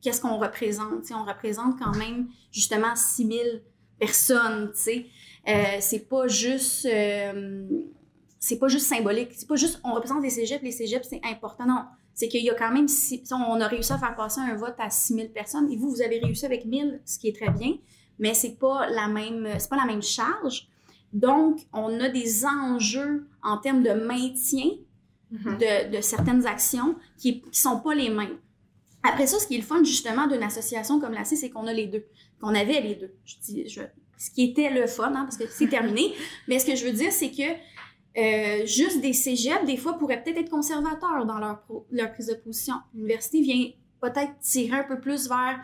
qu'est-ce 0.01 0.21
qu'on 0.21 0.37
représente. 0.37 1.03
Tu 1.03 1.13
on 1.13 1.23
représente 1.25 1.77
quand 1.79 1.95
même, 1.97 2.27
justement, 2.51 2.95
6000 2.95 3.63
personnes, 3.99 4.71
tu 4.73 4.79
sais. 4.81 5.05
Euh, 5.47 5.77
c'est 5.79 6.07
pas 6.07 6.27
juste... 6.27 6.85
euh, 6.85 7.67
c'est 8.39 8.57
pas 8.57 8.67
juste 8.67 8.87
symbolique. 8.87 9.29
C'est 9.35 9.47
pas 9.47 9.55
juste, 9.55 9.79
on 9.83 9.93
représente 9.93 10.23
les 10.23 10.29
cégeps, 10.31 10.63
les 10.63 10.71
cégeps, 10.71 11.07
c'est 11.07 11.21
important. 11.23 11.65
Non, 11.67 11.83
c'est 12.13 12.27
qu'il 12.27 12.43
y 12.43 12.49
a 12.49 12.55
quand 12.55 12.71
même, 12.71 12.87
six- 12.87 13.21
on 13.31 13.59
a 13.61 13.67
réussi 13.67 13.93
à 13.93 13.97
faire 13.99 14.15
passer 14.15 14.39
un 14.41 14.55
vote 14.55 14.75
à 14.79 14.89
6000 14.89 15.31
personnes, 15.31 15.71
et 15.71 15.77
vous, 15.77 15.89
vous 15.91 16.01
avez 16.01 16.19
réussi 16.19 16.45
avec 16.45 16.65
1000, 16.65 17.01
ce 17.05 17.19
qui 17.19 17.27
est 17.29 17.35
très 17.35 17.51
bien, 17.51 17.73
mais 18.17 18.33
c'est 18.33 18.57
pas 18.57 18.87
la 18.89 19.07
même, 19.07 19.47
c'est 19.59 19.69
pas 19.69 19.75
la 19.77 19.85
même 19.85 20.01
charge. 20.01 20.67
Donc, 21.13 21.59
on 21.73 21.99
a 21.99 22.09
des 22.09 22.45
enjeux 22.45 23.27
en 23.43 23.57
termes 23.57 23.83
de 23.83 23.91
maintien 23.91 24.69
de, 25.31 25.95
de 25.95 26.01
certaines 26.01 26.45
actions 26.45 26.95
qui 27.17 27.41
ne 27.45 27.51
sont 27.53 27.79
pas 27.79 27.93
les 27.95 28.09
mêmes. 28.09 28.37
Après 29.03 29.25
ça, 29.27 29.39
ce 29.39 29.47
qui 29.47 29.55
est 29.55 29.59
le 29.59 29.63
fun 29.63 29.83
justement 29.83 30.27
d'une 30.27 30.43
association 30.43 30.99
comme 30.99 31.13
la 31.13 31.23
C, 31.25 31.35
c'est 31.35 31.49
qu'on 31.49 31.67
a 31.67 31.73
les 31.73 31.87
deux. 31.87 32.05
Qu'on 32.39 32.53
avait 32.55 32.81
les 32.81 32.95
deux. 32.95 33.13
Je 33.25 33.35
dis, 33.41 33.67
je- 33.69 33.81
ce 34.17 34.29
qui 34.29 34.43
était 34.43 34.69
le 34.69 34.85
fun, 34.87 35.07
hein, 35.15 35.23
parce 35.23 35.37
que 35.37 35.47
c'est 35.47 35.67
terminé. 35.67 36.13
Mais 36.47 36.59
ce 36.59 36.65
que 36.65 36.75
je 36.75 36.85
veux 36.85 36.91
dire, 36.93 37.11
c'est 37.11 37.31
que 37.31 37.41
euh, 38.17 38.65
juste 38.65 39.01
des 39.01 39.13
cégeps, 39.13 39.65
des 39.65 39.77
fois, 39.77 39.97
pourraient 39.97 40.21
peut-être 40.21 40.37
être 40.37 40.49
conservateurs 40.49 41.25
dans 41.25 41.39
leur, 41.39 41.61
pro- 41.61 41.87
leur 41.91 42.11
prise 42.13 42.27
de 42.27 42.35
position. 42.35 42.75
L'université 42.93 43.41
vient 43.41 43.71
peut-être 44.01 44.37
tirer 44.41 44.77
un 44.79 44.83
peu 44.83 44.99
plus 44.99 45.27
vers 45.29 45.59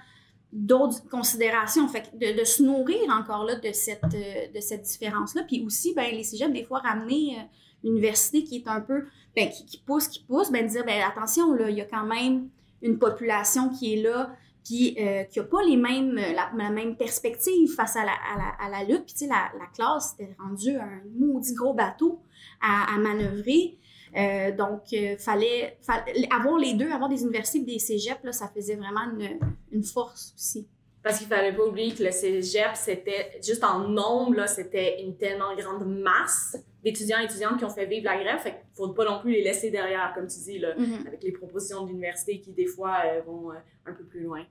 d'autres 0.51 1.07
considérations. 1.09 1.87
Fait 1.87 2.11
de, 2.13 2.43
se 2.43 2.63
nourrir 2.63 3.09
encore 3.11 3.43
là 3.43 3.55
de 3.55 3.71
cette, 3.73 4.03
euh, 4.13 4.47
de 4.53 4.59
cette 4.59 4.83
différence-là. 4.83 5.43
Puis 5.47 5.63
aussi, 5.65 5.93
ben, 5.93 6.09
les 6.11 6.23
cégeps, 6.23 6.53
des 6.53 6.63
fois, 6.63 6.79
ramener 6.79 7.37
euh, 7.37 7.43
l'université 7.83 8.43
qui 8.43 8.57
est 8.57 8.67
un 8.67 8.81
peu, 8.81 9.05
ben, 9.35 9.49
qui, 9.49 9.81
pousse, 9.85 10.07
qui 10.07 10.23
pousse, 10.23 10.51
ben, 10.51 10.65
dire, 10.65 10.85
ben, 10.85 11.01
attention, 11.01 11.53
là, 11.53 11.69
il 11.69 11.77
y 11.77 11.81
a 11.81 11.85
quand 11.85 12.05
même 12.05 12.49
une 12.81 12.97
population 12.97 13.69
qui 13.69 13.93
est 13.93 14.01
là, 14.01 14.31
euh, 14.71 15.23
qui 15.23 15.39
n'a 15.39 15.45
pas 15.45 15.63
la, 15.63 16.69
même 16.69 16.95
perspective 16.97 17.73
face 17.73 17.95
à 17.95 18.05
la, 18.05 18.11
à 18.59 18.69
la, 18.69 18.83
lutte. 18.83 19.05
Puis, 19.05 19.13
tu 19.13 19.19
sais, 19.19 19.27
la, 19.27 19.51
la 19.57 19.65
classe 19.73 20.15
était 20.19 20.35
rendue 20.39 20.75
un 20.75 21.01
maudit 21.17 21.53
gros 21.53 21.73
bateau 21.73 22.19
à 22.61 22.97
manœuvrer. 22.97 23.77
Euh, 24.17 24.51
donc, 24.51 24.81
euh, 24.93 25.15
fallait, 25.17 25.77
fallait 25.81 26.27
avoir 26.31 26.57
les 26.57 26.73
deux, 26.73 26.89
avoir 26.91 27.09
des 27.09 27.21
universités 27.21 27.59
et 27.59 27.65
des 27.73 27.79
cégeps, 27.79 28.23
là, 28.23 28.31
ça 28.31 28.47
faisait 28.47 28.75
vraiment 28.75 29.01
une, 29.19 29.37
une 29.71 29.83
force 29.83 30.33
aussi. 30.35 30.67
Parce 31.03 31.19
qu'il 31.19 31.27
fallait 31.27 31.55
pas 31.55 31.63
oublier 31.63 31.93
que 31.93 32.03
le 32.03 32.11
cégep, 32.11 32.71
c'était 32.75 33.39
juste 33.45 33.63
en 33.63 33.87
nombre, 33.87 34.45
c'était 34.49 35.01
une 35.03 35.15
tellement 35.15 35.55
grande 35.55 35.85
masse 35.87 36.57
d'étudiants 36.83 37.19
et 37.21 37.25
étudiantes 37.25 37.57
qui 37.59 37.65
ont 37.65 37.69
fait 37.69 37.85
vivre 37.85 38.05
la 38.05 38.17
grève. 38.21 38.39
Fait 38.39 38.51
qu'il 38.51 38.59
faut 38.73 38.89
pas 38.89 39.05
non 39.05 39.21
plus 39.21 39.31
les 39.31 39.43
laisser 39.43 39.69
derrière, 39.69 40.11
comme 40.15 40.27
tu 40.27 40.39
dis, 40.39 40.59
là, 40.59 40.73
Mhm. 40.77 41.07
avec 41.07 41.23
les 41.23 41.31
propositions 41.31 41.83
de 41.83 41.89
l'université 41.89 42.41
qui, 42.41 42.51
des 42.51 42.65
fois, 42.65 42.97
euh, 43.05 43.21
vont 43.25 43.51
euh, 43.51 43.55
un 43.85 43.93
peu 43.93 44.03
plus 44.03 44.21
loin. 44.21 44.43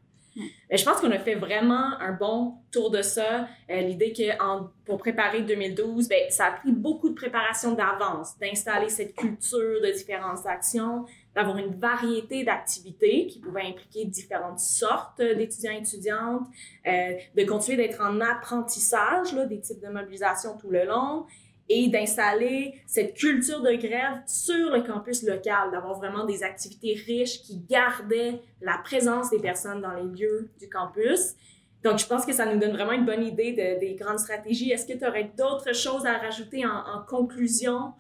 Mais 0.71 0.77
je 0.77 0.85
pense 0.85 1.01
qu'on 1.01 1.11
a 1.11 1.19
fait 1.19 1.35
vraiment 1.37 1.99
un 2.01 2.13
bon 2.13 2.55
tour 2.71 2.91
de 2.91 3.01
ça. 3.03 3.49
Euh, 3.71 3.81
L'idée 3.81 4.13
que 4.13 4.43
en- 4.43 4.69
pour 4.85 4.99
préparer 4.99 5.43
2012, 5.43 6.09
ben, 6.09 6.31
ça 6.31 6.47
a 6.47 6.51
pris 6.53 6.73
beaucoup 6.73 7.09
de 7.09 7.15
préparation 7.15 7.73
d'avance, 7.73 8.39
d'installer 8.39 8.89
cette 8.89 9.15
culture 9.17 9.81
de 9.83 9.91
différentes 9.93 10.45
actions, 10.47 11.07
d'avoir 11.35 11.57
une 11.59 11.75
variété 11.79 12.45
d'activités 12.45 13.27
qui 13.27 13.41
pouvaient 13.41 13.67
impliquer 13.67 14.05
différentes 14.05 14.59
sortes 14.61 15.19
d'étudiants 15.21 15.73
et 15.73 15.79
étudiantes, 15.79 16.47
euh, 16.87 17.13
de 17.37 17.45
continuer 17.45 17.77
d'être 17.79 18.01
en 18.03 18.21
apprentissage 18.21 19.33
là, 19.35 19.47
des 19.47 19.61
types 19.61 19.81
de 19.81 19.89
mobilisation 19.89 20.57
tout 20.57 20.71
le 20.71 20.85
long 20.85 21.25
et 21.69 21.89
d'installer 21.89 22.81
cette 22.87 23.15
culture 23.15 23.61
de 23.61 23.73
grève 23.73 24.23
sur 24.27 24.71
le 24.71 24.83
campus 24.83 25.23
local, 25.25 25.71
d'avoir 25.73 25.99
vraiment 25.99 26.25
des 26.25 26.43
activités 26.43 26.95
riches 26.95 27.43
qui 27.43 27.59
gardaient 27.59 28.41
la 28.61 28.79
présence 28.79 29.31
des 29.31 29.41
personnes 29.41 29.81
dans 29.81 29.93
les 29.93 30.05
lieux 30.05 30.51
du 30.61 30.69
campus. 30.69 31.35
Donc, 31.83 31.99
je 31.99 32.07
pense 32.07 32.25
que 32.25 32.33
ça 32.33 32.47
nous 32.47 32.59
donne 32.59 32.73
vraiment 32.73 32.93
une 32.93 33.05
bonne 33.05 33.25
idée 33.25 33.53
de, 33.53 33.81
des 33.81 33.95
grandes 33.95 34.19
stratégies. 34.19 34.71
Est-ce 34.71 34.87
que 34.87 34.99
tu 34.99 35.07
aurais 35.07 35.31
d'autres 35.37 35.75
choses 35.75 36.07
à 36.07 36.19
rajouter 36.19 36.65
en, 36.67 37.03
conclusion 37.07 37.93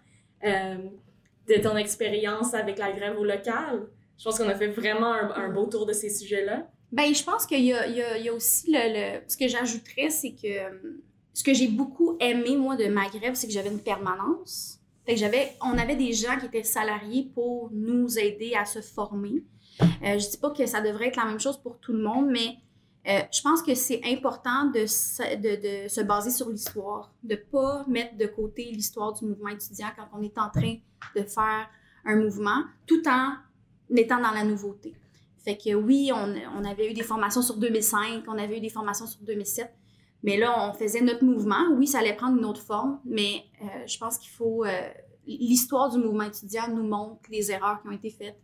euh, 0.44 0.76
de 1.48 1.54
ton 1.62 1.76
expérience 1.76 2.54
avec 2.54 2.78
la 2.78 2.92
grève 2.92 3.18
au 3.18 3.24
local? 3.24 3.86
Je 4.18 4.24
pense 4.24 4.38
qu'on 4.38 4.48
a 4.48 4.54
fait 4.54 4.68
vraiment 4.68 5.12
un, 5.12 5.50
beau 5.50 5.66
tour 5.66 5.86
de 5.86 5.92
ces 5.92 6.08
sujets-là. 6.08 6.66
Ben, 6.92 7.12
je 7.14 7.22
pense 7.22 7.46
qu'il 7.46 7.60
y, 7.60 7.72
y, 7.72 8.22
y 8.22 8.28
a, 8.28 8.32
aussi 8.32 8.72
le 8.72 9.20
ce 9.28 9.36
que 9.36 9.48
j'ajouterais, 9.48 10.08
c'est 10.08 10.32
que 10.32 10.46
euh, 10.46 11.02
ce 11.36 11.44
que 11.44 11.52
j'ai 11.52 11.68
beaucoup 11.68 12.16
aimé, 12.18 12.56
moi, 12.56 12.76
de 12.76 12.86
ma 12.86 13.10
grève, 13.10 13.34
c'est 13.34 13.46
que 13.46 13.52
j'avais 13.52 13.68
une 13.68 13.82
permanence. 13.82 14.80
On 15.60 15.76
avait 15.76 15.94
des 15.94 16.14
gens 16.14 16.38
qui 16.40 16.46
étaient 16.46 16.62
salariés 16.62 17.30
pour 17.34 17.68
nous 17.74 18.18
aider 18.18 18.54
à 18.54 18.64
se 18.64 18.80
former. 18.80 19.44
Euh, 19.82 20.18
je 20.18 20.30
dis 20.30 20.38
pas 20.38 20.50
que 20.52 20.64
ça 20.64 20.80
devrait 20.80 21.08
être 21.08 21.16
la 21.16 21.26
même 21.26 21.38
chose 21.38 21.58
pour 21.58 21.78
tout 21.78 21.92
le 21.92 21.98
monde, 21.98 22.30
mais 22.30 22.56
euh, 23.06 23.20
je 23.30 23.42
pense 23.42 23.60
que 23.60 23.74
c'est 23.74 24.00
important 24.06 24.70
de, 24.70 24.86
se 24.86 26.00
baser 26.00 26.30
sur 26.30 26.48
l'histoire, 26.48 27.12
de 27.22 27.34
pas 27.36 27.84
mettre 27.86 28.16
de 28.16 28.28
côté 28.28 28.70
l'histoire 28.72 29.12
du 29.12 29.26
mouvement 29.26 29.50
étudiant 29.50 29.88
quand 29.94 30.08
on 30.18 30.22
est 30.22 30.38
en 30.38 30.48
train 30.48 30.76
de 31.14 31.22
faire 31.22 31.68
un 32.06 32.16
mouvement, 32.16 32.64
tout 32.86 33.06
en 33.08 33.34
étant 33.94 34.22
dans 34.22 34.30
la 34.30 34.42
nouveauté. 34.42 34.94
Fait 35.44 35.58
que 35.58 35.74
oui, 35.74 36.10
on 36.14 36.64
avait 36.64 36.90
eu 36.90 36.94
des 36.94 37.02
formations 37.02 37.42
sur 37.42 37.58
2005, 37.58 38.24
on 38.26 38.38
avait 38.38 38.56
eu 38.56 38.60
des 38.62 38.70
formations 38.70 39.06
sur 39.06 39.20
2007, 39.20 39.70
mais 40.26 40.36
là, 40.36 40.68
on 40.68 40.74
faisait 40.74 41.00
notre 41.00 41.24
mouvement. 41.24 41.68
Oui, 41.76 41.86
ça 41.86 42.00
allait 42.00 42.16
prendre 42.16 42.36
une 42.36 42.44
autre 42.44 42.60
forme, 42.60 42.98
mais 43.04 43.44
euh, 43.62 43.86
je 43.86 43.96
pense 43.96 44.18
qu'il 44.18 44.30
faut... 44.30 44.64
Euh, 44.64 44.88
l'histoire 45.24 45.90
du 45.90 45.98
mouvement 45.98 46.24
étudiant 46.24 46.68
nous 46.68 46.84
montre 46.84 47.20
les 47.30 47.50
erreurs 47.50 47.80
qui 47.80 47.88
ont 47.88 47.92
été 47.92 48.10
faites, 48.10 48.38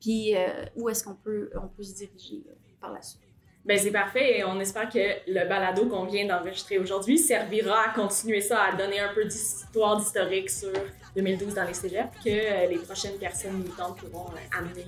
puis 0.00 0.34
euh, 0.34 0.66
où 0.76 0.88
est-ce 0.90 1.02
qu'on 1.02 1.14
peut, 1.14 1.50
on 1.54 1.68
peut 1.68 1.82
se 1.82 1.94
diriger 1.94 2.44
par 2.78 2.92
la 2.92 3.00
suite. 3.00 3.22
Ben 3.64 3.78
c'est 3.78 3.90
parfait 3.90 4.38
et 4.38 4.44
on 4.44 4.60
espère 4.60 4.88
que 4.90 4.98
le 5.26 5.48
balado 5.48 5.86
qu'on 5.88 6.04
vient 6.04 6.26
d'enregistrer 6.26 6.78
aujourd'hui 6.78 7.16
servira 7.16 7.88
à 7.88 7.94
continuer 7.94 8.42
ça, 8.42 8.64
à 8.64 8.76
donner 8.76 9.00
un 9.00 9.14
peu 9.14 9.24
d'histoire, 9.24 9.96
d'historique 9.96 10.50
sur 10.50 10.72
2012 11.16 11.54
dans 11.54 11.64
les 11.64 11.74
cégeps 11.74 12.14
que 12.22 12.68
les 12.68 12.78
prochaines 12.78 13.18
personnes 13.18 13.56
militantes 13.56 13.96
pourront 13.96 14.28
amener 14.56 14.84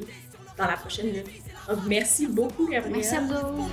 dans 0.59 0.67
la 0.67 0.77
prochaine 0.77 1.11
vie. 1.11 1.23
Donc, 1.69 1.79
merci 1.87 2.27
beaucoup, 2.27 2.69
Merci 2.69 3.15
à 3.15 3.21
vous. 3.21 3.69